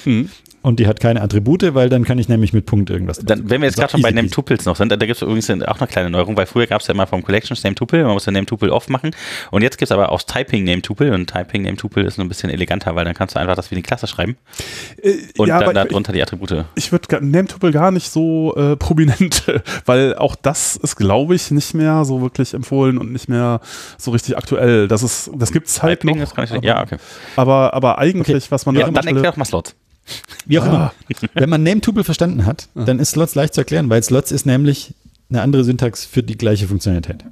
[0.04, 0.28] Hm.
[0.66, 3.20] Und die hat keine Attribute, weil dann kann ich nämlich mit Punkt irgendwas.
[3.20, 4.16] Dann, wenn wir jetzt Das gerade schon bei peasy.
[4.16, 6.88] Name-Tuples noch sind, da gibt es übrigens auch eine kleine Neuerung, weil früher gab es
[6.88, 9.12] ja immer vom Collections Name-Tuple, man musste Name-Tuple off machen
[9.52, 12.96] und jetzt gibt es aber auch Typing Name-Tuple und Typing Name-Tuple ist ein bisschen eleganter,
[12.96, 14.36] weil dann kannst du einfach das wie eine Klasse schreiben
[15.00, 16.64] Äh, und ja, dann ich, darunter die Attribute.
[16.74, 19.44] ich würde Name-Tuple gar nicht so äh, prominent,
[19.84, 23.60] weil auch das ist, glaube ich, nicht mehr so wirklich empfohlen und nicht mehr
[23.98, 24.88] so richtig aktuell.
[24.88, 26.36] Das ist, das gibt's halt Typing noch.
[26.36, 26.96] ist aber, ja, okay.
[27.36, 28.46] aber, aber eigentlich, Okay.
[28.48, 29.76] was man Ja, dann erklär doch mal Slots.
[30.46, 30.92] Wie auch Ah.
[31.08, 31.20] immer.
[31.34, 34.94] Wenn man Name-Tuple verstanden hat, dann ist Slots leicht zu erklären, weil Slots ist nämlich
[35.30, 37.24] eine andere Syntax für die gleiche Funktionalität.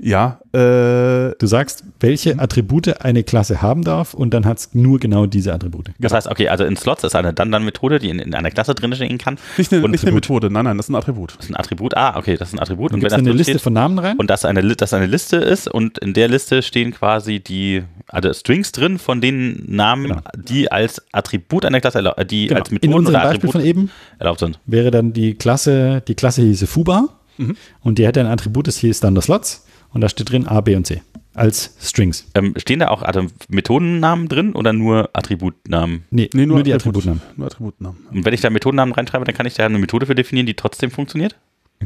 [0.00, 4.98] Ja, äh, Du sagst, welche Attribute eine Klasse haben darf und dann hat es nur
[5.00, 5.90] genau diese Attribute.
[5.98, 8.94] Das heißt, okay, also in Slots ist eine Dann-Dann-Methode, die in, in einer Klasse drin
[8.94, 9.38] stehen kann.
[9.56, 10.12] nicht eine, Und nicht eine.
[10.12, 11.34] Methode, nein, nein, das ist ein Attribut.
[11.36, 11.96] Das ist ein Attribut.
[11.96, 12.92] Ah, okay, das ist ein Attribut.
[12.92, 14.16] Dann Und wenn es das eine drin Liste steht, von Namen rein.
[14.18, 18.32] und das eine, das eine Liste ist und in der Liste stehen quasi die also
[18.32, 20.20] Strings drin von den Namen, Genau.
[20.36, 22.60] die als Attribut einer Klasse, die Genau.
[22.60, 24.60] als In Methoden unserem oder Beispiel Attribut von eben erlaubt sind.
[24.66, 27.56] wäre dann die Klasse, die Klasse hieße Fubar Mhm.
[27.82, 30.60] und die hätte ein Attribut, das hieß dann das Slots und da steht drin A,
[30.60, 31.02] B und C
[31.34, 32.26] als Strings.
[32.34, 33.04] Ähm, stehen da auch
[33.48, 36.02] Methodennamen drin oder nur Attributnamen?
[36.10, 37.22] Nee, Nee, nur, die Attribut- Attributnamen.
[37.36, 37.98] Nur Attributnamen.
[38.12, 40.54] Und wenn ich da Methodennamen reinschreibe, dann kann ich da eine Methode für definieren, die
[40.54, 41.36] trotzdem funktioniert?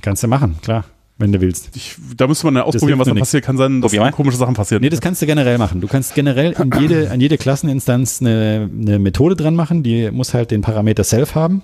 [0.00, 0.84] Kannst du machen, klar,
[1.18, 1.68] wenn du willst.
[1.76, 3.44] Ich, da müsste man ja ausprobieren, was dann passiert.
[3.44, 4.82] Kann sein, dass komische Sachen passieren.
[4.82, 5.82] Nee, das kannst du generell machen.
[5.82, 10.32] Du kannst generell an jede, an jede Klasseninstanz eine, eine Methode dran machen, die muss
[10.32, 11.60] halt den Parameter self haben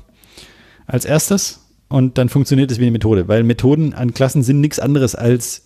[0.86, 4.78] als erstes und dann funktioniert es wie eine Methode, weil Methoden an Klassen sind nichts
[4.78, 5.64] anderes als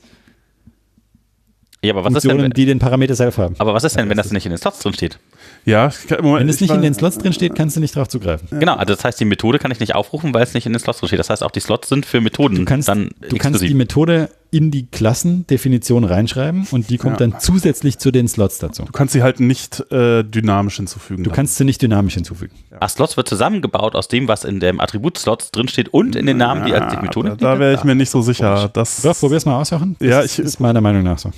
[1.85, 3.57] Ja, aber was ist Funktionen, denn, die den Parameter self haben.
[3.59, 5.19] aber was ist denn, wenn das nicht in den Slots drin steht?
[5.65, 5.91] ja,
[6.23, 8.09] Moment, Wenn es ich nicht in war- den Slots drin steht, kannst du nicht drauf
[8.09, 8.49] zugreifen.
[8.59, 10.79] Genau, also das heißt, die Methode kann ich nicht aufrufen, weil es nicht in den
[10.81, 11.19] Slots drin steht.
[11.19, 13.75] Das heißt, auch die Slots sind für Methoden Du kannst, dann du kannst die.
[13.75, 17.27] Methode in die Klassendefinition reinschreiben und die kommt Ja.
[17.29, 18.85] dann zusätzlich zu den Slots dazu.
[18.85, 21.25] Du kannst sie halt nicht äh, dynamisch hinzufügen.
[21.25, 22.55] Du kannst sie nicht dynamisch hinzufügen.
[22.79, 26.27] Ach, Slots wird zusammengebaut aus dem, was in dem Attribut Slots drin steht und in
[26.27, 28.69] den Namen, die als Methode Da, da wäre ich mir nicht so sicher.
[28.73, 29.97] Das, So, probier's mal aus, Jochen.
[29.99, 31.31] Das Ja, ich- ist meiner Meinung nach so.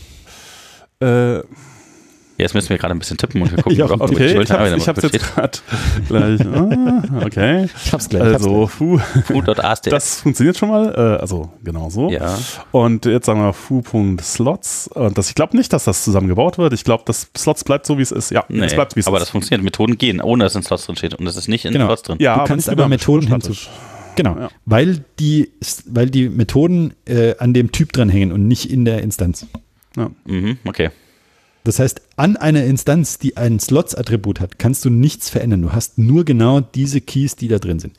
[1.01, 1.40] Äh,
[2.36, 4.42] Jetzt müssen wir gerade ein bisschen tippen und wir gucken, Ja, ob okay, die okay,
[4.42, 4.51] ich
[4.88, 5.59] hab's mal jetzt gerade
[6.09, 6.40] gleich.
[6.45, 7.68] Ah, okay.
[7.84, 8.22] Ich hab's gleich.
[8.26, 9.90] ich hab's Also, fu, Foo.astr.
[9.90, 10.92] das funktioniert schon mal.
[10.97, 12.11] Äh, also, genau so.
[12.11, 12.36] Ja.
[12.72, 14.88] Und jetzt sagen wir foo.slots.
[14.88, 16.72] Und das, ich glaube nicht, dass das zusammengebaut wird.
[16.72, 18.30] Ich glaube, das Slots bleibt so, wie es ist.
[18.32, 19.22] Ja, Nee, es bleibt, wie es aber ist.
[19.22, 19.62] das funktioniert.
[19.62, 21.14] Methoden gehen, ohne dass in Slots drin steht.
[21.14, 21.86] Und es ist nicht in Genau.
[21.86, 22.16] Slots drin.
[22.20, 23.55] ja, du kannst aber Methoden nur hinzu.
[23.55, 23.70] statisch.
[24.16, 24.49] Genau, Ja.
[24.64, 25.53] weil, die,
[25.86, 29.47] weil die Methoden äh, an dem Typ dranhängen und nicht in der Instanz.
[29.97, 30.11] Ja.
[30.26, 30.90] Mhm, okay.
[31.64, 35.62] Das heißt, an einer Instanz, die ein Slots-Attribut hat, kannst du nichts verändern.
[35.62, 37.97] Du hast nur genau diese Keys, die da drin sind.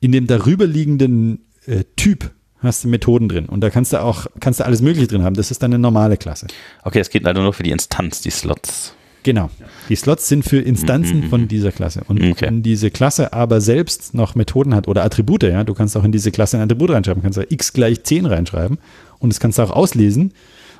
[0.00, 2.30] In dem darüberliegenden äh, Typ
[2.60, 5.34] hast du Methoden drin und da kannst du auch kannst du alles Mögliche drin haben.
[5.34, 6.46] Das ist dann eine normale Klasse.
[6.84, 8.94] Okay, es geht leider nur für die Instanz, die Slots.
[9.22, 9.50] Genau.
[9.88, 12.02] Die Slots sind für Instanzen von dieser Klasse.
[12.06, 12.46] Und Okay.
[12.46, 16.12] wenn diese Klasse aber selbst noch Methoden hat oder Attribute, ja, du kannst auch in
[16.12, 18.78] diese Klasse ein Attribut reinschreiben, kannst da x gleich 10 reinschreiben
[19.18, 20.32] und das kannst du auch auslesen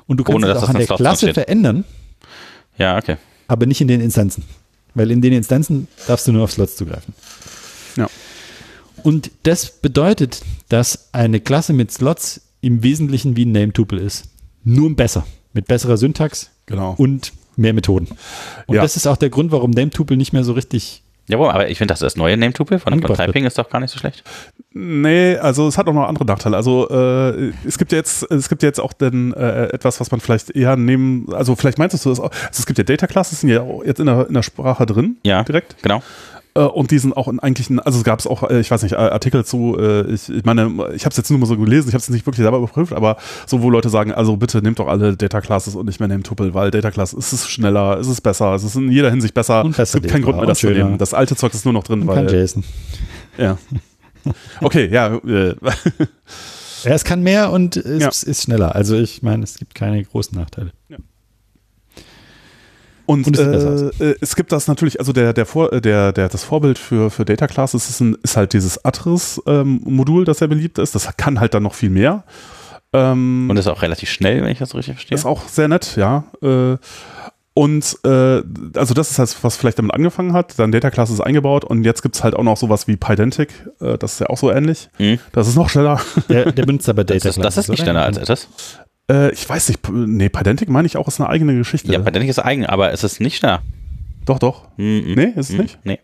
[0.07, 1.83] und du kannst Ohne, es auch das an in der Klasse verändern,
[2.77, 3.17] Ja, okay.
[3.47, 4.43] aber nicht in den Instanzen.
[4.93, 7.13] Weil in den Instanzen darfst du nur auf Slots zugreifen.
[7.95, 8.07] Ja.
[9.03, 14.25] Und das bedeutet, dass eine Klasse mit Slots im Wesentlichen wie ein Name-Tuple ist.
[14.63, 15.25] Nur besser.
[15.53, 16.93] Mit besserer Syntax Genau.
[16.97, 18.07] und mehr Methoden.
[18.67, 18.81] Und Ja.
[18.81, 21.93] das ist auch der Grund, warum Name-Tuple nicht mehr so richtig Jawohl, aber ich finde,
[21.93, 23.15] das, das neue Name-Tuple von, von.
[23.15, 24.21] Typing ist doch gar nicht so schlecht.
[24.73, 26.57] Nee, also es hat auch noch andere Nachteile.
[26.57, 30.11] Also äh, es gibt ja jetzt, es gibt ja jetzt auch denn äh, etwas, was
[30.11, 33.07] man vielleicht eher nehmen, also vielleicht meinst du das auch, also es gibt ja Data
[33.07, 35.43] Classes, sind ja auch jetzt in der, in der Sprache drin, Ja.
[35.43, 35.81] direkt.
[35.81, 36.03] Genau.
[36.53, 38.83] Äh, und die sind auch in eigentlichen, also es gab es auch, äh, ich weiß
[38.83, 41.87] nicht, Artikel zu, äh, ich, ich meine, ich habe es jetzt nur mal so gelesen,
[41.87, 44.79] ich habe es nicht wirklich selber überprüft, aber so, wo Leute sagen, also bitte nehmt
[44.79, 47.97] doch alle Data Classes und nicht mehr nehmt Tuple, weil Data Class es ist schneller,
[47.99, 49.63] es ist besser, es ist in jeder Hinsicht besser.
[49.63, 50.97] Und besser es gibt keinen Grund mehr, das zu nehmen.
[50.97, 52.63] Das alte Zeug ist nur noch drin, und kann weil, JSON.
[53.37, 53.57] ja.
[54.61, 55.55] Okay, ja, äh,
[56.83, 58.09] Ja, es kann mehr und es Ja.
[58.09, 58.75] ist schneller.
[58.75, 60.71] Also ich meine, es gibt keine großen Nachteile.
[63.05, 66.11] Und, Und es äh, äh, es gibt das natürlich, also der, der, Vor, äh, der,
[66.11, 70.47] der, das Vorbild für, für Data Classes ist, ein, ist halt dieses Atris-Modul, das sehr
[70.47, 70.95] beliebt ist.
[70.95, 72.23] Das kann halt dann noch viel mehr.
[72.93, 75.15] Ähm, Und ist auch relativ schnell, wenn ich das so richtig verstehe.
[75.15, 76.25] ist auch sehr nett, ja.
[76.41, 76.77] Äh,
[77.53, 78.41] und äh,
[78.77, 80.57] also das ist halt, was vielleicht damit angefangen hat.
[80.57, 83.49] Dann Data Class ist eingebaut und jetzt gibt es halt auch noch sowas wie Pydantic.
[83.81, 84.89] Äh, das ist ja auch so ähnlich.
[84.99, 85.19] Mhm.
[85.33, 85.99] Das ist noch schneller.
[86.29, 88.47] Der, der benutzt aber Data Das ist, das ist nicht schneller als etwas.
[89.11, 91.91] Äh, ich weiß nicht, nee, Pydantic meine ich auch, ist eine eigene Geschichte.
[91.91, 93.61] Ja, Pydantic ist eigen, aber es ist nicht schneller.
[94.25, 94.67] doch, doch.
[94.77, 95.13] Mhm.
[95.15, 95.57] Nee, ist es Mhm.
[95.61, 95.79] nicht?
[95.83, 95.99] Nee.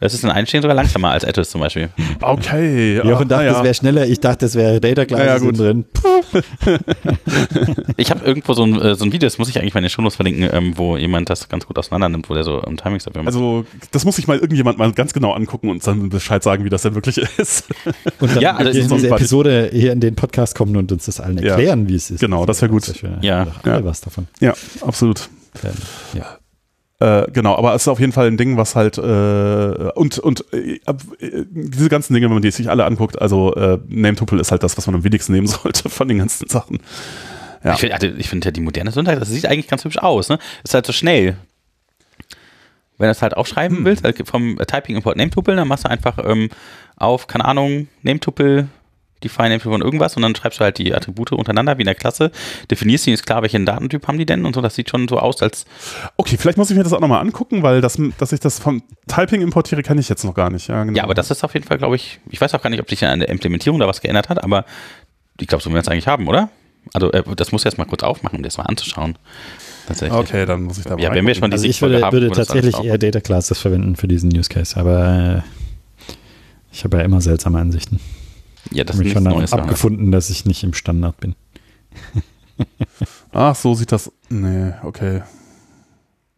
[0.00, 1.88] Es ist in Einstehen sogar langsamer als Atlas zum Beispiel.
[2.20, 2.96] Okay.
[2.96, 3.52] Jochen dachte, ah, ja.
[3.52, 4.06] das wäre schneller.
[4.06, 5.58] Ich dachte, das wäre Data Classes Ja, ja, gut.
[5.58, 5.84] drin.
[7.96, 9.84] Ich habe irgendwo so ein, äh, so ein Video, das muss ich eigentlich mal in
[9.84, 12.76] den Shownotes verlinken, ähm, wo jemand das ganz gut auseinander nimmt, wo der so ähm,
[12.76, 13.28] Timings dafür macht.
[13.34, 16.70] Also, das muss sich mal irgendjemand mal ganz genau angucken und dann Bescheid sagen, wie
[16.70, 17.66] das denn wirklich ist.
[18.20, 21.06] Und dann Ja, also in ist diese Episode hier in den Podcast kommen und uns
[21.06, 21.50] das allen Ja.
[21.50, 22.20] erklären, wie es ist.
[22.20, 22.92] Genau, das wär gut.
[23.20, 23.46] Ja.
[23.64, 23.84] Ja.
[23.84, 24.26] was davon.
[24.40, 25.28] ja, absolut.
[26.14, 26.38] Ja.
[27.04, 30.44] Äh, genau, aber es ist auf jeden Fall ein Ding, was halt äh, und und
[30.54, 34.50] äh, äh, diese ganzen Dinge, wenn man die sich alle anguckt, also äh, Name-Tuple ist
[34.50, 36.78] halt das, was man am wenigsten nehmen sollte von den ganzen Sachen.
[37.62, 37.74] Ja.
[37.74, 40.30] Ich finde also, ich find ja die moderne Syntax, das sieht eigentlich ganz hübsch aus.
[40.30, 40.38] Ne?
[40.62, 41.36] Ist halt so schnell.
[42.96, 43.84] Wenn du es halt aufschreiben Hm.
[43.84, 46.48] willst, halt vom Typing Import Name-Tuple, dann machst du einfach ähm,
[46.96, 48.68] auf, keine Ahnung, Name-Tuple
[49.24, 51.94] define empty von irgendwas und dann schreibst du halt die Attribute untereinander wie in der
[51.94, 52.30] Klasse,
[52.70, 55.18] definierst die, ist klar, welchen Datentyp haben die denn und so, das sieht schon so
[55.18, 55.64] aus, als
[56.16, 58.82] Okay, vielleicht muss ich mir das auch nochmal angucken, weil das, dass ich das vom
[59.08, 60.68] Typing importiere, kann ich jetzt noch gar nicht.
[60.68, 60.96] Ja, genau.
[60.96, 62.88] Ja, aber das ist auf jeden Fall, glaube ich, ich weiß auch gar nicht, ob
[62.88, 64.64] sich an der Implementierung da was geändert hat, aber
[65.40, 66.50] ich glaube, so wollen wir es eigentlich haben, oder?
[66.92, 69.16] Also, äh, das muss ich jetzt mal kurz aufmachen, um das mal anzuschauen.
[69.86, 70.18] Tatsächlich.
[70.18, 72.12] Okay, dann muss ich da mal Ja, wenn wir schon die Also ich würde, haben,
[72.12, 76.14] würde tatsächlich eher Data Classes verwenden für diesen Use Case, aber äh,
[76.72, 78.00] ich habe ja immer seltsame Ansichten.
[78.70, 79.50] Ja, das Ich ist habe nichts mich schon Neues.
[79.50, 79.64] daran.
[79.66, 81.34] abgefunden, dass ich nicht im Standard bin.
[83.32, 84.10] Ach, so sieht das.
[84.28, 85.22] Nee, okay.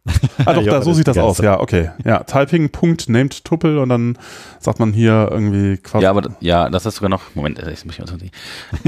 [0.45, 1.89] Ah, doch, Ja, da, so sieht das aus, ja, okay.
[2.05, 4.17] Ja, Typing, Punkt, named Tuple und dann
[4.59, 6.03] sagt man hier irgendwie quasi.
[6.03, 7.21] Ja, aber ja, das ist sogar noch.
[7.35, 8.31] Moment, das muss ich mal so sehen.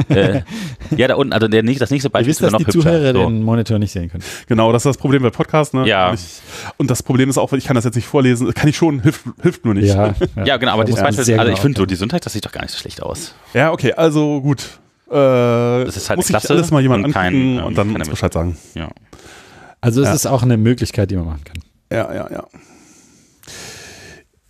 [0.09, 0.41] äh,
[0.95, 2.77] ja, da unten, also der, nicht- das nächste Beispiel wisst, ist sogar dass noch die
[2.77, 2.91] hübscher.
[2.91, 3.25] Zuhörer So.
[3.29, 4.23] den Monitor nicht sehen können.
[4.47, 5.87] Genau, das ist das Problem bei Podcasts, ne?
[5.87, 6.09] Ja.
[6.09, 6.21] Und, ich,
[6.77, 9.21] und das Problem ist auch, ich kann das jetzt nicht vorlesen, kann ich schon, hilft,
[9.41, 9.87] hilft nur nicht.
[9.87, 10.13] Ja,
[10.45, 12.45] Ja, genau, aber dieses muss Beispiel, also genau ich finde so, die Syntax, das sieht
[12.45, 13.33] doch gar nicht so schlecht aus.
[13.53, 14.61] Ja, okay, also gut.
[15.09, 17.77] Äh, Das ist halt muss klasse ich alles mal jemand und kein, angucken ähm, und
[17.77, 18.55] dann uns Bescheid sagen.
[18.75, 18.89] Ja.
[19.81, 20.13] Also es Ja.
[20.13, 21.57] ist auch eine Möglichkeit, die man machen kann.
[21.91, 22.47] Ja, ja, ja.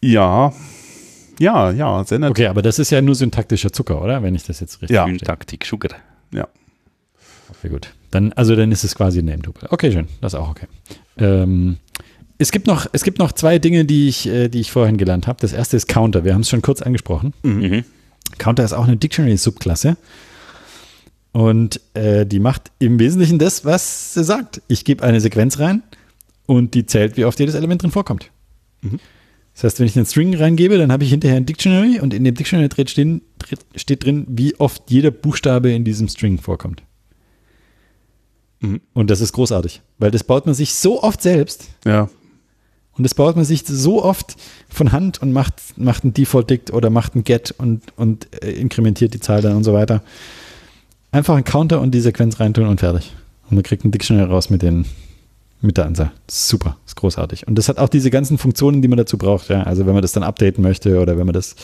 [0.01, 0.53] Ja.
[1.39, 2.31] Ja, ja, sehr nett.
[2.31, 4.21] Okay, aber das ist ja nur syntaktischer Zucker, oder?
[4.23, 5.05] Wenn ich das jetzt richtig Ja.
[5.05, 5.25] verstehe.
[5.27, 5.91] Taktik Sugar.
[7.61, 7.93] Sehr gut.
[8.11, 9.69] Dann, also dann ist es quasi ein Name-Tuple.
[9.71, 10.07] Okay, schön.
[10.21, 10.67] Das ist auch okay.
[11.17, 11.77] Ähm,
[12.37, 15.27] es, gibt noch, es gibt noch zwei Dinge, die ich, äh, die ich vorhin gelernt
[15.27, 15.39] habe.
[15.41, 16.23] Das erste ist Counter.
[16.23, 17.33] Wir haben es schon kurz angesprochen.
[17.43, 17.83] Mhm.
[18.37, 19.97] Counter ist auch eine Dictionary-Subklasse.
[21.31, 24.61] Und äh, die macht im Wesentlichen das, was sie sagt.
[24.67, 25.83] Ich gebe eine Sequenz rein
[26.47, 28.31] und die zählt, wie oft jedes Element drin vorkommt.
[28.81, 28.99] Mhm.
[29.53, 32.23] Das heißt, wenn ich einen String reingebe, dann habe ich hinterher ein Dictionary und in
[32.23, 33.21] dem Dictionary steht, stehen,
[33.75, 36.81] steht drin, wie oft jeder Buchstabe in diesem String vorkommt.
[38.61, 38.81] Mhm.
[38.93, 42.09] Und das ist großartig, weil das baut man sich so oft selbst Ja.
[42.93, 44.35] und das baut man sich so oft
[44.67, 49.13] von Hand und macht, macht ein Default-Dict oder macht ein Get und, und äh, inkrementiert
[49.13, 50.03] die Zahl dann und so weiter.
[51.11, 53.13] Einfach einen Counter und die Sequenz reintun und fertig.
[53.49, 54.85] Und man kriegt ein Dictionary raus mit, den,
[55.61, 56.11] mit der Anzahl.
[56.29, 57.47] Super, ist großartig.
[57.47, 59.49] Und das hat auch diese ganzen Funktionen, die man dazu braucht.
[59.49, 59.63] Ja?
[59.63, 61.55] Also wenn man das dann updaten möchte oder wenn man das,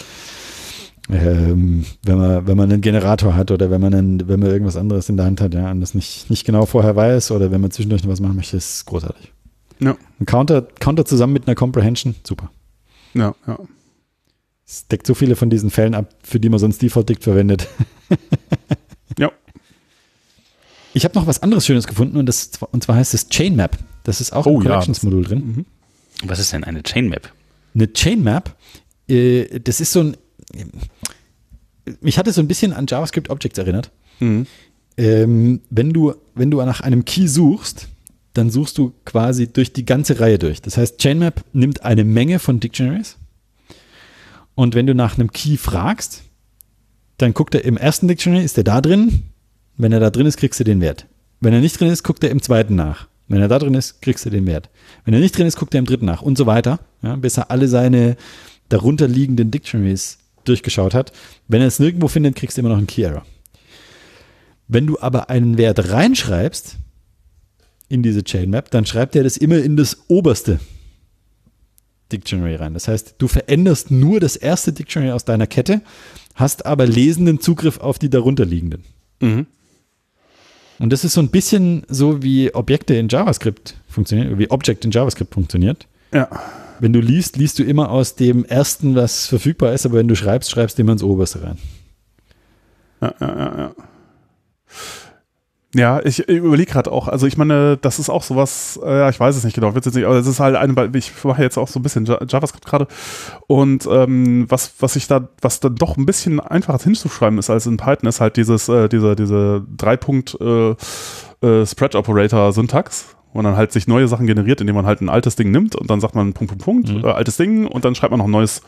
[1.11, 4.77] ähm, wenn, man, wenn man einen Generator hat oder wenn man, einen, wenn man irgendwas
[4.77, 7.61] anderes in der Hand hat ja, und das nicht, nicht genau vorher weiß oder wenn
[7.61, 9.31] man zwischendurch noch was machen möchte, ist großartig.
[9.79, 9.95] Ja.
[10.19, 12.49] Ein Counter, Counter zusammen mit einer Comprehension, super.
[13.13, 13.59] Ja, ja.
[14.67, 17.67] Es deckt so viele von diesen Fällen ab, für die man sonst Default-Dict verwendet.
[20.95, 20.97] Ja.
[20.97, 23.77] Ich habe noch was anderes Schönes gefunden und, das, und zwar heißt es Chainmap.
[24.03, 25.39] Das ist auch Oh im ja, Collections-Modul drin.
[25.39, 25.65] Mhm.
[26.23, 27.31] Was ist denn eine Chainmap?
[27.73, 28.55] Eine Chainmap,
[29.09, 30.17] äh, das ist so ein,
[31.99, 33.91] mich hat es so ein bisschen an JavaScript Objects erinnert.
[34.19, 34.47] Mhm.
[34.97, 37.89] Ähm, wenn, du, wenn du nach einem Key suchst,
[38.33, 40.61] dann suchst du quasi durch die ganze Reihe durch.
[40.61, 43.17] Das heißt, Chainmap nimmt eine Menge von Dictionaries
[44.55, 46.23] und wenn du nach einem Key fragst,
[47.17, 49.23] dann guckt er im ersten Dictionary, ist der da drin?
[49.77, 51.07] Wenn er da drin ist, kriegst du den Wert.
[51.41, 53.07] Wenn er nicht drin ist, guckt er im zweiten nach.
[53.27, 54.69] Wenn er da drin ist, kriegst du den Wert.
[55.03, 57.37] Wenn er nicht drin ist, guckt er im dritten nach und so weiter, ja, bis
[57.37, 58.17] er alle seine
[58.69, 61.11] darunter liegenden Dictionaries durchgeschaut hat.
[61.47, 63.25] Wenn er es nirgendwo findet, kriegst du immer noch einen Key-Error.
[64.67, 66.77] Wenn du aber einen Wert reinschreibst
[67.89, 70.59] in diese Chainmap, dann schreibt er das immer in das oberste
[72.11, 72.73] Dictionary rein.
[72.73, 75.81] Das heißt, du veränderst nur das erste Dictionary aus deiner Kette,
[76.35, 78.83] hast aber lesenden Zugriff auf die darunterliegenden.
[79.21, 79.47] Mhm.
[80.79, 84.91] Und das ist so ein bisschen so, wie Objekte in JavaScript funktionieren, wie Object in
[84.91, 85.87] JavaScript funktioniert.
[86.13, 86.29] Ja.
[86.79, 90.15] Wenn du liest, liest du immer aus dem ersten, was verfügbar ist, aber wenn du
[90.15, 91.57] schreibst, schreibst du immer ins oberste rein.
[93.01, 93.75] Ja, ja, ja, ja.
[95.77, 99.19] Ja, ich überlege gerade auch, also ich meine, das ist auch sowas, äh, ja, ich
[99.19, 101.57] weiß es nicht genau, wird's jetzt nicht, aber es ist halt eine, ich mache jetzt
[101.57, 102.87] auch so ein bisschen Ja- JavaScript gerade
[103.47, 107.65] und ähm, was, was ich da, was dann doch ein bisschen einfacher hinzuschreiben ist als
[107.65, 110.75] in Python, ist halt dieses, äh, diese, diese Dreipunkt äh,
[111.45, 115.01] äh, Spread Operator Syntax, wo man dann halt sich neue Sachen generiert, indem man halt
[115.01, 117.03] ein altes Ding nimmt und dann sagt man Punkt, Punkt, Punkt, Mhm.
[117.03, 118.61] äh, altes Ding und dann schreibt man noch ein neues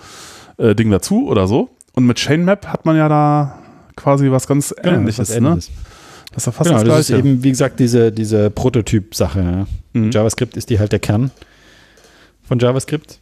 [0.58, 1.70] äh, Ding dazu oder so.
[1.94, 3.60] Und mit Chainmap hat man ja da
[3.96, 5.58] quasi was ganz ähnliches, was ne?
[6.32, 7.28] Das ist ja fast Genau, das das ist Gleiche.
[7.28, 9.40] eben, wie gesagt, diese, diese Prototyp-Sache.
[9.40, 9.68] Ja.
[9.99, 10.12] Mhm.
[10.12, 11.32] JavaScript ist die halt der Kern
[12.44, 13.20] von JavaScript.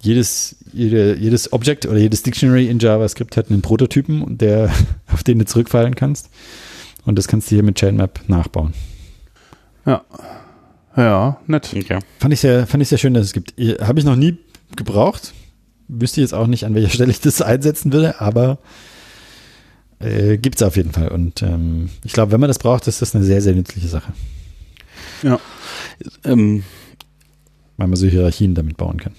[0.00, 4.70] Jedes, jede, jedes Object oder jedes Dictionary in JavaScript hat einen Prototypen, und der,
[5.12, 6.28] auf den du zurückfallen kannst.
[7.04, 8.74] Und das kannst du hier mit Chainmap nachbauen.
[10.96, 11.74] Ja, nett.
[11.76, 11.98] Okay.
[12.18, 13.54] Fand ich sehr, fand ich sehr schön, dass es gibt.
[13.80, 14.38] Habe ich noch nie
[14.76, 15.34] gebraucht.
[15.88, 18.58] Wüsste jetzt auch nicht, an welcher Stelle ich das einsetzen würde, aber
[19.98, 21.08] äh, gibt es auf jeden Fall.
[21.08, 24.12] Und ähm, ich glaube, wenn man das braucht, ist das eine sehr, sehr nützliche Sache,
[26.24, 26.64] Ähm,
[27.76, 29.14] weil man so Hierarchien damit bauen kann.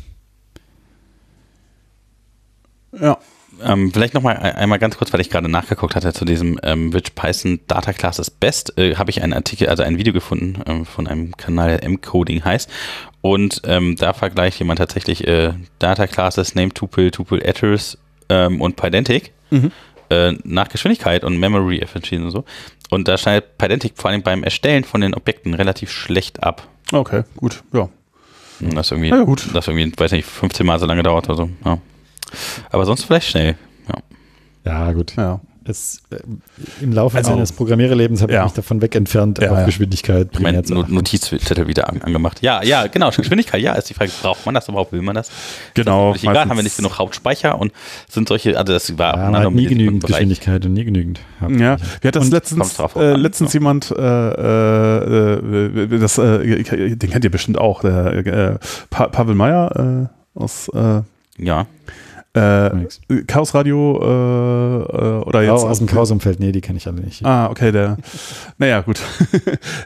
[2.99, 3.17] Ja.
[3.63, 6.93] Ähm, vielleicht noch mal einmal ganz kurz, weil ich gerade nachgeguckt hatte zu diesem ähm,
[6.93, 10.61] Which Python Data Class is Best, äh, habe ich einen Artikel, also ein Video gefunden
[10.67, 12.69] ähm, von einem Kanal, der M-Coding heißt.
[13.21, 17.97] Und ähm, da vergleicht jemand tatsächlich äh, Data Classes, Name Tuple, Tuple Atters
[18.29, 19.71] ähm, und Pydantic Mhm.
[20.09, 22.45] Äh, nach Geschwindigkeit und Memory Efficiency und so.
[22.89, 26.67] Und da schneidet Pydantic vor allem beim Erstellen von den Objekten relativ schlecht ab.
[26.91, 27.89] Okay, gut, ja.
[28.61, 29.47] Und Das irgendwie, Ja, gut.
[29.53, 31.49] das irgendwie, weiß nicht, 15 Mal so lange dauert oder so.
[31.65, 31.77] Ja.
[32.71, 33.55] Aber sonst vielleicht schnell.
[33.87, 33.95] Ja.
[34.87, 35.15] Ja, gut.
[35.15, 35.39] Ja.
[35.67, 36.17] Es, äh,
[36.81, 38.39] Im Laufe Also- meines Programmiererlebens habe Ja.
[38.41, 39.65] ich mich davon weg entfernt, Ja, auf ja.
[39.65, 40.61] Geschwindigkeit Ich meine.
[40.61, 42.41] Notizzettel wieder an, angemacht.
[42.41, 43.09] Ja, ja, genau.
[43.11, 44.91] Geschwindigkeit, ja, ist die Frage, braucht man das überhaupt?
[44.93, 45.29] Will man das?
[45.73, 46.13] Genau.
[46.13, 47.71] Ist egal, meistens- haben wir nicht genug Hauptspeicher und
[48.09, 50.05] sind solche, also das war Ja, hat nie genügend.
[50.05, 51.19] Geschwindigkeit und nie genügend.
[51.41, 53.57] Ja, wie hat das Und letztens, äh, an, letztens so.
[53.57, 53.97] jemand, äh,
[54.77, 58.57] äh, das, äh, den kennt ihr bestimmt auch, der äh,
[58.89, 61.01] pa Pavel Meyer äh, aus äh,
[61.39, 61.67] Ja,
[62.37, 63.23] äh.
[63.25, 67.01] Chaos Radio äh, äh, oder jetzt Oh, aus dem Chaos-Umfeld, nee, die kenne ich alle
[67.01, 67.25] nicht.
[67.25, 67.97] Ah, okay, der,
[68.57, 69.01] naja, gut.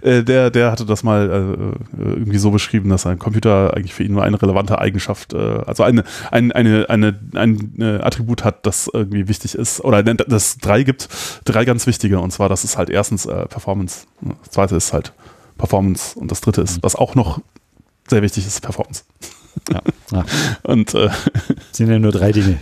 [0.01, 4.03] Äh, der, der hatte das mal äh, irgendwie so beschrieben, dass ein Computer eigentlich für
[4.03, 8.65] ihn nur eine relevante Eigenschaft, äh, also eine, ein, eine, eine, ein äh, Attribut hat,
[8.65, 11.07] das irgendwie wichtig ist, oder ne, dass es drei gibt,
[11.45, 15.13] drei ganz wichtige, und zwar, das ist halt erstens äh, Performance, das zweite ist halt
[15.57, 17.41] Performance und das dritte ist, was auch noch
[18.07, 19.03] sehr wichtig ist, Performance.
[19.71, 19.81] Ja.
[20.11, 20.25] Ja.
[20.63, 21.09] Und äh,
[21.71, 22.57] sind ja nur drei Dinge.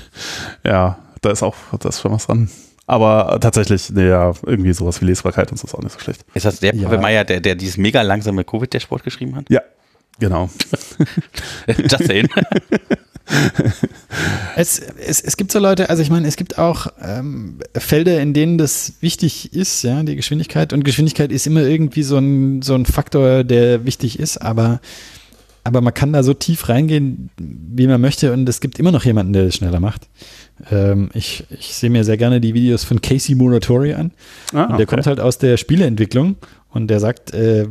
[0.64, 2.48] ja, da ist auch, da ist schon was dran.
[2.86, 6.24] Aber tatsächlich, naja, irgendwie sowas wie Lesbarkeit und so ist auch nicht so schlecht.
[6.34, 6.84] ist das der Ja.
[6.84, 9.44] Pavel Meyer, der, der dieses mega langsame Covid-Dashboard geschrieben hat?
[9.48, 9.60] Ja,
[10.18, 10.50] genau.
[11.68, 12.28] Just saying.
[14.56, 18.34] Es, es, es gibt so Leute, also ich meine, es gibt auch ähm, Felder, in
[18.34, 20.72] denen das wichtig ist, ja, die Geschwindigkeit.
[20.72, 24.80] Und Geschwindigkeit ist immer irgendwie so ein, so ein Faktor, der wichtig ist, aber,
[25.64, 29.04] aber man kann da so tief reingehen, wie man möchte, und es gibt immer noch
[29.04, 30.08] jemanden, der das schneller macht.
[30.70, 34.12] Ähm, ich, ich sehe mir sehr gerne die Videos von Casey Muratori an.
[34.52, 36.36] Ah, Und der kommt halt aus der Spieleentwicklung
[36.70, 37.66] und der sagt, äh,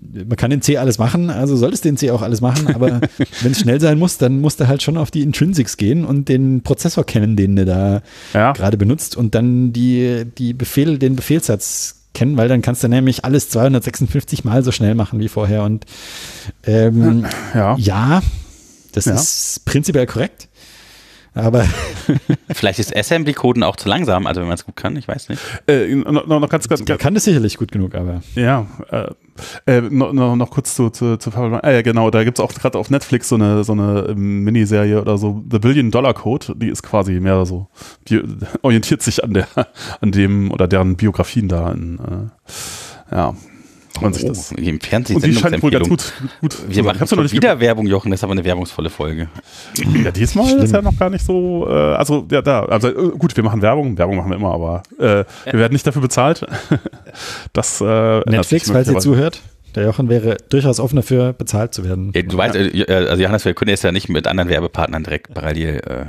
[0.00, 3.00] man kann in C alles machen, also solltest du in C auch alles machen, aber
[3.42, 6.28] wenn es schnell sein muss, dann musst du halt schon auf die Intrinsics gehen und
[6.28, 8.02] den Prozessor kennen, den du da
[8.32, 8.52] Ja.
[8.52, 13.24] gerade benutzt und dann die, die Befehl, den Befehlssatz kennen, weil dann kannst du nämlich
[13.24, 15.84] alles 256 Mal so schnell machen wie vorher und
[16.64, 17.24] ähm,
[17.54, 17.76] Ja.
[17.78, 18.22] ja,
[18.92, 19.14] das Ja.
[19.14, 20.48] ist prinzipiell korrekt.
[21.34, 21.64] Aber
[22.50, 25.40] Vielleicht ist Assembly-Coden auch zu langsam, also wenn man es gut kann, ich weiß nicht.
[25.66, 28.66] Äh, noch, noch noch ganz, ganz, er ganz kann das sicherlich gut genug, aber ja,
[28.90, 29.08] äh,
[29.66, 32.52] äh, noch, noch, noch kurz zu, zu, zu ah, ja, genau, da gibt es auch
[32.52, 36.54] gerade auf Netflix so eine, so eine ähm, Miniserie oder so, The Billion Dollar Code,
[36.56, 37.68] die ist quasi mehr so,
[38.08, 38.22] die
[38.62, 39.48] orientiert sich an der,
[40.00, 43.34] an dem oder deren Biografien da in, äh, ja,
[43.98, 44.52] kann man sich das.
[44.52, 47.60] Oh, Im Fernsehen Und die scheint wohl ganz gut, gut, Wir machen noch nicht wieder
[47.60, 49.28] Werbung, Jochen, das ist aber eine werbungsvolle Folge.
[50.02, 53.36] Ja, diesmal ist ja noch gar nicht so, äh, also ja, da, also äh, gut,
[53.36, 56.46] wir machen Werbung, Werbung machen wir immer, aber äh, wir werden nicht dafür bezahlt.
[57.52, 59.40] Das äh, Netflix, falls ihr zuhört,
[59.74, 62.12] der Jochen wäre durchaus offen dafür, bezahlt zu werden.
[62.14, 65.34] Ja, du weißt, äh, also Johannes, wir können jetzt ja nicht mit anderen Werbepartnern direkt
[65.34, 66.04] parallel, äh,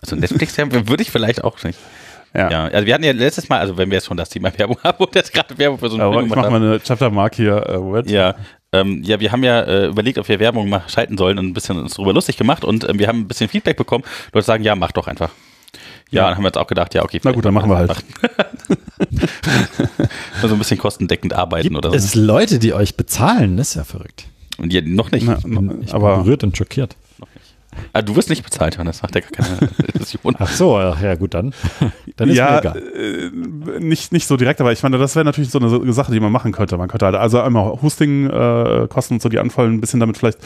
[0.00, 1.78] also Netflix würde ich vielleicht auch nicht.
[2.36, 2.50] Ja.
[2.50, 4.76] Ja, also wir hatten ja letztes Mal, also wenn wir jetzt schon das Thema Werbung
[4.84, 7.34] haben und jetzt gerade Werbung für so einen Aber Film ich mache mal eine Chapter-Mark
[7.34, 7.64] hier.
[7.66, 8.10] Äh, Moment.
[8.10, 8.34] Ja,
[8.72, 11.54] ähm, ja, wir haben ja äh, überlegt, ob wir Werbung mal schalten sollen und ein
[11.54, 14.04] bisschen uns darüber lustig gemacht und ähm, wir haben ein bisschen Feedback bekommen.
[14.32, 15.30] Leute sagen, ja, mach doch einfach.
[16.10, 16.26] Ja, Ja.
[16.28, 17.20] dann haben wir jetzt auch gedacht, ja, okay.
[17.24, 17.88] Na gut, dann machen wir halt.
[17.88, 17.98] Mal
[20.42, 22.20] so ein bisschen kostendeckend arbeiten Gibt oder es so.
[22.20, 23.56] Leute, die euch bezahlen?
[23.56, 24.26] Das ist ja verrückt.
[24.58, 25.26] Und ja, noch nicht.
[25.26, 26.96] Na, Ich bin, ich bin aber berührt und schockiert.
[27.92, 30.34] Ah, du wirst nicht bezahlt, Johannes, macht ja gar keine Illusion.
[30.38, 31.54] Ach so, ja gut, dann.
[32.16, 32.82] Dann ist ja, mir egal.
[32.94, 36.20] äh, nicht, nicht so direkt, aber ich meine, das wäre natürlich so eine Sache, die
[36.20, 36.76] man machen könnte.
[36.78, 40.16] Man könnte halt also einmal Hosting-Kosten äh, Kosten und so, die anfallen, ein bisschen damit
[40.16, 40.38] vielleicht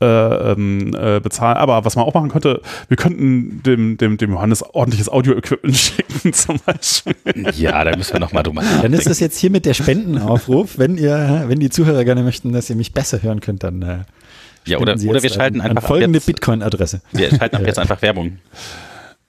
[0.00, 1.56] äh, ähm, äh, bezahlen.
[1.56, 6.32] Aber was man auch machen könnte, wir könnten dem, dem, dem Johannes ordentliches Audio-Equipment schicken
[6.32, 7.14] zum Beispiel.
[7.54, 8.98] Ja, da müssen wir nochmal drüber Dann nachdenken.
[8.98, 10.78] ist das jetzt hier mit der Spendenaufruf.
[10.78, 13.98] Wenn ihr, wenn die Zuhörer gerne möchten, dass ihr mich besser hören könnt, dann äh,
[14.66, 17.00] Ja, oder, oder wir schalten an, einfach an folgende Bitcoin-Adresse.
[17.12, 18.38] wir schalten ab jetzt einfach Werbung.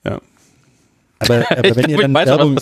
[0.03, 0.19] Ja.
[1.19, 2.57] Aber, aber wenn, ihr Ich dann weiß Werbung.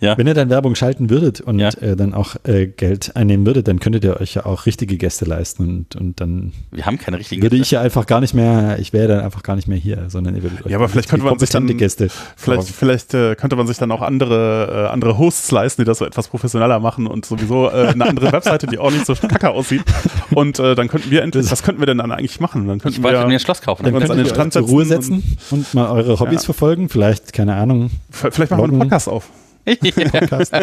[0.00, 0.16] Ja.
[0.16, 1.70] wenn ihr dann Werbung schalten würdet und Ja.
[1.80, 5.24] äh, dann auch äh, Geld einnehmen würdet, dann könntet ihr euch ja auch richtige Gäste
[5.24, 8.78] leisten und, und dann Wir haben keine richtigen würde ich ja einfach gar nicht mehr,
[8.78, 11.08] ich wäre dann einfach gar nicht mehr hier, sondern ihr würdet euch Ja, aber vielleicht
[11.08, 14.92] könnte man sich dann- Gäste Vielleicht, vielleicht äh, könnte man sich dann auch andere, äh,
[14.92, 18.66] andere Hosts leisten, die das so etwas professioneller machen und sowieso äh, eine andere Webseite,
[18.66, 19.82] die auch nicht so kacke aussieht.
[20.30, 22.66] Und äh, dann könnten wir endlich, was könnten wir denn dann eigentlich machen?
[22.68, 23.84] Dann Ich könnten wollte wir mir ein Schloss kaufen.
[23.84, 26.18] Dann uns könnt an ihr den euch Strand zur Ruhe setzen setzen und, mal eure
[26.20, 26.44] Hobbys Ja.
[26.46, 26.88] verfolgen.
[26.88, 28.78] Vielleicht, keine Ahnung, vielleicht machen wir einen.
[28.78, 29.28] Podcast auf.
[29.64, 30.52] Podcast.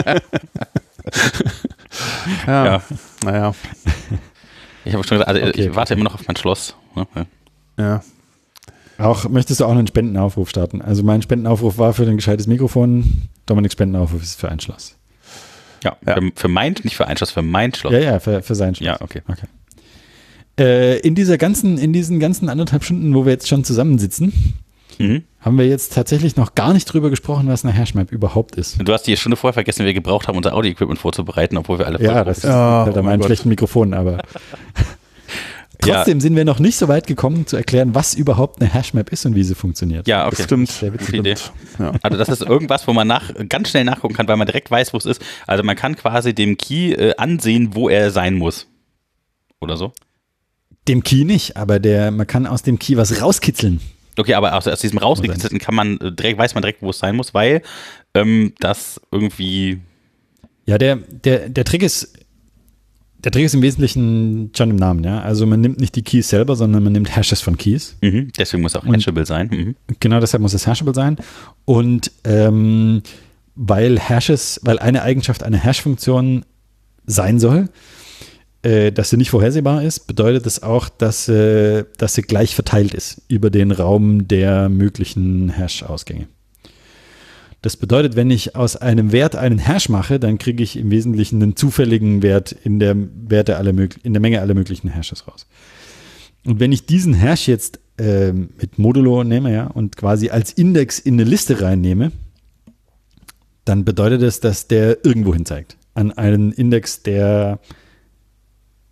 [2.47, 2.65] Ja.
[2.65, 2.81] Ja.
[3.23, 3.53] Naja.
[4.84, 6.76] Ich habe schon gesagt, also Okay, ich warte immer noch auf mein Schloss.
[6.95, 7.07] ne?
[7.77, 8.03] Ja.
[8.97, 10.81] Auch, möchtest du auch einen Spendenaufruf starten?
[10.81, 13.23] Also mein Spendenaufruf war für ein gescheites Mikrofon.
[13.45, 14.95] Dominiks Spendenaufruf ist für ein Schloss.
[15.84, 17.93] Ja, Für, für mein, nicht für ein Schloss, für mein Schloss.
[17.93, 18.85] Ja, ja, für, für sein Schloss.
[18.88, 19.22] Ja, okay.
[19.27, 19.45] okay.
[20.57, 24.56] Äh, in dieser ganzen, in diesen ganzen anderthalb Stunden, wo wir jetzt schon zusammensitzen,
[24.98, 25.24] Mhm.
[25.41, 28.78] haben wir jetzt tatsächlich noch gar nicht drüber gesprochen, was eine Hashmap überhaupt ist.
[28.82, 31.86] Du hast die Stunde vorher vergessen, wie wir gebraucht haben, unser Audio-Equipment vorzubereiten, obwohl wir
[31.86, 33.28] alle Ja, das ist Ja, halt oh an mein meinem Gott.
[33.28, 34.20] schlechten Mikrofon, aber
[35.86, 35.95] Ja.
[35.95, 39.26] trotzdem sind wir noch nicht so weit gekommen zu erklären, was überhaupt eine Hashmap ist
[39.26, 40.07] und wie sie funktioniert.
[40.07, 40.36] Ja, okay.
[40.38, 40.70] Das stimmt.
[40.72, 41.36] Sehr Idee.
[41.80, 41.91] Ja.
[42.02, 44.94] Also das ist irgendwas, wo man nach, ganz schnell nachgucken kann, weil man direkt weiß,
[44.94, 45.22] wo es ist.
[45.45, 48.68] Also man kann quasi dem Key äh, ansehen, wo er sein muss.
[49.60, 49.91] Oder so.
[50.88, 53.82] Dem Key nicht, aber der, man kann aus dem Key was rauskitzeln.
[54.18, 57.00] Okay, aber aus, aus diesem rausgekitzelten kann man äh, direkt, weiß man direkt, wo es
[57.00, 57.62] sein muss, weil
[58.14, 59.80] ähm, das irgendwie.
[60.66, 62.14] Ja, der, der, der Trick ist,
[63.20, 65.22] der Trick ist im Wesentlichen schon im Namen, ja.
[65.22, 67.98] Also man nimmt nicht die Keys selber, sondern man nimmt Hashes von Keys.
[68.02, 69.50] Mhm, deswegen muss auch Und- hashable sein.
[69.52, 69.76] Mhm.
[70.00, 71.18] Genau deshalb muss es hashable sein.
[71.66, 73.02] Und ähm,
[73.56, 76.46] weil Hashes, weil eine Eigenschaft einer Hash-Funktion
[77.06, 77.70] sein soll,
[78.66, 82.96] äh, dass sie nicht vorhersehbar ist, bedeutet es auch, dass, äh, dass sie gleich verteilt
[82.96, 86.28] ist über den Raum der möglichen Hash-Ausgänge.
[87.62, 91.44] Das bedeutet, wenn ich aus einem Wert einen Hash mache, dann kriege ich im Wesentlichen
[91.44, 93.72] einen zufälligen Wert in der, Werte aller
[94.02, 95.46] in der Menge aller möglichen Hashes raus.
[96.44, 100.98] Und wenn ich diesen Hash jetzt ähm, mit Modulo nehme ja, und quasi als Index
[100.98, 102.12] in eine Liste reinnehme,
[103.64, 105.78] dann bedeutet das, dass der irgendwo hin zeigt.
[105.94, 107.60] An einen Index, der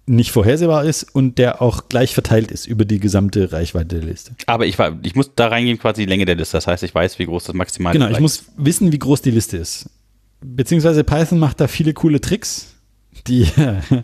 [0.05, 4.31] nicht vorhersehbar ist und der auch gleich verteilt ist über die gesamte Reichweite der Liste.
[4.47, 6.57] Aber ich, war, ich muss da reingehen, quasi die Länge der Liste.
[6.57, 9.31] Das heißt, ich weiß, wie groß das maximal Genau, ich muss wissen, wie groß die
[9.31, 9.89] Liste ist.
[10.41, 12.73] Beziehungsweise Python macht da viele coole Tricks,
[13.27, 13.47] die,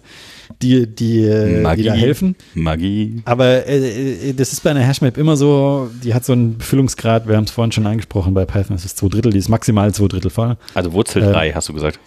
[0.61, 1.81] die, die, äh, Magie.
[1.81, 2.35] die da helfen.
[2.53, 3.21] Magie.
[3.25, 7.27] Aber äh, äh, das ist bei einer Hashmap immer so, die hat so einen Befüllungsgrad,
[7.27, 9.93] wir haben es vorhin schon angesprochen, bei Python ist es zwei Drittel, die ist maximal
[9.93, 10.55] zwei Drittel voll.
[10.73, 11.99] Also Wurzel Äh, 3, hast du gesagt.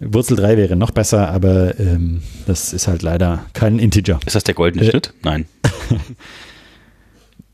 [0.00, 4.18] Wurzel 3 wäre noch besser, aber ähm, das ist halt leider kein Integer.
[4.26, 5.14] Ist das der goldene äh, Schnitt?
[5.22, 5.46] Nein.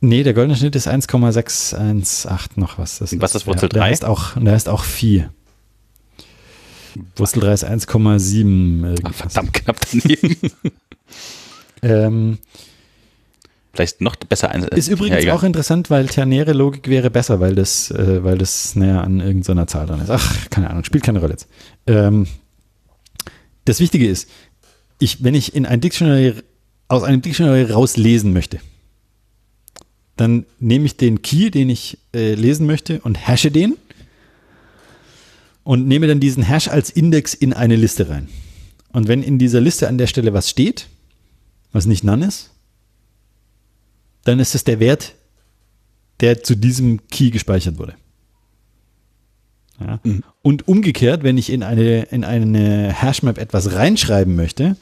[0.02, 2.98] Nee, der goldene Schnitt ist 1,618 noch was.
[2.98, 3.74] Das Was ist Wurzel der, 3?
[3.78, 5.30] Der heißt auch, der heißt auch 4.
[7.16, 8.82] Wurzel 3 ist 1,7.
[8.84, 9.16] Ach, irgendwas.
[9.16, 10.36] verdammt knapp daneben.
[11.82, 12.38] Ähm,
[13.76, 14.62] Vielleicht noch besser ein.
[14.64, 15.36] ist übrigens egal.
[15.36, 19.66] auch interessant, weil ternäre Logik wäre besser, weil das, äh, weil das näher an irgendeiner
[19.66, 20.10] Zahl dran ist.
[20.10, 21.46] Ach, keine Ahnung, spielt keine Rolle jetzt.
[21.86, 22.26] Ähm,
[23.66, 24.30] das Wichtige ist,
[24.98, 26.34] ich, wenn ich in ein Dictionary,
[26.88, 28.60] aus einem Dictionary rauslesen möchte,
[30.16, 33.76] dann nehme ich den Key, den ich äh, lesen möchte und hashe den
[35.64, 38.28] und nehme dann diesen Hash als Index in eine Liste rein.
[38.92, 40.88] Und wenn in dieser Liste an der Stelle was steht,
[41.72, 42.52] was nicht none ist,
[44.26, 45.14] dann ist es der Wert,
[46.20, 47.94] der zu diesem Key gespeichert wurde.
[49.80, 50.00] Ja.
[50.42, 54.76] Und umgekehrt, wenn ich in eine, in eine Hashmap etwas reinschreiben möchte,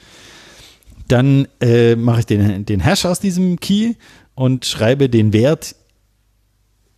[1.09, 3.95] dann äh, mache ich den, den Hash aus diesem Key
[4.35, 5.75] und schreibe den Wert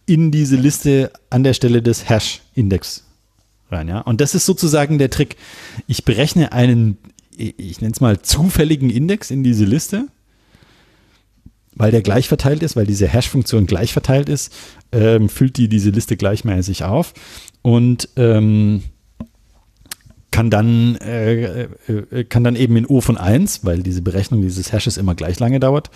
[0.05, 3.05] in diese Liste an der Stelle des Hash-Index
[3.71, 3.89] rein.
[3.89, 4.01] Ja?
[4.01, 5.37] Und das ist sozusagen der Trick.
[5.89, 6.99] Ich berechne einen,
[7.37, 10.07] ich nenne es mal zufälligen Index in diese Liste
[11.77, 14.53] weil der gleich verteilt ist, weil diese Hash-Funktion gleich verteilt ist,
[14.93, 17.15] ähm, füllt die diese Liste gleichmäßig auf
[17.63, 18.83] und ähm,
[20.31, 24.73] kann dann, äh, äh, kann dann eben in O von 1, weil diese Berechnung dieses
[24.73, 25.91] Hashes immer gleich lange dauert,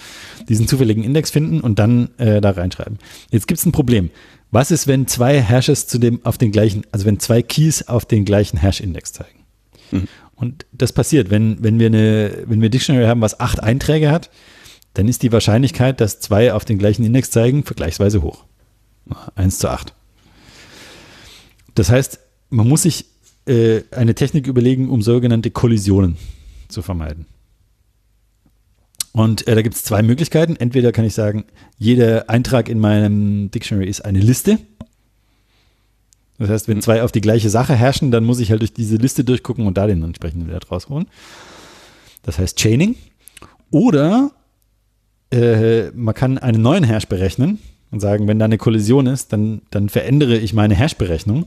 [0.48, 2.98] diesen zufälligen Index finden und dann äh, da reinschreiben.
[3.31, 4.11] Jetzt gibt es ein Problem.
[4.51, 8.05] Was ist, wenn zwei Hashes zu dem auf den gleichen, also wenn zwei Keys auf
[8.05, 9.40] den gleichen Hash-Index zeigen?
[10.35, 14.31] Und das passiert, wenn, wenn wir eine, wenn wir Dictionary haben, was acht Einträge hat,
[14.94, 18.44] dann ist die Wahrscheinlichkeit, dass zwei auf den gleichen Index zeigen, vergleichsweise hoch.
[19.34, 19.94] 1 zu 8.
[21.74, 23.06] Das heißt, man muss sich
[23.46, 26.16] äh, eine Technik überlegen, um sogenannte Kollisionen
[26.68, 27.26] zu vermeiden.
[29.12, 30.56] Und äh, da gibt es zwei Möglichkeiten.
[30.56, 31.44] Entweder kann ich sagen,
[31.78, 34.58] jeder Eintrag in meinem Dictionary ist eine Liste.
[36.38, 38.96] Das heißt, wenn zwei auf die gleiche Sache herrschen, dann muss ich halt durch diese
[38.96, 41.06] Liste durchgucken und da den entsprechenden Wert rausholen.
[42.22, 42.96] Das heißt Chaining.
[43.70, 44.32] Oder
[45.31, 47.59] äh, man kann einen neuen Hash berechnen
[47.90, 51.47] und sagen, wenn da eine Kollision ist, dann, dann verändere ich meine Hash-Berechnung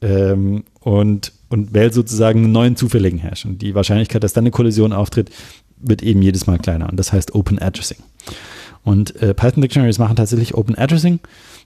[0.00, 3.44] ähm, und, und wähle sozusagen einen neuen zufälligen Hash.
[3.44, 5.30] Und die Wahrscheinlichkeit, dass dann eine Kollision auftritt,
[5.76, 6.88] wird eben jedes Mal kleiner.
[6.88, 7.98] Und das heißt Open Addressing.
[8.84, 11.20] Und äh, Python Dictionaries machen tatsächlich Open Addressing.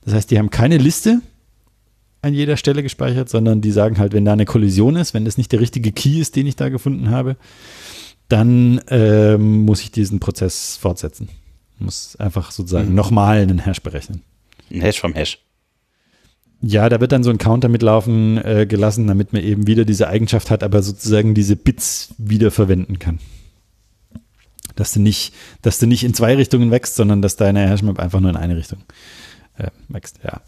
[0.05, 1.21] Das heißt, die haben keine Liste
[2.23, 5.39] an jeder Stelle gespeichert, sondern die sagen halt, wenn da eine Kollision ist, wenn das
[5.39, 7.37] nicht der richtige Key ist, den ich da gefunden habe,
[8.29, 11.29] dann ähm, muss ich diesen Prozess fortsetzen.
[11.79, 14.23] Muss einfach sozusagen nochmal einen Hash berechnen.
[14.71, 15.39] Ein Hash vom Hash.
[16.63, 20.09] Ja, da wird dann so ein Counter mitlaufen äh, gelassen, damit man eben wieder diese
[20.09, 23.19] Eigenschaft hat, aber sozusagen diese Bits wieder verwenden kann.
[24.75, 28.21] Dass du nicht, dass du nicht in zwei Richtungen wächst, sondern dass deine Hashmap einfach
[28.21, 28.81] nur in eine Richtung
[29.59, 30.19] äh, wächst.
[30.25, 30.41] Ja.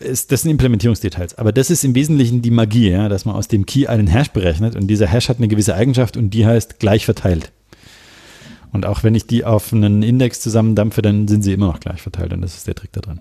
[0.00, 1.34] Ist, das sind Implementierungsdetails.
[1.36, 4.30] Aber das ist im Wesentlichen die Magie, ja, dass man aus dem Key einen Hash
[4.30, 7.52] berechnet und dieser Hash hat eine gewisse Eigenschaft und die heißt gleich verteilt.
[8.72, 12.00] Und auch wenn ich die auf einen Index zusammendampfe, dann sind sie immer noch gleich
[12.02, 13.20] verteilt und das ist der Trick da drin.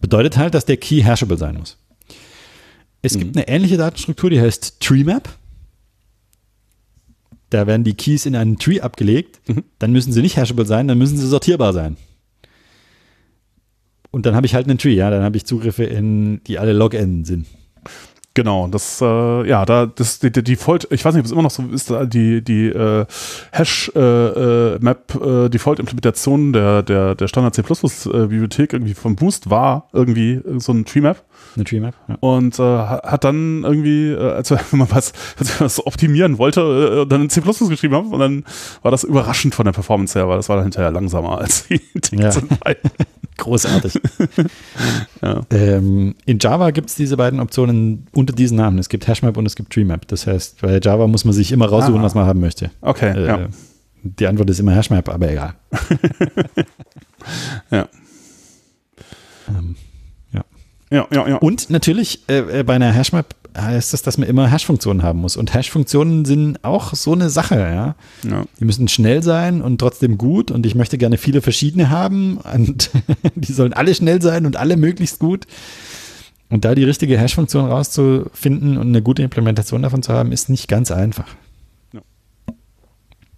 [0.00, 1.78] Bedeutet halt, dass der Key hashable sein muss.
[3.00, 5.28] Es gibt eine ähnliche Datenstruktur, die heißt TreeMap.
[7.50, 9.40] Da werden die Keys in einen Tree abgelegt.
[9.78, 11.96] Dann müssen sie nicht hashable sein, dann müssen sie sortierbar sein.
[14.12, 16.72] Und dann habe ich halt einen Tree, ja, dann habe ich Zugriffe in, die alle
[16.72, 17.46] Logenden sind.
[18.34, 21.42] Genau, das, äh, ja, da, das, die, die Default, ich weiß nicht, ob es immer
[21.42, 23.04] noch so ist, die, die äh,
[23.52, 30.72] Hash-Map, äh, äh, Default-Implementation der, der, der Standard C++-Bibliothek irgendwie vom Boost war irgendwie so
[30.72, 31.22] ein Tree-Map.
[31.56, 32.16] Eine Tree-Map, ja.
[32.20, 37.02] Und äh, hat dann irgendwie, äh, als wenn man was, als man was optimieren wollte,
[37.02, 38.44] äh, dann in C geschrieben haben und dann
[38.80, 41.80] war das überraschend von der Performance her, weil das war dann hinterher langsamer als die
[42.10, 42.30] Dinge Ja.
[42.30, 42.76] Teil.
[43.38, 43.94] Großartig.
[45.22, 45.40] Ja.
[45.50, 48.78] ähm, in Java gibt es diese beiden Optionen unter diesen Namen.
[48.78, 50.06] Es gibt Hashmap und es gibt TreeMap.
[50.08, 52.02] Das heißt, bei Java muss man sich immer raussuchen, Ah.
[52.04, 52.70] was man haben möchte.
[52.80, 53.48] Okay, Äh, ja.
[54.02, 55.54] Die Antwort ist immer Hashmap, aber egal.
[57.70, 57.88] Ja.
[59.48, 59.76] Ähm,
[60.90, 61.36] Ja, ja, ja.
[61.36, 65.36] Und natürlich äh, äh, bei einer Hashmap heißt das, dass man immer Hash-Funktionen haben muss.
[65.36, 67.94] Und Hash-Funktionen sind auch so eine Sache, ja.
[68.28, 68.44] ja.
[68.58, 70.50] Die müssen schnell sein und trotzdem gut.
[70.50, 72.38] Und ich möchte gerne viele verschiedene haben.
[72.38, 72.90] Und
[73.34, 75.46] die sollen alle schnell sein und alle möglichst gut.
[76.48, 80.68] Und da die richtige Hash-Funktion rauszufinden und eine gute Implementation davon zu haben, ist nicht
[80.68, 81.28] ganz einfach.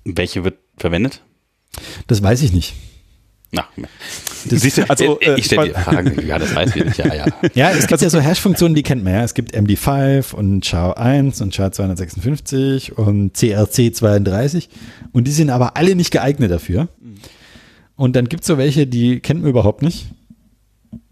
[0.04, 1.22] Welche wird verwendet?
[2.06, 2.74] Das weiß ich nicht.
[3.54, 3.64] Na,
[4.48, 6.26] Das- siehst du, also, äh, äh, ich stelle ich dir Fragen.
[6.26, 6.98] Ja, das weiß ich nicht.
[6.98, 7.26] Ja, ja.
[7.54, 9.22] Ja, es gibt ja so Hash-Funktionen, die kennt man ja.
[9.24, 14.68] Es gibt MD5 und SHA-1 und SHA-256 und CRC32
[15.12, 16.88] und die sind aber alle nicht geeignet dafür.
[17.96, 20.06] Und dann gibt es so welche, die kennt man überhaupt nicht.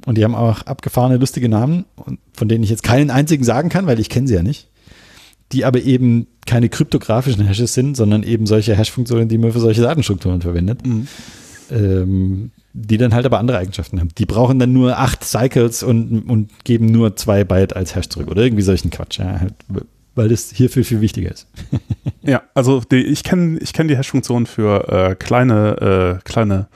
[0.05, 1.85] Und die haben auch abgefahrene, lustige Namen,
[2.33, 4.69] von denen ich jetzt keinen einzigen sagen kann, weil ich kenne sie ja nicht.
[5.53, 9.83] Die aber eben keine kryptografischen Hashes sind, sondern eben solche Hash-Funktionen, die man für solche
[9.83, 10.81] Datenstrukturen verwendet.
[11.71, 14.09] Ähm, die dann halt aber andere Eigenschaften haben.
[14.17, 18.29] Die brauchen dann nur acht Cycles und, und geben nur zwei Byte als Hash zurück
[18.31, 19.55] oder irgendwie solchen Quatsch, ja, halt,
[20.15, 21.47] weil das hierfür viel wichtiger ist.
[22.25, 26.69] Ja, also die, ich kenne ich kenn die Hash-Funktion für äh, kleine, äh, kleine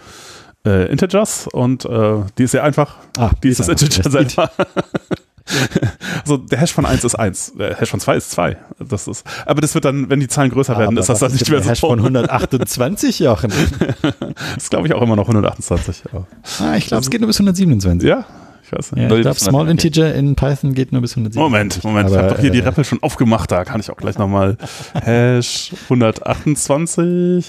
[0.67, 2.97] äh, Integers und äh, die ist sehr einfach.
[3.17, 3.85] Ah, Die ist das einfach.
[3.87, 4.51] Integer selber.
[6.23, 8.57] also der Hash von 1 ist 1, der Hash von 2 ist 2.
[8.89, 11.33] Das ist, aber das wird dann, wenn die Zahlen größer werden, Aber ist das dann
[11.33, 11.71] nicht mehr so.
[11.71, 13.53] Hash von 128, Jochen.
[14.57, 16.03] Das ist glaube ich auch immer noch 128.
[16.13, 16.27] Aber,
[16.61, 18.09] Ah, ich glaube, es geht nur bis 127.
[18.09, 18.25] ja,
[18.65, 19.09] ich weiß nicht.
[19.11, 19.71] Ja, ich glaube, Small 127.
[19.85, 21.41] Integer in Python geht nur bis 127.
[21.41, 23.91] Moment, Moment, ich Aber, habe doch hier die äh, Rappel schon aufgemacht, da kann ich
[23.91, 24.57] auch gleich nochmal
[24.95, 27.47] Hash 128.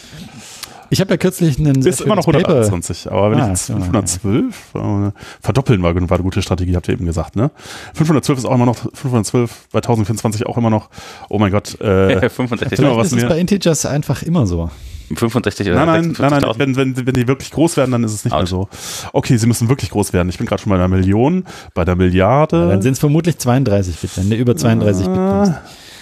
[0.90, 3.50] Ich habe ja kürzlich einen Ist immer noch schönes Paper- 128, aber wenn Ah, ich
[3.50, 5.12] jetzt ja, 512, äh,
[5.42, 7.52] verdoppeln war, war eine gute Strategie, habt ihr eben gesagt, ne?
[7.94, 10.90] 512 ist auch immer noch, 512 bei 1024 auch immer noch,
[11.30, 14.46] oh mein Gott, äh, 65, Genau, Vielleicht was ist es mir- bei Integers einfach immer
[14.48, 14.70] so.
[15.16, 16.60] 65 oder nein, nein, nein, nein, 56.000.
[16.60, 18.48] wenn, wenn, wenn die wirklich groß werden, dann ist es nicht mehr Out.
[18.50, 18.68] so.
[19.14, 20.28] Okay, sie müssen wirklich groß werden.
[20.28, 22.68] Ich bin gerade schon bei einer Million, bei der Milliarde.
[22.68, 25.54] Dann sind es vermutlich 32 Bit, wenn du über 32 Bit kommst.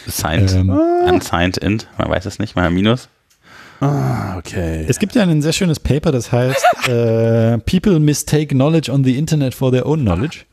[0.08, 0.70] Signed, Ähm,
[1.08, 3.10] unsigned int, man weiß es nicht, mal minus.
[3.82, 4.86] Ah, okay.
[4.88, 9.18] Es gibt ja ein sehr schönes Paper, das heißt äh, People mistake knowledge on the
[9.18, 10.46] Internet for their own knowledge.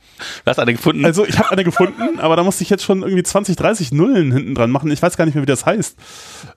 [0.44, 1.04] Du hast eine gefunden.
[1.04, 4.32] Also ich habe eine gefunden, aber da musste ich jetzt schon irgendwie 20, 30 Nullen
[4.32, 4.90] hinten dran machen.
[4.90, 5.96] Ich weiß gar nicht mehr, wie das heißt.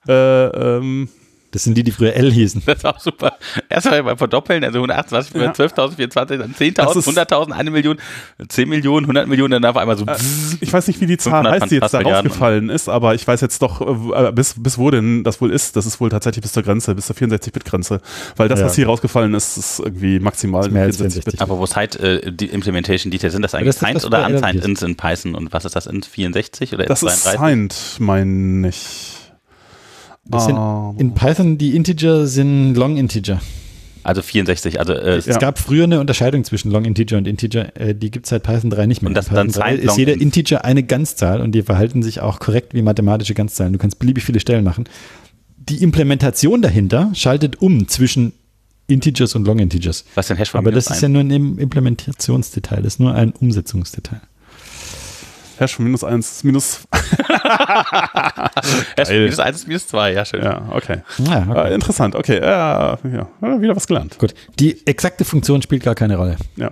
[0.08, 1.10] Äh, ähm,
[1.52, 2.64] Das sind die, die früher L hießen.
[2.66, 3.38] das ist auch super.
[3.70, 5.52] Erstmal beim Verdoppeln, also 128 für Ja.
[5.52, 7.98] 12.000, 24, dann Das 10.000, ist- 100.000, 1 Million,
[8.50, 10.06] 10 Millionen, 100 Millionen, dann auf einmal so.
[10.06, 10.18] Äh,
[10.60, 13.26] ich weiß nicht, wie die Zahl 500 heißt, die jetzt da rausgefallen ist, aber ich
[13.26, 15.76] weiß jetzt doch, äh, bis, bis wo denn das wohl ist.
[15.78, 18.02] Das ist wohl tatsächlich bis zur Grenze, bis zur 64-Bit-Grenze.
[18.36, 18.66] Weil das, Ja.
[18.66, 21.42] was hier rausgefallen ist, ist irgendwie maximal Ist mehr als 64 Bit.
[21.42, 24.26] aber wo Site äh, die Implementation Details sind das eigentlich das ist signed das oder
[24.28, 27.40] unsigned ins in Python und was ist das int 64 oder Das int ist 32?
[27.40, 29.15] signed, meine ich.
[30.28, 30.94] Das sind, Ah.
[30.98, 33.42] in Python die Integer sind Long Integer.
[34.04, 37.96] Also 64, also äh, Es gab früher eine Unterscheidung zwischen Long Integer und Integer, äh,
[37.96, 39.10] die gibt es seit Python 3 nicht mehr.
[39.10, 40.22] Und das Python dann 3 signed ist jeder Int.
[40.22, 43.74] Integer eine Ganzzahl und die verhalten sich auch korrekt wie mathematische Ganzzahlen.
[43.74, 44.86] Du kannst beliebig viele Stellen machen.
[45.58, 48.34] Die Implementation dahinter schaltet um zwischen
[48.88, 50.06] Integers und Long Integers.
[50.14, 51.02] was denn Hash von Aber das ist eins?
[51.02, 54.22] ja nur ein Implementationsdetail, das ist nur ein Umsetzungsdetail.
[55.58, 56.88] Hash von minus 1 minus.
[58.96, 59.22] Hash Geil.
[59.22, 60.44] minus 1 ist minus 2, ja, schön.
[60.44, 61.00] Ja, okay.
[61.20, 61.72] Ja, okay.
[61.72, 62.38] Äh, interessant, okay.
[62.38, 62.98] Äh, ja,
[63.42, 64.18] wieder was gelernt.
[64.20, 64.34] Gut.
[64.60, 66.38] Die exakte Funktion spielt gar keine Rolle.
[66.56, 66.72] Ja.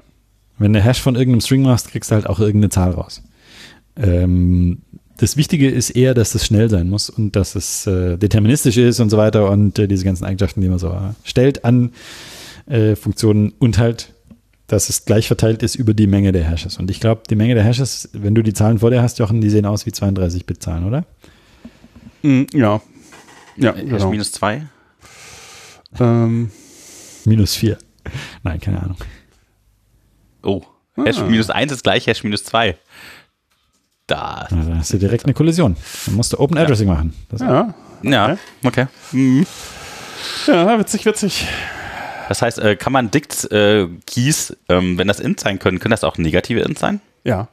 [0.58, 3.24] Wenn du Hash von irgendeinem String machst, kriegst du halt auch irgendeine Zahl raus.
[3.96, 4.82] Ähm,
[5.18, 9.00] das Wichtige ist eher, dass es schnell sein muss und dass es äh, deterministisch ist
[9.00, 11.92] und so weiter und äh, diese ganzen Eigenschaften, die man so äh, stellt an
[12.66, 14.13] äh, Funktionen und halt,
[14.74, 16.78] dass es gleich verteilt ist über die Menge der Hashes.
[16.78, 19.40] Und ich glaube, die Menge der Hashes, wenn du die Zahlen vor dir hast, Jochen,
[19.40, 21.06] die sehen aus wie 32-Bit-Zahlen, oder?
[22.24, 22.82] Mm, ja.
[23.56, 24.10] Ja, Hash genau.
[24.10, 24.64] minus 2.
[26.00, 26.52] Ähm,
[27.26, 27.78] Minus 4.
[28.42, 28.98] Nein, keine Ahnung.
[30.42, 30.64] Oh.
[30.98, 31.26] Hash Ah.
[31.26, 32.76] minus 1 ist gleich Hash minus 2.
[34.08, 34.48] Da.
[34.50, 35.78] Also da hast du direkt eine Kollision.
[36.08, 37.14] Dann musst du Open Addressing machen.
[37.30, 37.74] Das ja.
[38.02, 38.88] Ja, okay.
[39.12, 39.46] Mhm.
[40.48, 41.48] ja, witzig, witzig.
[42.30, 46.18] Das heißt, äh, kann man Dict-Keys, ähm, wenn das int sein können, können das auch
[46.18, 47.02] negative int sein?
[47.24, 47.48] Ja.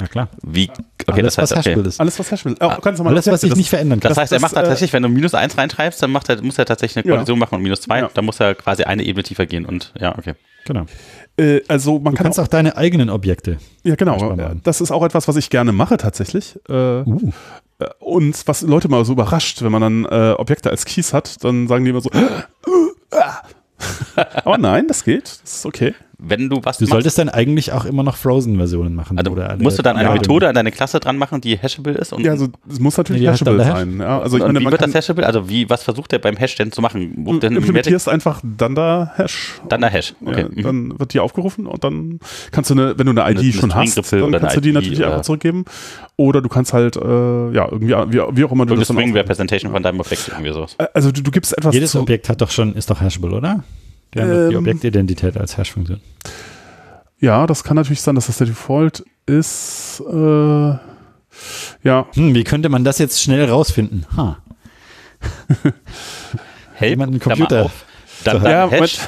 [0.00, 0.28] Na klar.
[0.42, 0.70] Wie?
[1.06, 1.88] Okay, Alles, das heißt, was okay.
[1.88, 2.00] Ist.
[2.00, 2.56] Alles, was Hash will.
[2.60, 3.12] Oh, ganz normal.
[3.12, 4.08] Alles, was sich das, nicht verändern kann.
[4.10, 6.42] Das, heißt, er das, macht äh, tatsächlich, wenn du minus 1 reinschreibst, dann macht er,
[6.42, 7.16] muss er tatsächlich eine Ja.
[7.16, 7.98] Kollision machen und minus 2.
[7.98, 8.10] Ja.
[8.14, 10.34] Dann muss er quasi eine Ebene tiefer gehen und ja, okay.
[10.64, 10.86] Genau.
[11.36, 13.58] Äh, also man Du kann kannst auch deine eigenen Objekte.
[13.82, 14.36] Ja, genau.
[14.62, 16.58] Das ist auch etwas, was ich gerne mache tatsächlich.
[16.68, 17.32] Äh, Uh.
[17.78, 21.42] äh, Und was Leute mal so überrascht, wenn man dann äh, Objekte als Keys hat,
[21.44, 22.10] dann sagen die immer so.
[24.16, 25.40] Aber nein, das geht.
[25.42, 25.94] Das ist okay.
[26.22, 29.16] Wenn du was Du machst, solltest dann eigentlich auch immer noch Frozen-Versionen machen.
[29.18, 31.56] also oder alle- musst du dann eine ja, Methode an deine Klasse dran machen, die
[31.56, 32.12] hashable ist?
[32.12, 34.00] Und, Ja, also es muss natürlich heißt hashable sein.
[34.00, 35.26] Ja, also ich und meine, wie wird das hashable?
[35.26, 37.24] Also wie, was versucht er beim Hash denn zu machen?
[37.24, 39.60] du denn im implementierst einfach Dunder Hash.
[39.68, 40.14] dann der Hash.
[40.24, 40.42] Okay.
[40.42, 40.62] Ja, mhm.
[40.62, 42.20] dann wird die aufgerufen und dann
[42.52, 44.60] kannst du eine, wenn du eine ID eine schon hast, String-Griffel dann kannst du eine
[44.60, 45.64] die natürlich einfach zurückgeben.
[46.16, 47.00] Oder du kannst halt, äh,
[47.52, 50.76] ja, irgendwie, wie, wie auch immer du das String Representation von deinem Objekt, irgendwie sowas.
[50.92, 53.64] Also du, du gibst etwas Jedes zu, Objekt hat doch schon, ist doch hashable, oder?
[54.14, 56.00] Die haben doch die Ähm, Objektidentität als Hash-Funktion.
[57.20, 60.02] Ja, das kann natürlich sein, dass das der Default ist.
[60.10, 60.14] Äh,
[61.82, 64.06] ja, Hm, wie könnte man das jetzt schnell rausfinden?
[64.16, 64.38] Ha.
[66.74, 67.84] Help, Jemand einen Computer auf,
[68.24, 68.98] Dann, dann Ja, Hash.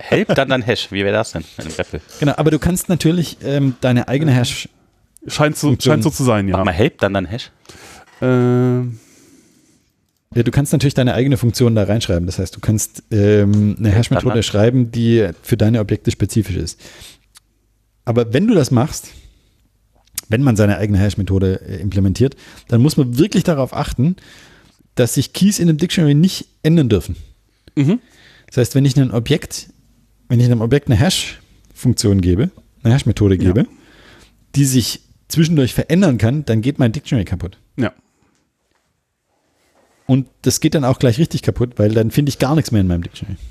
[0.00, 0.90] Help, dann dann Hash.
[0.90, 1.44] Wie wäre das denn?
[2.20, 4.68] Genau, aber du kannst natürlich ähm, deine eigene Hash.
[5.26, 6.64] scheint so, scheint so zu sein, Mach ja.
[6.64, 7.50] mal Help, dann dann Hash.
[8.20, 8.82] Äh, Ja,
[10.34, 12.26] du kannst natürlich deine eigene Funktion da reinschreiben.
[12.26, 16.80] Das heißt, du kannst ähm, eine Hash-Methode schreiben, die für deine Objekte spezifisch ist.
[18.04, 19.08] Aber wenn du das machst,
[20.28, 22.36] wenn man seine eigene Hash-Methode äh, implementiert,
[22.68, 24.16] dann muss man wirklich darauf achten,
[24.94, 27.16] dass sich Keys in einem Dictionary nicht ändern dürfen.
[27.76, 28.00] mhm.
[28.46, 29.68] Das heißt, wenn ich ein Objekt,
[30.28, 32.50] wenn ich einem Objekt eine Hash-Funktion gebe,
[32.82, 33.52] eine Hash-Methode Ja.
[33.52, 33.68] gebe,
[34.54, 37.58] die sich zwischendurch verändern kann, dann geht mein Dictionary kaputt.
[37.76, 37.92] Ja.
[40.08, 42.80] Und das geht dann auch gleich richtig kaputt, weil dann finde ich gar nichts mehr
[42.80, 43.36] in meinem Dictionary.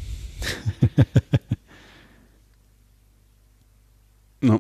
[4.43, 4.59] Ja.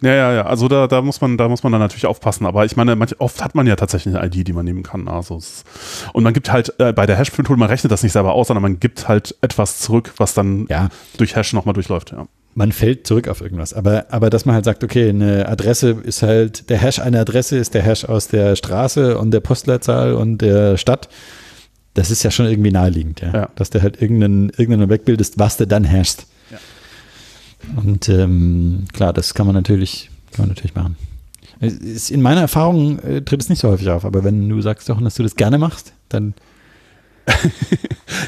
[0.00, 0.42] Ja, ja, ja.
[0.46, 2.46] Also da, da muss man, da muss man dann natürlich aufpassen.
[2.46, 5.08] Aber ich meine, manch, oft hat man ja tatsächlich eine ID, die man nehmen kann.
[5.08, 5.40] Also
[6.12, 8.62] und man gibt halt äh, bei der Hash-Methode, man rechnet das nicht selber aus, sondern
[8.62, 12.12] man gibt halt etwas zurück, was dann Ja, durch Hash nochmal durchläuft.
[12.12, 12.28] Ja.
[12.54, 13.74] man fällt zurück auf irgendwas.
[13.74, 17.56] Aber, aber dass man halt sagt, okay, eine Adresse ist halt, der Hash einer Adresse
[17.56, 21.08] ist der Hash aus der Straße und der Postleitzahl und der Stadt.
[21.98, 23.34] Das ist ja schon irgendwie naheliegend, ja.
[23.34, 23.48] Ja.
[23.56, 26.28] Dass der halt irgendeinen, irgendeinen Objekt bildest, was du dann hashst.
[26.48, 26.58] Ja.
[27.74, 30.96] Und ähm, klar, das kann man natürlich, kann man natürlich machen.
[31.60, 35.00] In meiner Erfahrung äh, tritt es nicht so häufig auf, aber wenn du sagst doch,
[35.00, 36.34] dass du das gerne machst, dann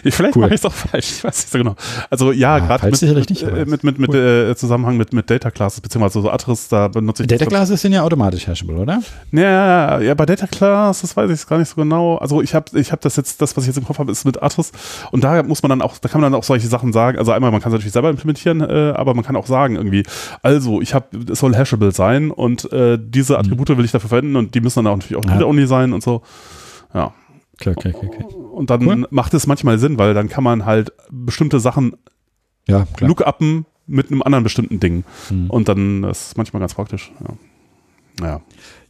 [0.04, 0.42] Vielleicht Cool.
[0.42, 1.74] mache ich es auch falsch, ich weiß nicht so genau.
[2.10, 5.28] Also ja, Ja, gerade falsch mit, mit, äh, mit, mit, mit äh, Zusammenhang mit, mit
[5.30, 9.00] Data Classes, beziehungsweise so Address, da benutze ich Data Classes sind ja automatisch hashable, oder?
[9.32, 12.16] Ja, ja, bei Data Class, das weiß ich gar nicht so genau.
[12.18, 14.24] Also ich habe ich hab das jetzt, das, was ich jetzt im Kopf habe, ist
[14.24, 14.72] mit Address.
[15.10, 17.18] Und da muss man dann auch, da kann man dann auch solche Sachen sagen.
[17.18, 20.04] Also einmal, man kann es natürlich selber implementieren, äh, aber man kann auch sagen irgendwie,
[20.42, 24.36] also ich habe, es soll hashable sein und äh, diese Attribute will ich dafür verwenden
[24.36, 25.36] und die müssen dann auch natürlich auch Ja.
[25.36, 26.22] read-only sein und so.
[26.94, 27.12] Ja.
[27.60, 28.06] Okay, okay, okay.
[28.24, 28.34] okay.
[28.34, 29.06] Und dann Cool.
[29.10, 31.94] macht es manchmal Sinn, weil dann kann man halt bestimmte Sachen
[32.68, 33.08] Ja, klar.
[33.08, 35.04] lookuppen mit einem anderen bestimmten Ding.
[35.28, 35.50] Hm.
[35.50, 37.12] Und dann das ist manchmal ganz praktisch.
[37.20, 37.34] Ja.
[38.20, 38.40] Naja.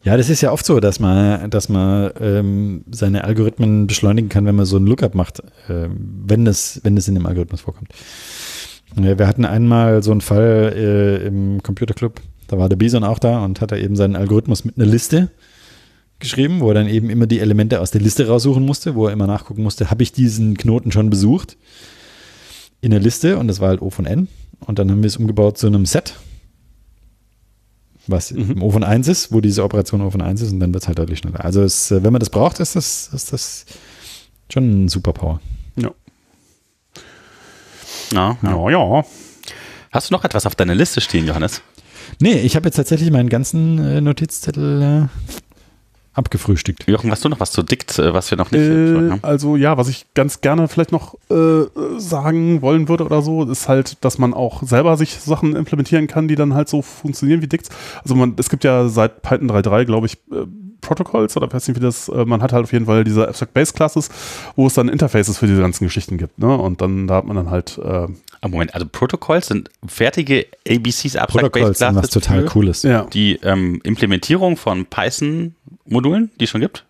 [0.03, 4.47] Ja, das ist ja oft so, dass man, dass man ähm, seine Algorithmen beschleunigen kann,
[4.47, 7.91] wenn man so ein Lookup macht, ähm, wenn das, wenn das in dem Algorithmus vorkommt.
[8.97, 13.19] Ja, wir hatten einmal so einen Fall äh, im Computerclub, da war der Bison auch
[13.21, 15.31] da und hat er eben seinen Algorithmus mit einer Liste
[16.21, 19.13] geschrieben, wo er dann eben immer die Elemente aus der Liste raussuchen musste, wo er
[19.13, 21.57] immer nachgucken musste, habe ich diesen Knoten schon besucht
[22.81, 24.29] in der Liste und das war halt O von N
[24.61, 26.15] und dann haben wir es umgebaut zu einem Set,
[28.07, 28.51] was Mhm.
[28.53, 30.83] im O von 1 ist, wo diese Operation O von 1 ist und dann wird
[30.83, 31.45] es halt deutlich schneller.
[31.45, 33.67] Also es, äh, wenn man das braucht, ist das, ist das
[34.53, 35.41] schon ein Superpower.
[35.77, 35.91] Ja.
[38.13, 38.71] Ja, ja.
[38.71, 39.05] Ja, ja.
[39.93, 41.63] Hast du noch etwas auf deiner Liste stehen, Johannes?
[42.21, 45.50] Nee, ich habe jetzt tatsächlich meinen ganzen äh, Notizzettel äh,
[46.15, 46.87] abgefrühstückt.
[46.89, 49.19] Jochen, hast du noch was zu Dict, äh, was wir noch nicht Äh, haben?
[49.23, 51.65] also ja, was ich ganz gerne vielleicht noch äh,
[51.99, 56.29] sagen wollen würde oder so, ist halt, dass man auch selber sich Sachen implementieren kann,
[56.29, 57.69] die dann halt so funktionieren wie Dicts.
[58.03, 60.47] Also man, es gibt ja seit Python 3.3, glaube ich, äh,
[60.81, 63.53] Protocols oder weiß nicht wie das, äh, man hat halt auf jeden Fall diese Abstract
[63.53, 64.09] Base Classes,
[64.57, 66.57] wo es dann Interfaces für diese ganzen Geschichten gibt, ne?
[66.57, 68.09] Und dann da hat man dann halt äh,
[68.43, 72.83] Ah, Moment, also Protocols sind fertige ABCs Abstract Protokolls sind was Classes total Cooles.
[72.85, 73.03] ja.
[73.13, 74.87] Die ähm, Implementierung von
[75.91, 76.85] Python-Modulen, die es schon gibt.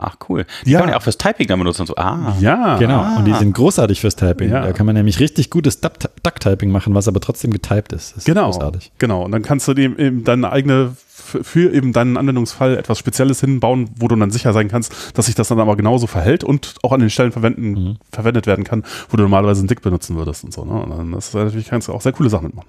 [0.00, 0.46] Ach, cool.
[0.64, 0.78] Die Ja.
[0.78, 1.96] kann man ja auch fürs Typing dann benutzen und so.
[1.96, 2.78] Ah, Ja.
[2.78, 4.48] Genau, und die sind großartig fürs Typing.
[4.50, 4.62] Ja.
[4.62, 8.12] Da kann man nämlich richtig gutes Duck- Duck-Typing machen, was aber trotzdem getypt ist.
[8.12, 8.92] Das ist Genau, großartig.
[8.98, 9.24] genau.
[9.24, 13.90] Und dann kannst du dem eben deine eigene für eben deinen Anwendungsfall etwas Spezielles hinbauen,
[13.96, 16.92] wo du dann sicher sein kannst, dass sich das dann aber genauso verhält und auch
[16.92, 17.96] an den Stellen verwenden, Mhm.
[18.12, 20.64] verwendet werden kann, wo du normalerweise einen Dick benutzen würdest und so.
[20.64, 20.80] Ne?
[20.80, 22.68] Und dann das ist natürlich kannst du auch sehr coole Sachen mitmachen.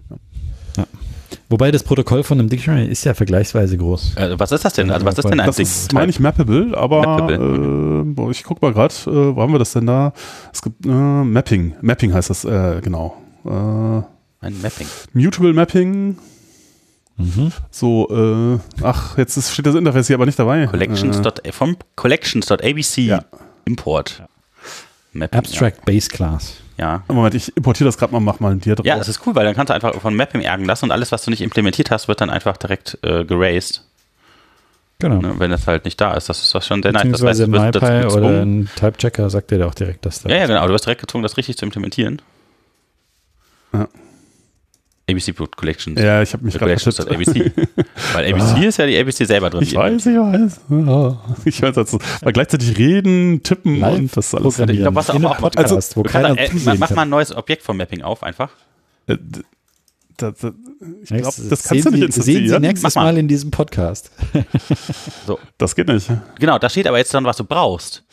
[0.78, 0.86] Ja.
[1.52, 4.16] Wobei das Protokoll von einem Dictionary ist ja vergleichsweise groß.
[4.18, 4.92] äh, was ist das denn?
[4.92, 5.64] Also was ist denn ein Das Ding?
[5.64, 9.52] ist, meine ich, Mappable, aber Mappable, Äh, boah, ich guck mal gerade, äh, wo haben
[9.52, 10.14] wir das denn da?
[10.54, 11.74] Es gibt äh, Mapping.
[11.82, 13.18] Mapping heißt das, äh, genau.
[13.46, 14.88] Äh, Ein Mapping.
[15.14, 16.18] Mutable Mapping.
[17.18, 17.52] Mhm.
[17.72, 20.68] So, äh, ach, jetzt ist, steht das Interface hier aber nicht dabei.
[20.68, 21.18] Collections.
[21.44, 23.26] Äh, vom Collections.abc Ja.
[23.66, 24.24] Import.
[25.14, 26.54] Mapping, Abstract Base Class.
[26.80, 27.04] Ja.
[27.10, 28.86] Moment, ich importiere das gerade mal, mach mal dir drauf.
[28.86, 31.12] Ja, das ist cool, weil dann kannst du einfach von Mapping ärgern lassen und alles,
[31.12, 33.84] was du nicht implementiert hast, wird dann einfach direkt äh, gerased.
[35.00, 35.18] Genau.
[35.18, 35.34] Ne?
[35.38, 36.30] Wenn das halt nicht da ist.
[36.30, 37.04] Das ist das schon sehr nice.
[37.04, 40.22] Das Beziehungsweise du wirst dazu MyPy oder ein Type-Checker sagt dir da auch direkt, dass
[40.22, 40.66] da Ja, ja, genau.
[40.68, 42.22] Du wirst direkt gezwungen, das richtig zu implementieren.
[43.74, 43.88] Ja.
[45.10, 46.00] ABC Collections.
[46.02, 47.10] Ja, ich habe mich gerade verschätzt.
[47.10, 47.52] ABC.
[48.14, 49.64] Weil ABC ist ja die ABC selber drin.
[49.64, 50.60] Ich weiß, ich weiß.
[50.70, 51.18] Ja.
[51.46, 54.60] Ich weiß, also, weil gleichzeitig reden, tippen Live und das alles.
[54.60, 56.96] Ich glaub, was auch- einem Podcast, wo Du kannst, keiner äh, zusehen mach kann.
[56.96, 58.50] mal ein neues Objekt vom Mapping auf, einfach.
[59.08, 59.42] Äh, d-
[60.18, 60.52] da, da,
[61.02, 63.14] ich glaube, das kannst sehen du nicht Sie, Sehen Sie nächstes Mach mal.
[63.14, 64.12] Mal in diesem Podcast.
[65.58, 66.10] Das geht nicht.
[66.40, 68.04] Genau, da steht aber jetzt dann, was du brauchst.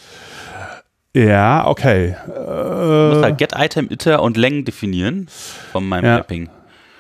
[1.15, 2.15] Ja, okay.
[2.27, 5.29] Du musst Äh, halt Get Item, Iter und Längen definieren
[5.73, 6.17] von meinem Ja.
[6.19, 6.49] Mapping.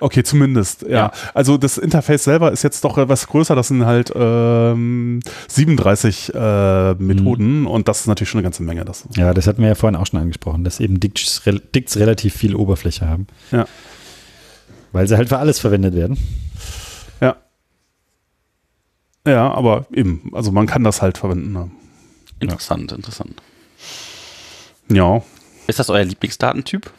[0.00, 0.82] Okay, zumindest.
[0.82, 0.88] Ja.
[0.88, 1.12] Ja.
[1.34, 3.54] Also das Interface selber ist jetzt doch etwas größer.
[3.54, 7.66] Das sind halt ähm, 37 äh, Methoden Mhm.
[7.66, 8.84] und das ist natürlich schon eine ganze Menge.
[8.84, 9.04] Das.
[9.16, 12.34] Ja, das hatten wir ja vorhin auch schon angesprochen, dass eben Dicts, rel- Dicts relativ
[12.34, 13.26] viel Oberfläche haben.
[13.52, 13.66] Ja.
[14.92, 16.16] Weil sie halt für alles verwendet werden.
[17.20, 17.36] Ja.
[19.26, 21.52] Ja, aber eben, also man kann das halt verwenden.
[21.52, 21.70] ne?
[22.40, 23.40] Interessant, interessant.
[24.90, 25.22] Ja.
[25.66, 26.90] Ist das euer Lieblingsdatentyp?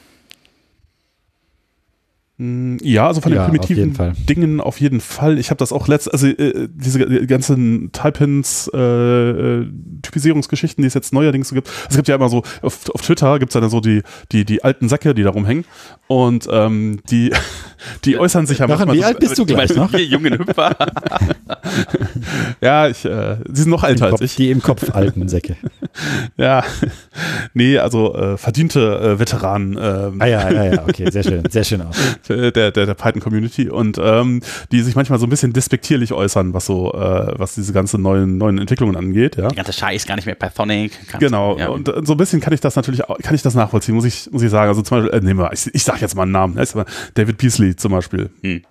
[2.39, 4.13] Mm, Ja, also von den Ja, auf primitiven Fall.
[4.29, 5.39] Dingen auf jeden Fall.
[5.39, 9.65] Ich habe das auch letzt, also äh, diese ganzen Type-Ins, äh, äh,
[10.03, 11.69] Typisierungsgeschichten, die es jetzt neuerdings so gibt.
[11.89, 14.63] Es gibt ja immer so, auf, auf Twitter gibt es dann so die, die, die
[14.63, 15.65] alten Säcke, die da rumhängen.
[16.07, 17.31] Und ähm, die,
[18.05, 19.89] die äußern sich ja manchmal wie alt bist du Die gleich noch?
[19.89, 20.75] vier jungen Hüpfer.
[22.61, 24.35] Ja, ich, äh, sie sind noch älter als Kopf, ich.
[24.35, 25.55] die im Kopf alten Säcke.
[26.37, 26.63] Ja,
[27.55, 31.63] nee, also äh, verdiente äh, Veteranen ähm, Ah ja, ja, ja, okay, sehr schön, sehr
[31.63, 31.95] schön aus.
[32.27, 34.41] Der, der, der Python-Community und ähm,
[34.71, 38.37] die sich manchmal so ein bisschen despektierlich äußern, was so, äh, was diese ganzen neuen,
[38.37, 39.47] neuen Entwicklungen angeht, ja.
[39.47, 40.91] Der ganze Scheiß gar nicht mehr Pythonic.
[41.19, 41.69] Genau, Ja.
[41.69, 44.05] und äh, so ein bisschen kann ich das natürlich, auch- kann ich das nachvollziehen, muss
[44.05, 44.69] ich, muss ich sagen.
[44.69, 46.85] Also zum Beispiel, äh, nehmen wir, ich, ich sag jetzt mal einen Namen, aber
[47.15, 48.29] David Beasley zum Beispiel.
[48.43, 48.61] Hm.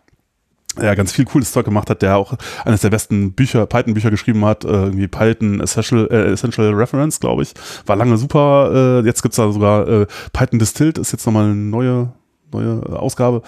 [0.78, 2.34] Der ganz viel cooles Zeug gemacht hat, der auch
[2.66, 7.44] eines der besten Bücher, Python-Bücher geschrieben hat, äh, irgendwie Python Essential, äh, Essential Reference, glaube
[7.44, 7.54] ich.
[7.86, 11.54] War lange super, äh, jetzt gibt's da sogar äh, Python Distilled, ist jetzt nochmal eine
[11.54, 12.12] neue,
[12.52, 13.42] neue Ausgabe.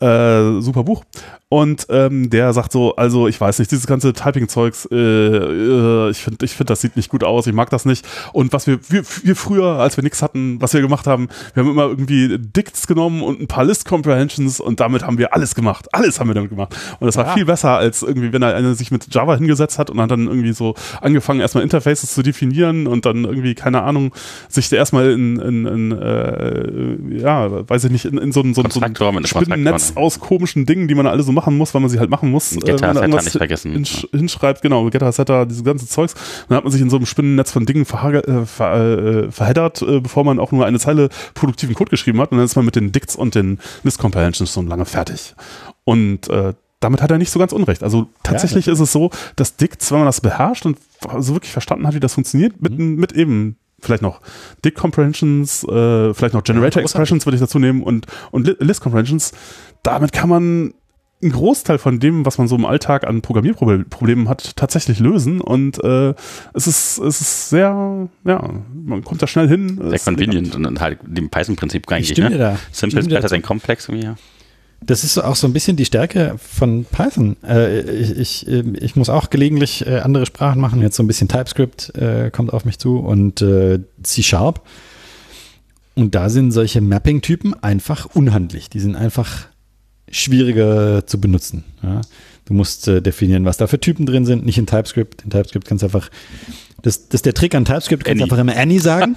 [0.00, 1.04] Äh, super Buch.
[1.50, 6.18] Und ähm, der sagt so, also ich weiß nicht, dieses ganze Typing-Zeugs, äh, äh, ich
[6.18, 8.06] finde, ich find, das sieht nicht gut aus, ich mag das nicht.
[8.34, 11.62] Und was wir, wir, wir früher, als wir nichts hatten, was wir gemacht haben, wir
[11.62, 15.86] haben immer irgendwie Dicts genommen und ein paar List-Comprehensions und damit haben wir alles gemacht.
[15.92, 16.76] Alles haben wir damit gemacht.
[17.00, 17.32] Und das war Ja.
[17.32, 20.26] viel besser, als irgendwie, wenn er einer sich mit Java hingesetzt hat und hat dann
[20.26, 24.12] irgendwie so angefangen, erstmal Interfaces zu definieren und dann irgendwie, keine Ahnung,
[24.48, 28.62] sich erstmal in, in, in äh, ja, weiß ich nicht, in, in so ein, so
[28.62, 28.80] ein, so
[29.24, 32.30] Spinnennetz Aus komischen Dingen, die man alle so machen muss, weil man sie halt machen
[32.30, 32.50] muss.
[32.50, 33.72] Getter, irgendwas nicht vergessen.
[33.72, 36.14] Hinsch hinschreibt, genau, Getter, Setter, dieses ganze Zeugs.
[36.48, 40.00] Dann hat man sich in so einem Spinnennetz von Dingen äh, ver äh, verheddert, äh,
[40.00, 42.32] bevor man auch nur eine Zeile produktiven Code geschrieben hat.
[42.32, 45.34] Und dann ist man mit den Dicts und den List Comprehensions so lange fertig.
[45.84, 47.82] Und äh, damit hat er nicht so ganz unrecht.
[47.82, 50.78] Also tatsächlich ist es so, dass Dicts, wenn man das beherrscht und
[51.18, 54.20] so wirklich verstanden hat, wie das funktioniert, mit, mit eben vielleicht noch
[54.64, 58.80] Dict Comprehensions, äh, vielleicht noch Generator Expressions würde ich dazu nehmen und, und Li- List
[58.80, 59.32] Comprehensions,
[59.82, 60.74] damit kann man
[61.20, 65.40] einen Großteil von dem, was man so im Alltag an Programmierproblemen hat, tatsächlich lösen.
[65.40, 66.14] Und äh,
[66.54, 69.80] es ist, es ist sehr, ja, man kommt da schnell hin.
[69.88, 72.10] Sehr convenient und halt dem Python-Prinzip Ich eigentlich.
[72.12, 72.38] stimme Ne?
[72.38, 72.58] da.
[72.70, 73.34] Simple is stimme dir better dazu.
[73.34, 73.88] than complex.
[73.88, 74.16] irgendwie, Ja.
[74.80, 77.36] Das ist auch so ein bisschen die Stärke von Python.
[77.42, 80.80] Äh, ich, ich, ähm, ich, muss auch gelegentlich äh, andere Sprachen machen.
[80.82, 84.62] Jetzt so ein bisschen TypeScript äh, kommt auf mich zu und äh, C-Sharp.
[85.96, 88.70] Und da sind solche Mapping-Typen einfach unhandlich.
[88.70, 89.48] Die sind einfach
[90.10, 91.64] schwieriger zu benutzen.
[91.82, 92.00] Ja.
[92.46, 95.22] Du musst äh, definieren, was da für Typen drin sind, nicht in TypeScript.
[95.24, 96.08] In TypeScript kannst du einfach,
[96.82, 98.24] das, das ist der Trick an TypeScript, du kannst Annie.
[98.24, 99.14] einfach immer Annie sagen.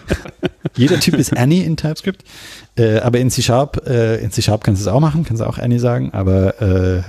[0.76, 2.22] Jeder Typ ist Annie in TypeScript.
[2.76, 5.58] Äh, aber in C-Sharp, äh, in C-Sharp kannst du es auch machen, kannst du auch
[5.58, 7.02] Annie sagen, aber äh,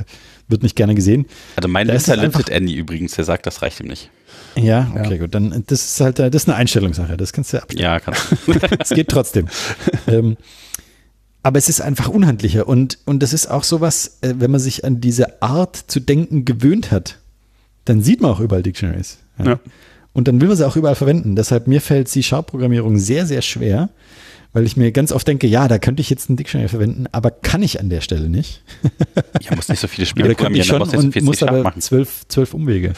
[0.47, 1.25] wird nicht gerne gesehen.
[1.55, 4.09] Also mein Da einfach- lintet Andy übrigens, der sagt, das reicht ihm nicht.
[4.55, 5.33] Ja, okay, gut.
[5.33, 7.15] Dann das ist halt, äh, das ist eine Einstellungssache.
[7.15, 7.83] Das kannst du abstellen.
[7.83, 8.13] Ja, kann.
[8.79, 9.47] Es geht trotzdem.
[10.07, 10.35] ähm,
[11.43, 12.67] aber es ist einfach unhandlicher.
[12.67, 16.45] Und, und das ist auch sowas, äh, wenn man sich an diese Art zu denken
[16.45, 17.17] gewöhnt hat,
[17.85, 19.17] dann sieht man auch überall Dictionaries.
[19.43, 19.59] Ja.
[20.13, 21.35] Und dann will man sie auch überall verwenden.
[21.35, 23.89] Deshalb mir fällt C-Sharp-Programmierung sehr, sehr schwer,
[24.53, 27.31] weil ich mir ganz oft denke, ja, da könnte ich jetzt ein Dictionary verwenden, aber
[27.31, 28.61] kann ich an der Stelle nicht.
[29.39, 32.27] Ich muss nicht so viele Spiele ich programmieren, da schon so und muss aber zwölf,
[32.27, 32.93] zwölf Umwege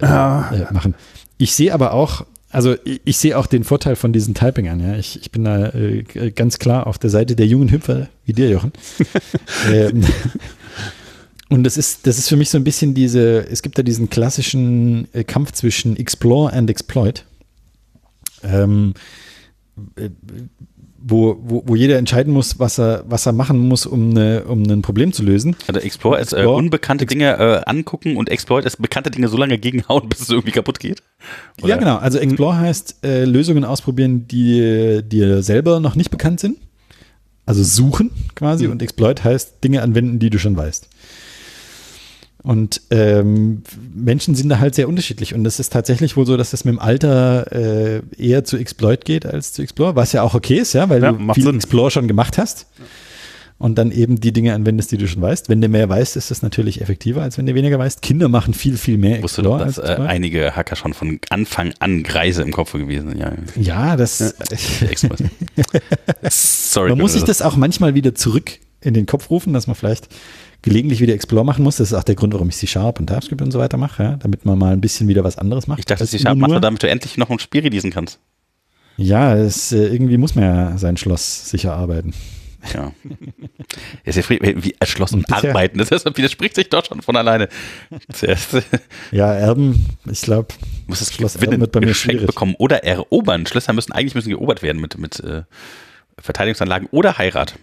[0.00, 0.50] Ja.
[0.50, 0.94] äh, machen.
[1.36, 2.24] Ich sehe aber auch,
[2.54, 4.80] also ich, ich sehe auch den Vorteil von diesen Typingern.
[4.80, 4.96] Ja.
[4.96, 6.02] Ich, ich bin da äh,
[6.34, 8.72] ganz klar auf der Seite der jungen Hüpfer, wie dir, Jochen.
[9.72, 10.04] ähm,
[11.48, 14.08] und das ist, das ist für mich so ein bisschen diese, es gibt da diesen
[14.08, 17.24] klassischen äh, Kampf zwischen Explore and Exploit.
[18.42, 18.94] Ähm,
[19.96, 20.10] äh,
[21.06, 24.62] wo, wo, wo jeder entscheiden muss, was er, was er machen muss, um, eine, um
[24.62, 25.54] ein Problem zu lösen.
[25.66, 29.58] Also Explore ist äh, unbekannte Dinge äh, angucken und Exploit ist bekannte Dinge so lange
[29.58, 31.02] gegenhauen, bis es irgendwie kaputt geht.
[31.60, 31.68] Oder?
[31.68, 31.96] Ja, genau.
[31.96, 36.56] Also Explore heißt äh, Lösungen ausprobieren, die dir selber noch nicht bekannt sind.
[37.46, 38.66] Also suchen quasi.
[38.66, 40.88] Und Exploit heißt Dinge anwenden, die du schon weißt.
[42.44, 43.62] Und ähm,
[43.94, 45.34] Menschen sind da halt sehr unterschiedlich.
[45.34, 49.06] Und es ist tatsächlich wohl so, dass das mit dem Alter äh, eher zu Exploit
[49.06, 51.56] geht als zu Explore, was ja auch okay ist, ja, weil Ja, du viel Sinn.
[51.56, 52.66] Explore schon gemacht hast.
[53.56, 55.48] Und dann eben die Dinge anwendest, die du schon weißt.
[55.48, 58.02] Wenn du mehr weißt, ist das natürlich effektiver, als wenn du weniger weißt.
[58.02, 61.20] Kinder machen viel, viel mehr Wusste doch, Explore dass als äh, einige Hacker schon von
[61.30, 63.20] Anfang an Greise im Kopf gewesen sind.
[63.20, 63.32] Ja.
[63.56, 64.20] Ja, das.
[64.82, 65.22] Exploit.
[66.28, 66.90] Sorry.
[66.90, 70.08] Man muss sich das auch manchmal wieder zurück in den Kopf rufen, dass man vielleicht
[70.64, 71.76] gelegentlich wieder Explore machen muss.
[71.76, 74.16] Das ist auch der Grund, warum ich C-Sharp und TypeScript und so weiter mache, ja?
[74.16, 75.78] damit man mal ein bisschen wieder was anderes macht.
[75.78, 77.60] Ich dachte, als sie immer sharp machst nur- du, damit du endlich noch ein Spiel
[77.62, 78.18] releasen kannst.
[78.96, 82.14] Ja, es, äh, irgendwie muss man ja sein Schloss sicher arbeiten.
[82.72, 82.92] Ja.
[84.04, 85.76] Ist ja wie erschlossen Und bisher- arbeiten.
[85.78, 87.48] Das ist, widerspricht sich doch schon von alleine.
[88.12, 88.56] Zuerst
[89.12, 90.48] Ja, Erben, ich glaube,
[90.86, 92.26] muss es Schloss Erben wird bei mir geschenkt schwierig.
[92.26, 93.44] bekommen oder erobern.
[93.46, 95.42] Schlösser müssen eigentlich müssen geerobert werden mit, mit äh,
[96.18, 97.58] Verteidigungsanlagen oder Heirat.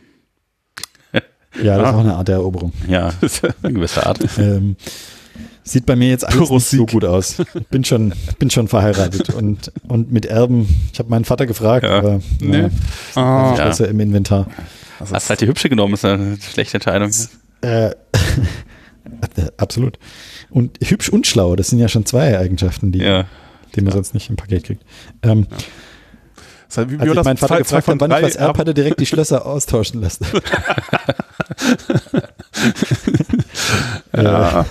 [1.61, 1.89] Ja, das Ah.
[1.89, 2.71] ist auch eine Art der Eroberung.
[2.87, 3.11] Ja,
[3.63, 4.19] in gewisser Art.
[4.37, 4.75] Ähm,
[5.63, 7.37] sieht bei mir jetzt alles nicht so gut aus.
[7.69, 10.67] Bin schon, bin schon verheiratet und, und mit Erben.
[10.91, 11.97] Ich habe meinen Vater gefragt, Ja.
[11.99, 12.61] aber Nee.
[12.61, 12.69] ja,
[13.15, 13.63] Ah, Ja.
[13.63, 14.47] Schlösser im Inventar.
[15.11, 17.11] Hast halt die hübsche genommen, ist eine schlechte Entscheidung.
[17.63, 17.91] Äh,
[19.57, 19.99] absolut.
[20.49, 23.25] Und hübsch und schlau, das sind ja schon zwei Eigenschaften, die, Ja.
[23.75, 24.83] die man sonst nicht im Paket kriegt.
[25.21, 25.45] Ähm,
[26.67, 28.35] Das heißt, wie, als wie ich das meinen Vater gefragt von habe, wann ich was
[28.35, 30.25] erb, hat er direkt die Schlösser austauschen lassen.
[34.15, 34.65] Ja.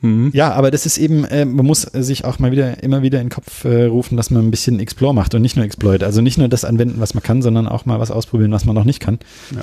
[0.00, 0.30] Hm.
[0.34, 3.28] Ja, aber das ist eben, äh, man muss sich auch mal wieder, immer wieder in
[3.28, 6.02] den Kopf äh, rufen, dass man ein bisschen Explore macht und nicht nur Exploit.
[6.02, 8.74] Also nicht nur das anwenden, was man kann, sondern auch mal was ausprobieren, was man
[8.74, 9.18] noch nicht kann.
[9.54, 9.62] Ja.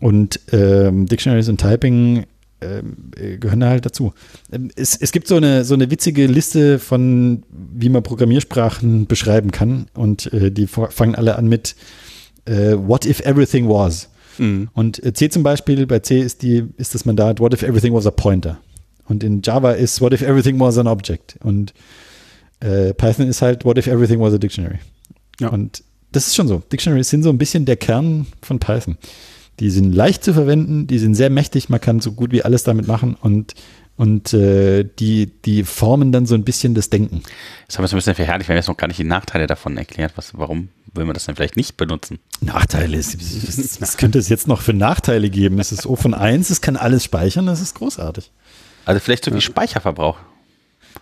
[0.00, 2.24] Und ähm, Dictionaries und Typing
[2.60, 4.14] ähm, äh, gehören da halt dazu.
[4.50, 9.50] Ähm, es, es gibt so eine, so eine witzige Liste von, wie man Programmiersprachen beschreiben
[9.50, 9.88] kann.
[9.92, 11.76] Und äh, die fa- fangen alle an mit
[12.46, 14.08] äh, What if everything was?
[14.38, 14.68] Mhm.
[14.72, 17.94] Und äh, C zum Beispiel, bei C ist, die, ist das Mandat What if everything
[17.94, 18.58] was a pointer?
[19.06, 21.38] Und in Java ist What if everything was an object?
[21.42, 21.74] Und
[22.60, 24.78] äh, Python ist halt What if everything was a dictionary?
[25.40, 25.48] Ja.
[25.48, 25.82] Und
[26.12, 26.62] das ist schon so.
[26.72, 28.96] Dictionaries sind so ein bisschen der Kern von Python.
[29.60, 32.62] Die sind leicht zu verwenden, die sind sehr mächtig, man kann so gut wie alles
[32.62, 33.54] damit machen und,
[33.98, 37.22] und äh, die, die formen dann so ein bisschen das Denken.
[37.66, 39.46] Das haben wir so ein bisschen verherrlicht, wir haben jetzt noch gar nicht die Nachteile
[39.46, 40.12] davon erklärt.
[40.16, 42.18] Was, warum will man das denn vielleicht nicht benutzen?
[42.40, 45.58] Nachteile, es- was könnte es jetzt noch für Nachteile geben?
[45.58, 48.30] Es ist O von 1, es kann alles speichern, das ist großartig.
[48.86, 50.16] Also vielleicht so wie Speicherverbrauch.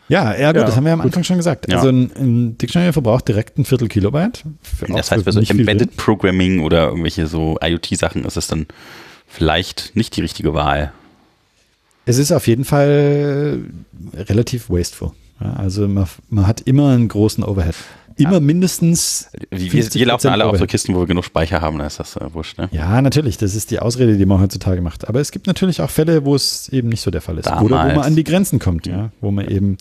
[0.08, 1.68] Ja, ja gut, Ja, das haben wir am Anfang schon gesagt.
[1.70, 1.76] Ja.
[1.76, 4.44] Also ein, ein Dictionary verbraucht direkt ein Viertel Kilobyte.
[4.88, 5.96] Das heißt, für bei so Embedded.
[5.96, 8.66] Programming oder irgendwelche so IoT-Sachen ist es dann
[9.26, 10.92] vielleicht nicht die richtige Wahl.
[12.06, 13.60] Es ist auf jeden Fall
[14.14, 15.10] relativ wasteful.
[15.40, 17.74] Ja, also man, man hat immer einen großen Overhead.
[18.18, 19.28] Immer mindestens.
[19.50, 20.70] Wir, wir, 50% wir laufen alle auf so Overhead.
[20.70, 22.70] Kisten, wo wir genug Speicher haben, dann ist das äh, wurscht, ne?
[22.72, 25.06] Ja, natürlich, das ist die Ausrede, die man heutzutage macht.
[25.06, 27.46] Aber es gibt natürlich auch Fälle, wo es eben nicht so der Fall ist.
[27.48, 27.94] Oder wo Damals.
[27.96, 29.10] man an die Grenzen kommt, ja.
[29.20, 29.76] Wo man eben,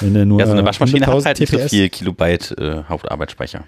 [0.00, 2.58] wenn er nur Ja, so eine Waschmaschine hat 100.000 halt nicht so TPS viel Kilobyte
[2.58, 3.64] äh, Hauptarbeitsspeicher.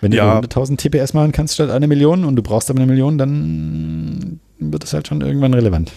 [0.00, 0.38] Wenn du Ja.
[0.38, 4.84] 100.000 TPS machen kannst statt eine Million und du brauchst aber eine Million, dann wird
[4.84, 5.90] das halt schon irgendwann relevant.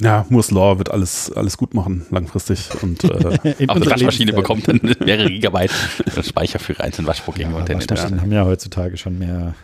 [0.00, 2.68] Ja, Moore's Law wird alles, alles gut machen, langfristig.
[2.82, 3.08] Und äh,
[3.68, 5.72] Auch eine Waschmaschine bekommt dann mehrere Gigabyte
[6.22, 7.52] Speicher für einzelne Waschvorgänge.
[7.54, 9.54] Ja, und Waschmaschinen haben ja heutzutage schon mehr,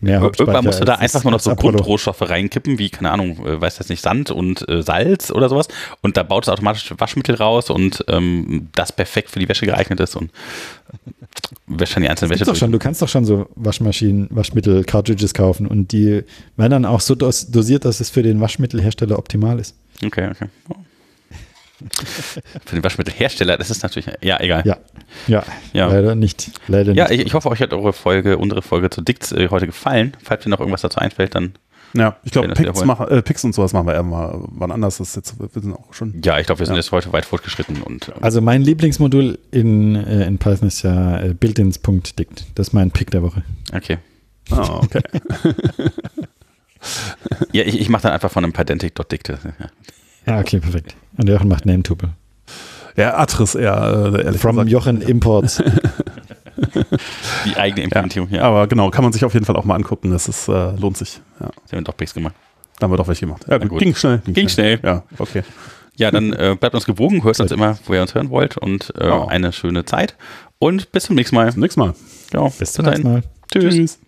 [0.00, 1.78] mehr Irgendwann musst du da einfach nur noch so Apollo.
[1.78, 5.68] Grundrohstoff reinkippen, wie, keine Ahnung, äh, weiß das nicht, Sand und äh, Salz oder sowas.
[6.02, 10.00] Und da baut es automatisch Waschmittel raus und ähm, das perfekt für die Wäsche geeignet
[10.00, 10.30] ist und
[11.66, 15.34] wäscht dann die einzelnen Wäsche doch schon, du kannst doch schon so Waschmaschinen, Waschmittel, Cartridges
[15.34, 16.24] kaufen und die
[16.56, 19.74] werden dann auch so dos dosiert, dass es für den Waschmittelhersteller optimal ist.
[20.04, 20.46] Okay, okay.
[21.80, 21.86] Oh.
[22.66, 24.62] Für den Waschmittelhersteller, das ist natürlich, ja, egal.
[24.66, 24.76] Ja,
[25.28, 25.86] ja, Ja.
[25.88, 26.50] leider nicht.
[26.66, 27.20] Leider Ja, nicht.
[27.20, 30.16] ich, ich hoffe, euch hat eure Folge, unsere Folge zu Dicts äh, heute gefallen.
[30.22, 31.54] Falls mir noch irgendwas dazu einfällt, dann
[31.94, 34.98] ja, ich glaube, Picks, äh, Picks und sowas machen wir eher mal wann anders.
[34.98, 36.20] Das ist jetzt, wir sind auch schon.
[36.22, 36.80] ja, ich glaube, wir sind Ja.
[36.80, 41.18] jetzt heute weit fortgeschritten und ähm, Also mein Lieblingsmodul in, äh, in Python ist ja
[41.20, 42.44] äh, built-ins.dict.
[42.56, 43.42] Das ist mein Pick der Woche.
[43.74, 43.98] okay.
[44.50, 45.00] Ah, okay.
[47.52, 49.38] Ja, ich, ich mache dann einfach von einem Pydantic.dicte.
[49.58, 49.66] Ja.
[50.34, 50.94] Ja, okay, perfekt.
[51.18, 52.10] Und Jochen macht Name-Tuple.
[52.96, 54.70] Ja, Atris eher, äh, ehrlich From gesagt.
[54.70, 55.62] Jochen Imports.
[57.44, 58.28] Die eigene Implementierung.
[58.30, 60.10] Ja, Aber genau, kann man sich auf jeden Fall auch mal angucken.
[60.10, 61.20] Das ist, äh, lohnt sich.
[61.40, 62.34] Ja, Sie haben doch Picks gemacht.
[62.78, 63.44] da haben wir doch welche gemacht.
[63.48, 63.78] Ja, gut.
[63.78, 64.20] ging schnell.
[64.26, 64.80] Ging schnell.
[64.82, 65.42] Ja, okay.
[65.96, 68.92] Ja, dann äh, bleibt uns gewogen, hört uns immer, wo ihr uns hören wollt und
[68.98, 69.26] äh, Ja.
[69.26, 70.16] eine schöne Zeit
[70.58, 71.46] und bis zum nächsten Mal.
[71.46, 71.94] Bis zum nächsten Mal.
[72.32, 73.22] Ja, Bis zum nächsten Mal.
[73.52, 73.74] Tschüss.
[73.74, 73.98] Tschüss.